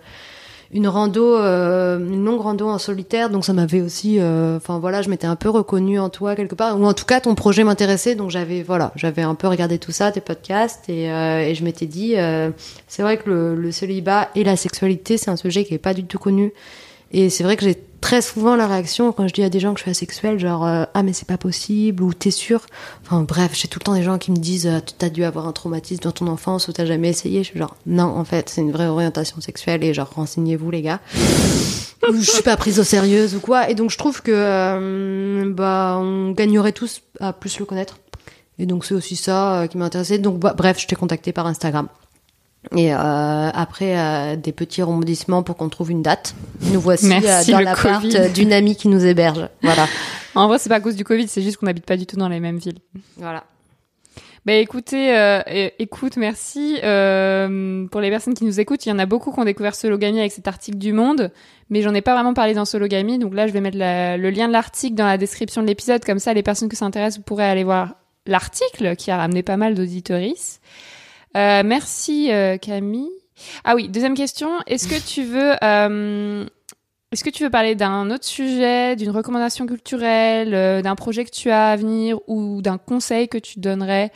une 0.71 0.87
rando, 0.87 1.37
euh, 1.37 1.99
une 1.99 2.25
longue 2.25 2.41
rando 2.41 2.67
en 2.67 2.77
solitaire, 2.77 3.29
donc 3.29 3.45
ça 3.45 3.53
m'avait 3.53 3.81
aussi, 3.81 4.19
euh, 4.19 4.57
enfin 4.57 4.79
voilà, 4.79 5.01
je 5.01 5.09
m'étais 5.09 5.27
un 5.27 5.35
peu 5.35 5.49
reconnue 5.49 5.99
en 5.99 6.09
toi 6.09 6.35
quelque 6.35 6.55
part, 6.55 6.79
ou 6.79 6.85
en 6.85 6.93
tout 6.93 7.05
cas 7.05 7.19
ton 7.19 7.35
projet 7.35 7.63
m'intéressait, 7.63 8.15
donc 8.15 8.31
j'avais 8.31 8.63
voilà, 8.63 8.91
j'avais 8.95 9.21
un 9.21 9.35
peu 9.35 9.47
regardé 9.47 9.77
tout 9.77 9.91
ça, 9.91 10.11
tes 10.11 10.21
podcasts, 10.21 10.89
et, 10.89 11.11
euh, 11.11 11.41
et 11.41 11.55
je 11.55 11.63
m'étais 11.63 11.85
dit, 11.85 12.13
euh, 12.17 12.49
c'est 12.87 13.03
vrai 13.03 13.17
que 13.17 13.29
le, 13.29 13.55
le 13.55 13.71
célibat 13.71 14.29
et 14.35 14.43
la 14.43 14.55
sexualité, 14.55 15.17
c'est 15.17 15.29
un 15.29 15.37
sujet 15.37 15.65
qui 15.65 15.73
est 15.73 15.79
pas 15.79 15.93
du 15.93 16.03
tout 16.05 16.19
connu, 16.19 16.51
et 17.11 17.29
c'est 17.29 17.43
vrai 17.43 17.55
que 17.55 17.63
j'ai 17.63 17.77
très 18.05 18.21
souvent 18.21 18.55
la 18.55 18.67
réaction 18.67 19.11
quand 19.11 19.27
je 19.27 19.33
dis 19.33 19.41
à 19.41 19.49
des 19.49 19.59
gens 19.59 19.73
que 19.73 19.79
je 19.79 19.85
suis 19.85 19.89
asexuelle, 19.89 20.37
genre 20.37 20.63
euh, 20.63 20.83
ah 20.93 21.01
mais 21.01 21.11
c'est 21.11 21.27
pas 21.27 21.39
possible 21.39 22.03
ou 22.03 22.13
t'es 22.13 22.29
sûr. 22.29 22.61
Enfin 23.03 23.23
bref, 23.23 23.53
j'ai 23.55 23.67
tout 23.67 23.79
le 23.79 23.83
temps 23.83 23.95
des 23.95 24.03
gens 24.03 24.19
qui 24.19 24.29
me 24.29 24.35
disent 24.35 24.67
euh, 24.67 24.77
t'as 24.99 25.09
dû 25.09 25.23
avoir 25.23 25.47
un 25.47 25.51
traumatisme 25.53 26.03
dans 26.03 26.11
ton 26.11 26.27
enfance 26.27 26.67
ou 26.67 26.71
t'as 26.71 26.85
jamais 26.85 27.09
essayé. 27.09 27.39
Je 27.39 27.49
suis 27.49 27.57
genre 27.57 27.75
non 27.87 28.03
en 28.03 28.23
fait 28.23 28.47
c'est 28.47 28.61
une 28.61 28.71
vraie 28.71 28.85
orientation 28.85 29.41
sexuelle 29.41 29.83
et 29.83 29.91
genre 29.95 30.11
renseignez-vous 30.13 30.69
les 30.69 30.83
gars. 30.83 30.99
Je 32.13 32.21
suis 32.21 32.43
pas 32.43 32.55
prise 32.57 32.79
au 32.79 32.83
sérieux 32.83 33.33
ou 33.35 33.39
quoi. 33.39 33.71
Et 33.71 33.73
donc 33.73 33.89
je 33.89 33.97
trouve 33.97 34.21
que 34.21 34.31
euh, 34.31 35.51
bah 35.51 35.97
on 35.99 36.29
gagnerait 36.29 36.73
tous 36.73 37.01
à 37.19 37.33
plus 37.33 37.57
le 37.57 37.65
connaître. 37.65 37.97
Et 38.59 38.67
donc 38.67 38.85
c'est 38.85 38.93
aussi 38.93 39.15
ça 39.15 39.65
qui 39.67 39.79
m'a 39.79 39.85
intéressé. 39.85 40.19
Donc 40.19 40.37
bah, 40.37 40.53
bref, 40.55 40.79
je 40.79 40.85
t'ai 40.85 40.95
contacté 40.95 41.33
par 41.33 41.47
Instagram. 41.47 41.87
Et 42.75 42.93
euh, 42.93 42.97
après 42.97 43.97
euh, 43.97 44.35
des 44.35 44.51
petits 44.51 44.81
rebondissements 44.81 45.43
pour 45.43 45.55
qu'on 45.57 45.69
trouve 45.69 45.91
une 45.91 46.01
date, 46.01 46.35
nous 46.71 46.79
voici 46.79 47.05
euh, 47.07 47.19
Merci, 47.21 47.51
dans 47.51 47.59
le 47.59 47.65
l'appart 47.65 48.03
euh, 48.05 48.29
d'une 48.29 48.51
amie 48.53 48.75
qui 48.75 48.87
nous 48.87 49.05
héberge. 49.05 49.47
Voilà. 49.61 49.87
En 50.37 50.49
vrai, 50.49 50.59
c'est 50.59 50.67
pas 50.67 50.75
à 50.75 50.79
cause 50.81 50.97
du 50.97 51.05
Covid, 51.05 51.29
c'est 51.29 51.41
juste 51.41 51.55
qu'on 51.55 51.65
n'habite 51.65 51.85
pas 51.85 51.95
du 51.95 52.05
tout 52.05 52.17
dans 52.17 52.27
les 52.27 52.41
mêmes 52.41 52.57
villes. 52.57 52.79
voilà. 53.15 53.45
Bah 54.45 54.51
écoutez, 54.53 55.17
euh, 55.17 55.41
écoute, 55.79 56.17
merci. 56.17 56.77
Euh, 56.83 57.87
pour 57.87 58.01
les 58.01 58.09
personnes 58.11 58.33
qui 58.33 58.43
nous 58.43 58.59
écoutent, 58.59 58.85
il 58.85 58.89
y 58.89 58.91
en 58.91 58.99
a 58.99 59.05
beaucoup 59.05 59.31
qui 59.31 59.39
ont 59.39 59.45
découvert 59.45 59.73
Sologamy 59.73 60.19
avec 60.19 60.31
cet 60.33 60.47
article 60.49 60.77
du 60.77 60.91
Monde, 60.93 61.31
mais 61.69 61.81
j'en 61.81 61.93
ai 61.93 62.01
pas 62.01 62.13
vraiment 62.13 62.33
parlé 62.33 62.53
dans 62.53 62.65
Sologamy, 62.65 63.17
donc 63.17 63.33
là 63.33 63.47
je 63.47 63.53
vais 63.53 63.61
mettre 63.61 63.77
la- 63.77 64.17
le 64.17 64.29
lien 64.29 64.47
de 64.47 64.53
l'article 64.53 64.93
dans 64.95 65.05
la 65.07 65.17
description 65.17 65.61
de 65.63 65.67
l'épisode, 65.67 66.03
comme 66.05 66.19
ça 66.19 66.33
les 66.33 66.43
personnes 66.43 66.67
que 66.69 66.75
ça 66.75 66.85
intéresse, 66.85 67.15
vous 67.17 67.23
pourrez 67.23 67.45
aller 67.45 67.63
voir 67.63 67.95
l'article 68.27 68.95
qui 68.97 69.09
a 69.11 69.17
ramené 69.17 69.41
pas 69.41 69.55
mal 69.57 69.73
d'auditories. 69.73 70.35
Euh, 71.35 71.63
merci 71.65 72.31
euh, 72.31 72.57
Camille. 72.57 73.09
Ah 73.63 73.75
oui, 73.75 73.89
deuxième 73.89 74.15
question, 74.15 74.49
est-ce 74.65 74.87
que 74.87 75.05
tu 75.05 75.23
veux... 75.23 75.53
euh, 75.63 76.45
est-ce 77.11 77.23
que 77.23 77.29
tu 77.29 77.43
veux 77.43 77.49
parler 77.49 77.75
d'un 77.75 78.09
autre 78.09 78.25
sujet, 78.25 78.95
d'une 78.95 79.11
recommandation 79.11 79.65
culturelle, 79.67 80.81
d'un 80.81 80.95
projet 80.95 81.23
que 81.23 81.31
tu 81.31 81.49
as 81.49 81.69
à 81.69 81.75
venir 81.75 82.19
ou 82.27 82.61
d'un 82.61 82.77
conseil 82.77 83.29
que 83.29 83.37
tu 83.37 83.59
donnerais 83.59 84.11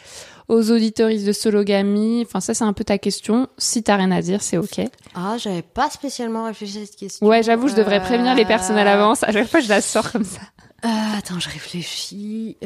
aux 0.49 0.71
auditoristes 0.71 1.25
de 1.25 1.31
Sologamy 1.31 2.23
Enfin, 2.25 2.41
ça, 2.41 2.53
c'est 2.53 2.63
un 2.63 2.73
peu 2.73 2.83
ta 2.83 2.97
question. 2.97 3.47
Si 3.57 3.83
t'as 3.83 3.95
rien 3.95 4.11
à 4.11 4.21
dire, 4.21 4.41
c'est 4.41 4.57
OK. 4.57 4.81
Ah, 5.15 5.37
j'avais 5.37 5.61
pas 5.61 5.89
spécialement 5.89 6.45
réfléchi 6.45 6.79
à 6.79 6.85
cette 6.85 6.95
question. 6.95 7.25
Ouais, 7.25 7.43
j'avoue, 7.43 7.67
je 7.67 7.75
devrais 7.75 8.01
prévenir 8.01 8.35
les 8.35 8.45
personnes 8.45 8.77
à 8.77 8.83
l'avance. 8.83 9.23
À 9.23 9.31
chaque 9.31 9.47
fois, 9.47 9.59
je 9.59 9.69
la 9.69 9.81
sors 9.81 10.11
comme 10.11 10.25
ça. 10.25 10.41
Attends, 10.81 11.39
je 11.39 11.49
réfléchis. 11.49 12.57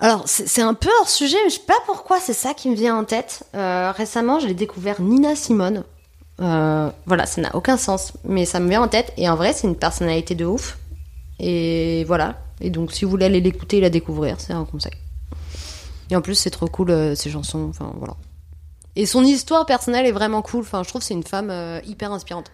Alors, 0.00 0.22
c'est 0.26 0.62
un 0.62 0.74
peu 0.74 0.88
hors 1.00 1.08
sujet, 1.08 1.36
mais 1.44 1.50
je 1.50 1.56
sais 1.56 1.66
pas 1.66 1.78
pourquoi 1.86 2.20
c'est 2.20 2.32
ça 2.32 2.54
qui 2.54 2.68
me 2.68 2.74
vient 2.74 2.96
en 2.96 3.04
tête. 3.04 3.44
Euh, 3.54 3.92
récemment, 3.92 4.38
j'ai 4.40 4.54
découvert 4.54 5.00
Nina 5.00 5.34
Simone. 5.36 5.84
Euh, 6.40 6.90
voilà, 7.06 7.26
ça 7.26 7.40
n'a 7.40 7.54
aucun 7.54 7.76
sens, 7.76 8.12
mais 8.24 8.44
ça 8.44 8.60
me 8.60 8.68
vient 8.68 8.82
en 8.82 8.88
tête. 8.88 9.12
Et 9.16 9.28
en 9.28 9.36
vrai, 9.36 9.52
c'est 9.52 9.66
une 9.66 9.76
personnalité 9.76 10.34
de 10.34 10.44
ouf. 10.44 10.78
Et 11.38 12.04
voilà. 12.04 12.38
Et 12.60 12.70
donc, 12.70 12.92
si 12.92 13.04
vous 13.04 13.10
voulez 13.10 13.26
aller 13.26 13.40
l'écouter 13.40 13.78
et 13.78 13.80
la 13.80 13.90
découvrir, 13.90 14.40
c'est 14.40 14.52
un 14.52 14.64
conseil. 14.64 14.92
Et 16.10 16.16
en 16.16 16.20
plus, 16.20 16.34
c'est 16.34 16.50
trop 16.50 16.68
cool, 16.68 16.90
euh, 16.90 17.14
ses 17.14 17.30
chansons. 17.30 17.68
Enfin, 17.70 17.92
voilà. 17.96 18.16
Et 18.96 19.06
son 19.06 19.24
histoire 19.24 19.66
personnelle 19.66 20.06
est 20.06 20.12
vraiment 20.12 20.42
cool. 20.42 20.60
Enfin, 20.60 20.82
je 20.82 20.88
trouve 20.88 21.00
que 21.00 21.06
c'est 21.06 21.14
une 21.14 21.22
femme 21.22 21.52
hyper 21.84 22.12
inspirante. 22.12 22.50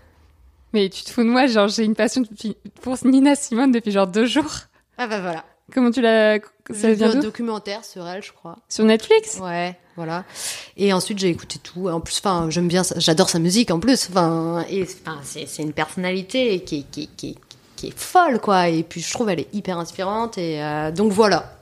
Mais 0.72 0.88
tu 0.88 1.02
te 1.02 1.10
fous 1.10 1.22
de 1.22 1.28
moi, 1.28 1.46
genre, 1.46 1.68
j'ai 1.68 1.84
une 1.84 1.94
passion 1.94 2.22
pour 2.82 2.96
Nina 3.04 3.34
Simone 3.34 3.72
depuis 3.72 3.90
genre 3.90 4.06
deux 4.06 4.26
jours. 4.26 4.52
Ah 4.98 5.06
bah 5.06 5.20
voilà. 5.20 5.44
Comment 5.72 5.90
tu 5.90 6.00
l'as... 6.00 6.38
Ça 6.72 6.92
vient 6.92 7.10
un 7.10 7.20
documentaire 7.20 7.84
sur 7.84 8.06
elle, 8.06 8.22
je 8.22 8.32
crois. 8.32 8.56
Sur 8.68 8.84
Netflix 8.84 9.38
Ouais, 9.40 9.76
voilà. 9.96 10.24
Et 10.76 10.92
ensuite, 10.92 11.18
j'ai 11.18 11.28
écouté 11.28 11.58
tout. 11.58 11.88
En 11.88 12.00
plus, 12.00 12.18
enfin, 12.18 12.48
j'aime 12.50 12.68
bien, 12.68 12.82
j'adore 12.96 13.28
sa 13.30 13.38
musique 13.38 13.70
en 13.70 13.78
plus. 13.80 14.08
Enfin, 14.10 14.64
et 14.70 14.82
enfin, 14.82 15.18
c'est 15.22 15.46
une 15.62 15.72
personnalité 15.72 16.60
qui, 16.64 16.80
est- 16.80 16.90
qui, 16.90 17.02
est- 17.04 17.16
qui, 17.16 17.28
est- 17.30 17.36
qui 17.76 17.86
est 17.88 17.98
folle, 17.98 18.40
quoi. 18.40 18.68
Et 18.68 18.82
puis, 18.82 19.00
je 19.00 19.10
trouve 19.12 19.28
elle 19.30 19.40
est 19.40 19.54
hyper 19.54 19.78
inspirante. 19.78 20.36
Et 20.38 20.62
euh, 20.62 20.90
donc 20.90 21.12
voilà. 21.12 21.52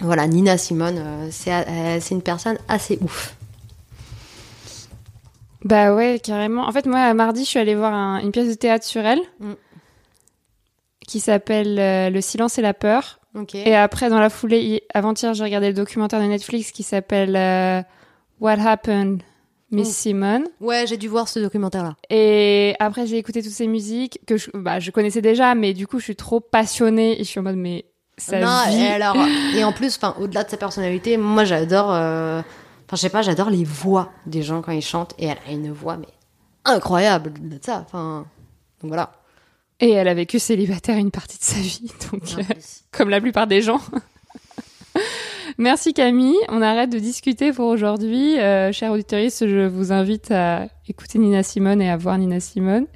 Voilà, 0.00 0.26
Nina 0.26 0.56
Simone, 0.58 0.98
euh, 0.98 1.28
c'est 1.30 1.52
euh, 1.52 1.98
c'est 2.00 2.14
une 2.14 2.22
personne 2.22 2.56
assez 2.68 2.98
ouf. 3.02 3.34
Bah 5.64 5.94
ouais, 5.94 6.20
carrément. 6.22 6.66
En 6.66 6.72
fait, 6.72 6.86
moi, 6.86 7.12
mardi, 7.14 7.44
je 7.44 7.48
suis 7.50 7.58
allée 7.58 7.74
voir 7.74 7.92
un- 7.92 8.18
une 8.20 8.32
pièce 8.32 8.48
de 8.48 8.54
théâtre 8.54 8.84
sur 8.86 9.04
elle 9.04 9.20
Mm. 9.40 9.52
Qui 11.10 11.20
s'appelle 11.20 11.78
euh, 11.78 12.10
Le 12.10 12.20
silence 12.20 12.58
et 12.58 12.62
la 12.62 12.74
peur. 12.74 13.18
Et 13.54 13.76
après, 13.76 14.08
dans 14.10 14.18
la 14.18 14.28
foulée, 14.30 14.60
hi- 14.60 14.80
avant-hier, 14.92 15.34
j'ai 15.34 15.44
regardé 15.44 15.68
le 15.68 15.74
documentaire 15.74 16.20
de 16.20 16.24
Netflix 16.26 16.72
qui 16.72 16.82
s'appelle 16.82 17.36
euh, 17.36 17.80
What 18.40 18.58
Happened, 18.66 19.22
Miss 19.70 19.88
Oh. 19.88 19.92
Simone. 19.92 20.44
Ouais, 20.60 20.84
j'ai 20.88 20.96
dû 20.96 21.06
voir 21.08 21.28
ce 21.28 21.38
documentaire-là. 21.38 21.94
Et 22.10 22.74
après, 22.80 23.06
j'ai 23.06 23.18
écouté 23.18 23.40
toutes 23.42 23.52
ces 23.52 23.68
musiques 23.68 24.18
que 24.26 24.36
je, 24.36 24.50
bah, 24.54 24.80
je 24.80 24.90
connaissais 24.90 25.22
déjà, 25.22 25.54
mais 25.54 25.74
du 25.74 25.86
coup, 25.86 25.98
je 26.00 26.04
suis 26.04 26.16
trop 26.16 26.40
passionnée 26.40 27.20
et 27.20 27.24
je 27.24 27.28
suis 27.28 27.38
en 27.38 27.44
mode, 27.44 27.54
mais 27.56 27.84
ça 28.18 28.40
non, 28.40 28.72
et 28.76 28.86
alors, 28.88 29.16
et 29.54 29.62
en 29.62 29.72
plus, 29.72 29.96
enfin, 29.96 30.14
au-delà 30.20 30.42
de 30.44 30.50
sa 30.50 30.56
personnalité, 30.56 31.16
moi, 31.16 31.44
j'adore, 31.44 31.92
euh, 31.94 32.40
enfin, 32.40 32.96
je 32.96 32.96
sais 32.96 33.10
pas, 33.10 33.22
j'adore 33.22 33.48
les 33.50 33.62
voix 33.64 34.10
des 34.26 34.42
gens 34.42 34.60
quand 34.60 34.72
ils 34.72 34.82
chantent, 34.82 35.14
et 35.18 35.26
elle 35.26 35.38
a 35.48 35.52
une 35.52 35.70
voix, 35.72 35.96
mais 35.96 36.08
incroyable 36.64 37.32
de 37.48 37.58
ça, 37.62 37.84
enfin, 37.86 38.26
donc 38.82 38.88
voilà. 38.88 39.12
Et 39.80 39.90
elle 39.90 40.08
a 40.08 40.14
vécu 40.14 40.38
célibataire 40.38 40.98
une 40.98 41.10
partie 41.10 41.38
de 41.38 41.44
sa 41.44 41.58
vie, 41.58 41.90
donc 42.12 42.22
euh, 42.38 42.42
comme 42.92 43.08
la 43.08 43.20
plupart 43.20 43.46
des 43.46 43.62
gens. 43.62 43.80
Merci 45.58 45.94
Camille, 45.94 46.36
on 46.48 46.62
arrête 46.62 46.90
de 46.90 46.98
discuter 46.98 47.52
pour 47.52 47.66
aujourd'hui. 47.66 48.38
Euh, 48.38 48.72
chers 48.72 48.92
auditeurs, 48.92 49.20
je 49.20 49.66
vous 49.66 49.92
invite 49.92 50.30
à 50.30 50.68
écouter 50.86 51.18
Nina 51.18 51.42
Simone 51.42 51.80
et 51.82 51.90
à 51.90 51.96
voir 51.96 52.18
Nina 52.18 52.40
Simone. 52.40 52.86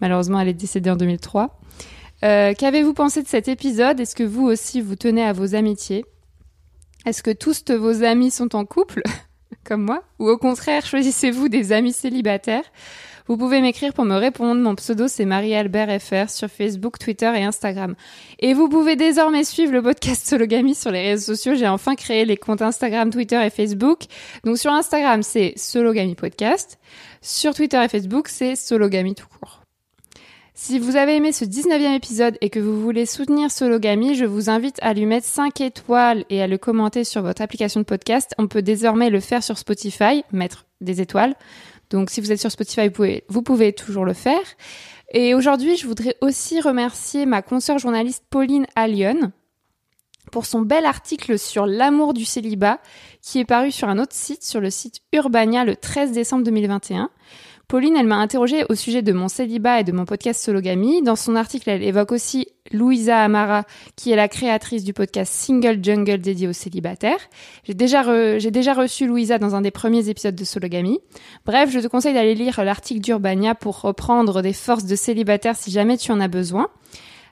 Malheureusement, 0.00 0.40
elle 0.40 0.48
est 0.48 0.54
décédée 0.54 0.90
en 0.90 0.96
2003. 0.96 1.60
Euh, 2.24 2.52
Qu'avez-vous 2.56 2.94
pensé 2.94 3.22
de 3.22 3.28
cet 3.28 3.48
épisode? 3.48 4.00
Est-ce 4.00 4.14
que 4.14 4.22
vous 4.22 4.44
aussi 4.44 4.80
vous 4.80 4.96
tenez 4.96 5.22
à 5.22 5.32
vos 5.32 5.54
amitiés? 5.54 6.04
Est-ce 7.06 7.22
que 7.22 7.30
tous 7.30 7.64
vos 7.70 8.02
amis 8.02 8.30
sont 8.30 8.56
en 8.56 8.64
couple, 8.64 9.02
comme 9.64 9.82
moi? 9.82 10.02
Ou 10.18 10.28
au 10.28 10.38
contraire, 10.38 10.84
choisissez-vous 10.84 11.48
des 11.48 11.72
amis 11.72 11.92
célibataires? 11.92 12.64
Vous 13.26 13.38
pouvez 13.38 13.62
m'écrire 13.62 13.94
pour 13.94 14.04
me 14.04 14.16
répondre. 14.16 14.60
Mon 14.60 14.74
pseudo, 14.74 15.08
c'est 15.08 15.24
Marie-Albert 15.24 15.98
FR 15.98 16.28
sur 16.28 16.50
Facebook, 16.50 16.98
Twitter 16.98 17.32
et 17.34 17.42
Instagram. 17.42 17.94
Et 18.38 18.52
vous 18.52 18.68
pouvez 18.68 18.96
désormais 18.96 19.44
suivre 19.44 19.72
le 19.72 19.80
podcast 19.80 20.26
Sologamy 20.26 20.74
sur 20.74 20.90
les 20.90 21.00
réseaux 21.00 21.34
sociaux. 21.34 21.54
J'ai 21.54 21.66
enfin 21.66 21.94
créé 21.94 22.26
les 22.26 22.36
comptes 22.36 22.60
Instagram, 22.60 23.08
Twitter 23.08 23.42
et 23.42 23.48
Facebook. 23.48 24.02
Donc 24.44 24.58
sur 24.58 24.72
Instagram, 24.72 25.22
c'est 25.22 25.54
Sologamy 25.56 26.14
Podcast. 26.14 26.78
Sur 27.22 27.54
Twitter 27.54 27.82
et 27.82 27.88
Facebook, 27.88 28.28
c'est 28.28 28.56
Sologamy 28.56 29.14
tout 29.14 29.26
court. 29.40 29.62
Si 30.56 30.78
vous 30.78 30.94
avez 30.94 31.16
aimé 31.16 31.32
ce 31.32 31.44
19e 31.44 31.96
épisode 31.96 32.36
et 32.40 32.50
que 32.50 32.60
vous 32.60 32.80
voulez 32.80 33.06
soutenir 33.06 33.50
Sologamy, 33.50 34.14
je 34.14 34.24
vous 34.24 34.50
invite 34.50 34.78
à 34.82 34.94
lui 34.94 35.06
mettre 35.06 35.26
5 35.26 35.62
étoiles 35.62 36.24
et 36.30 36.42
à 36.42 36.46
le 36.46 36.58
commenter 36.58 37.04
sur 37.04 37.22
votre 37.22 37.42
application 37.42 37.80
de 37.80 37.86
podcast. 37.86 38.34
On 38.38 38.46
peut 38.46 38.62
désormais 38.62 39.10
le 39.10 39.18
faire 39.18 39.42
sur 39.42 39.58
Spotify, 39.58 40.22
mettre 40.30 40.66
des 40.80 41.00
étoiles. 41.00 41.34
Donc 41.90 42.10
si 42.10 42.20
vous 42.20 42.32
êtes 42.32 42.40
sur 42.40 42.50
Spotify, 42.50 42.88
vous 43.28 43.42
pouvez, 43.42 43.72
toujours 43.72 44.04
le 44.04 44.14
faire. 44.14 44.42
Et 45.12 45.34
aujourd'hui, 45.34 45.76
je 45.76 45.86
voudrais 45.86 46.16
aussi 46.20 46.60
remercier 46.60 47.26
ma 47.26 47.42
consoeur 47.42 47.78
journaliste 47.78 48.24
Pauline 48.30 48.66
Allion 48.74 49.32
pour 50.32 50.46
son 50.46 50.62
bel 50.62 50.86
article 50.86 51.38
sur 51.38 51.66
l'amour 51.66 52.14
du 52.14 52.24
célibat 52.24 52.80
qui 53.22 53.38
est 53.38 53.44
paru 53.44 53.70
sur 53.70 53.88
un 53.88 53.98
autre 53.98 54.14
site, 54.14 54.42
sur 54.42 54.60
le 54.60 54.70
site 54.70 55.00
Urbania 55.12 55.64
le 55.64 55.76
13 55.76 56.12
décembre 56.12 56.44
2021. 56.44 57.10
Pauline, 57.68 57.96
elle 57.96 58.06
m'a 58.06 58.16
interrogée 58.16 58.64
au 58.68 58.74
sujet 58.74 59.00
de 59.00 59.12
mon 59.12 59.28
célibat 59.28 59.80
et 59.80 59.84
de 59.84 59.92
mon 59.92 60.04
podcast 60.04 60.42
Sologamy. 60.44 61.02
Dans 61.02 61.16
son 61.16 61.34
article, 61.34 61.70
elle 61.70 61.82
évoque 61.82 62.12
aussi 62.12 62.48
Louisa 62.72 63.20
Amara, 63.20 63.64
qui 63.96 64.10
est 64.10 64.16
la 64.16 64.28
créatrice 64.28 64.84
du 64.84 64.92
podcast 64.92 65.32
Single 65.32 65.82
Jungle 65.82 66.18
dédié 66.18 66.46
aux 66.46 66.52
célibataires. 66.52 67.18
J'ai 67.64 67.74
déjà, 67.74 68.02
reçu 68.02 69.06
Louisa 69.06 69.38
dans 69.38 69.54
un 69.54 69.62
des 69.62 69.70
premiers 69.70 70.10
épisodes 70.10 70.34
de 70.34 70.44
Sologamy. 70.44 71.00
Bref, 71.46 71.70
je 71.70 71.80
te 71.80 71.86
conseille 71.86 72.14
d'aller 72.14 72.34
lire 72.34 72.62
l'article 72.62 73.00
d'Urbania 73.00 73.54
pour 73.54 73.80
reprendre 73.80 74.42
des 74.42 74.52
forces 74.52 74.84
de 74.84 74.96
célibataire 74.96 75.56
si 75.56 75.70
jamais 75.70 75.96
tu 75.96 76.12
en 76.12 76.20
as 76.20 76.28
besoin. 76.28 76.68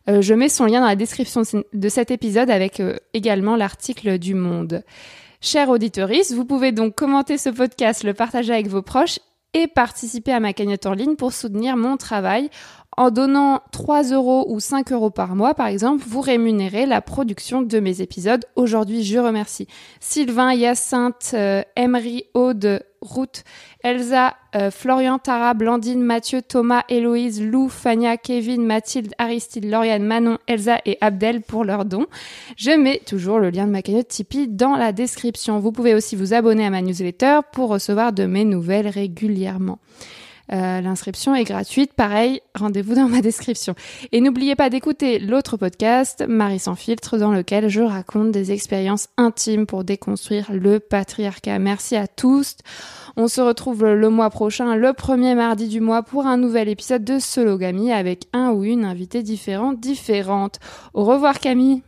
Euh, 0.08 0.22
je 0.22 0.34
mets 0.34 0.48
son 0.48 0.64
lien 0.64 0.80
dans 0.80 0.86
la 0.86 0.96
description 0.96 1.42
de 1.72 1.88
cet 1.88 2.10
épisode 2.10 2.50
avec 2.50 2.80
euh, 2.80 2.96
également 3.14 3.54
l'article 3.54 4.18
du 4.18 4.34
Monde. 4.34 4.82
Chers 5.40 5.68
auditeurs, 5.68 6.10
vous 6.34 6.44
pouvez 6.44 6.72
donc 6.72 6.94
commenter 6.94 7.36
ce 7.36 7.50
podcast, 7.50 8.02
le 8.04 8.14
partager 8.14 8.52
avec 8.52 8.68
vos 8.68 8.82
proches 8.82 9.18
et 9.54 9.66
participer 9.66 10.32
à 10.32 10.40
ma 10.40 10.52
cagnotte 10.52 10.86
en 10.86 10.94
ligne 10.94 11.16
pour 11.16 11.32
soutenir 11.32 11.76
mon 11.76 11.96
travail. 11.96 12.50
En 12.98 13.10
donnant 13.10 13.62
3 13.72 14.12
euros 14.12 14.44
ou 14.48 14.60
5 14.60 14.92
euros 14.92 15.08
par 15.08 15.34
mois, 15.34 15.54
par 15.54 15.66
exemple, 15.66 16.04
vous 16.06 16.20
rémunérez 16.20 16.84
la 16.84 17.00
production 17.00 17.62
de 17.62 17.80
mes 17.80 18.02
épisodes. 18.02 18.44
Aujourd'hui, 18.54 19.02
je 19.02 19.18
remercie 19.18 19.66
Sylvain, 19.98 20.52
Hyacinthe, 20.52 21.30
euh, 21.32 21.62
Emery, 21.74 22.24
Aude, 22.34 22.84
Ruth, 23.00 23.44
Elsa, 23.82 24.34
euh, 24.54 24.70
Florian, 24.70 25.18
Tara, 25.18 25.54
Blandine, 25.54 26.02
Mathieu, 26.02 26.42
Thomas, 26.42 26.82
Héloïse, 26.90 27.42
Lou, 27.42 27.70
Fania, 27.70 28.18
Kevin, 28.18 28.66
Mathilde, 28.66 29.14
Aristide, 29.16 29.64
Lauriane, 29.64 30.04
Manon, 30.04 30.36
Elsa 30.46 30.78
et 30.84 30.98
Abdel 31.00 31.40
pour 31.40 31.64
leurs 31.64 31.86
dons. 31.86 32.06
Je 32.58 32.72
mets 32.72 33.00
toujours 33.06 33.38
le 33.38 33.48
lien 33.48 33.66
de 33.66 33.72
ma 33.72 33.80
cagnotte 33.80 34.08
Tipeee 34.08 34.48
dans 34.48 34.76
la 34.76 34.92
description. 34.92 35.60
Vous 35.60 35.72
pouvez 35.72 35.94
aussi 35.94 36.14
vous 36.14 36.34
abonner 36.34 36.66
à 36.66 36.70
ma 36.70 36.82
newsletter 36.82 37.40
pour 37.52 37.70
recevoir 37.70 38.12
de 38.12 38.26
mes 38.26 38.44
nouvelles 38.44 38.88
régulièrement. 38.88 39.78
Euh, 40.52 40.80
L'inscription 40.80 41.34
est 41.34 41.44
gratuite. 41.44 41.92
Pareil, 41.92 42.40
rendez-vous 42.54 42.94
dans 42.94 43.08
ma 43.08 43.20
description. 43.20 43.74
Et 44.10 44.20
n'oubliez 44.20 44.56
pas 44.56 44.70
d'écouter 44.70 45.18
l'autre 45.18 45.56
podcast, 45.56 46.24
Marie 46.28 46.58
sans 46.58 46.74
filtre, 46.74 47.18
dans 47.18 47.32
lequel 47.32 47.68
je 47.68 47.82
raconte 47.82 48.32
des 48.32 48.52
expériences 48.52 49.08
intimes 49.16 49.66
pour 49.66 49.84
déconstruire 49.84 50.50
le 50.52 50.80
patriarcat. 50.80 51.58
Merci 51.58 51.96
à 51.96 52.06
tous. 52.06 52.56
On 53.16 53.28
se 53.28 53.40
retrouve 53.40 53.84
le 53.84 54.08
mois 54.10 54.30
prochain, 54.30 54.74
le 54.74 54.92
premier 54.92 55.34
mardi 55.34 55.68
du 55.68 55.80
mois, 55.80 56.02
pour 56.02 56.26
un 56.26 56.36
nouvel 56.36 56.68
épisode 56.68 57.04
de 57.04 57.18
Sologamy 57.18 57.92
avec 57.92 58.26
un 58.32 58.50
ou 58.50 58.64
une 58.64 58.84
invitée 58.84 59.22
différente, 59.22 59.80
différente. 59.80 60.58
Au 60.94 61.04
revoir 61.04 61.38
Camille. 61.38 61.82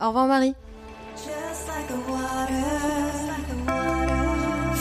Au 0.00 0.08
revoir 0.08 0.26
Marie. 0.26 0.54
Just 1.16 1.68
like 1.68 1.88
the 1.88 2.10
water 2.10 3.06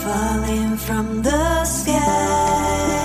falling 0.05 0.77
from 0.77 1.21
the 1.23 1.65
sky. 1.65 3.04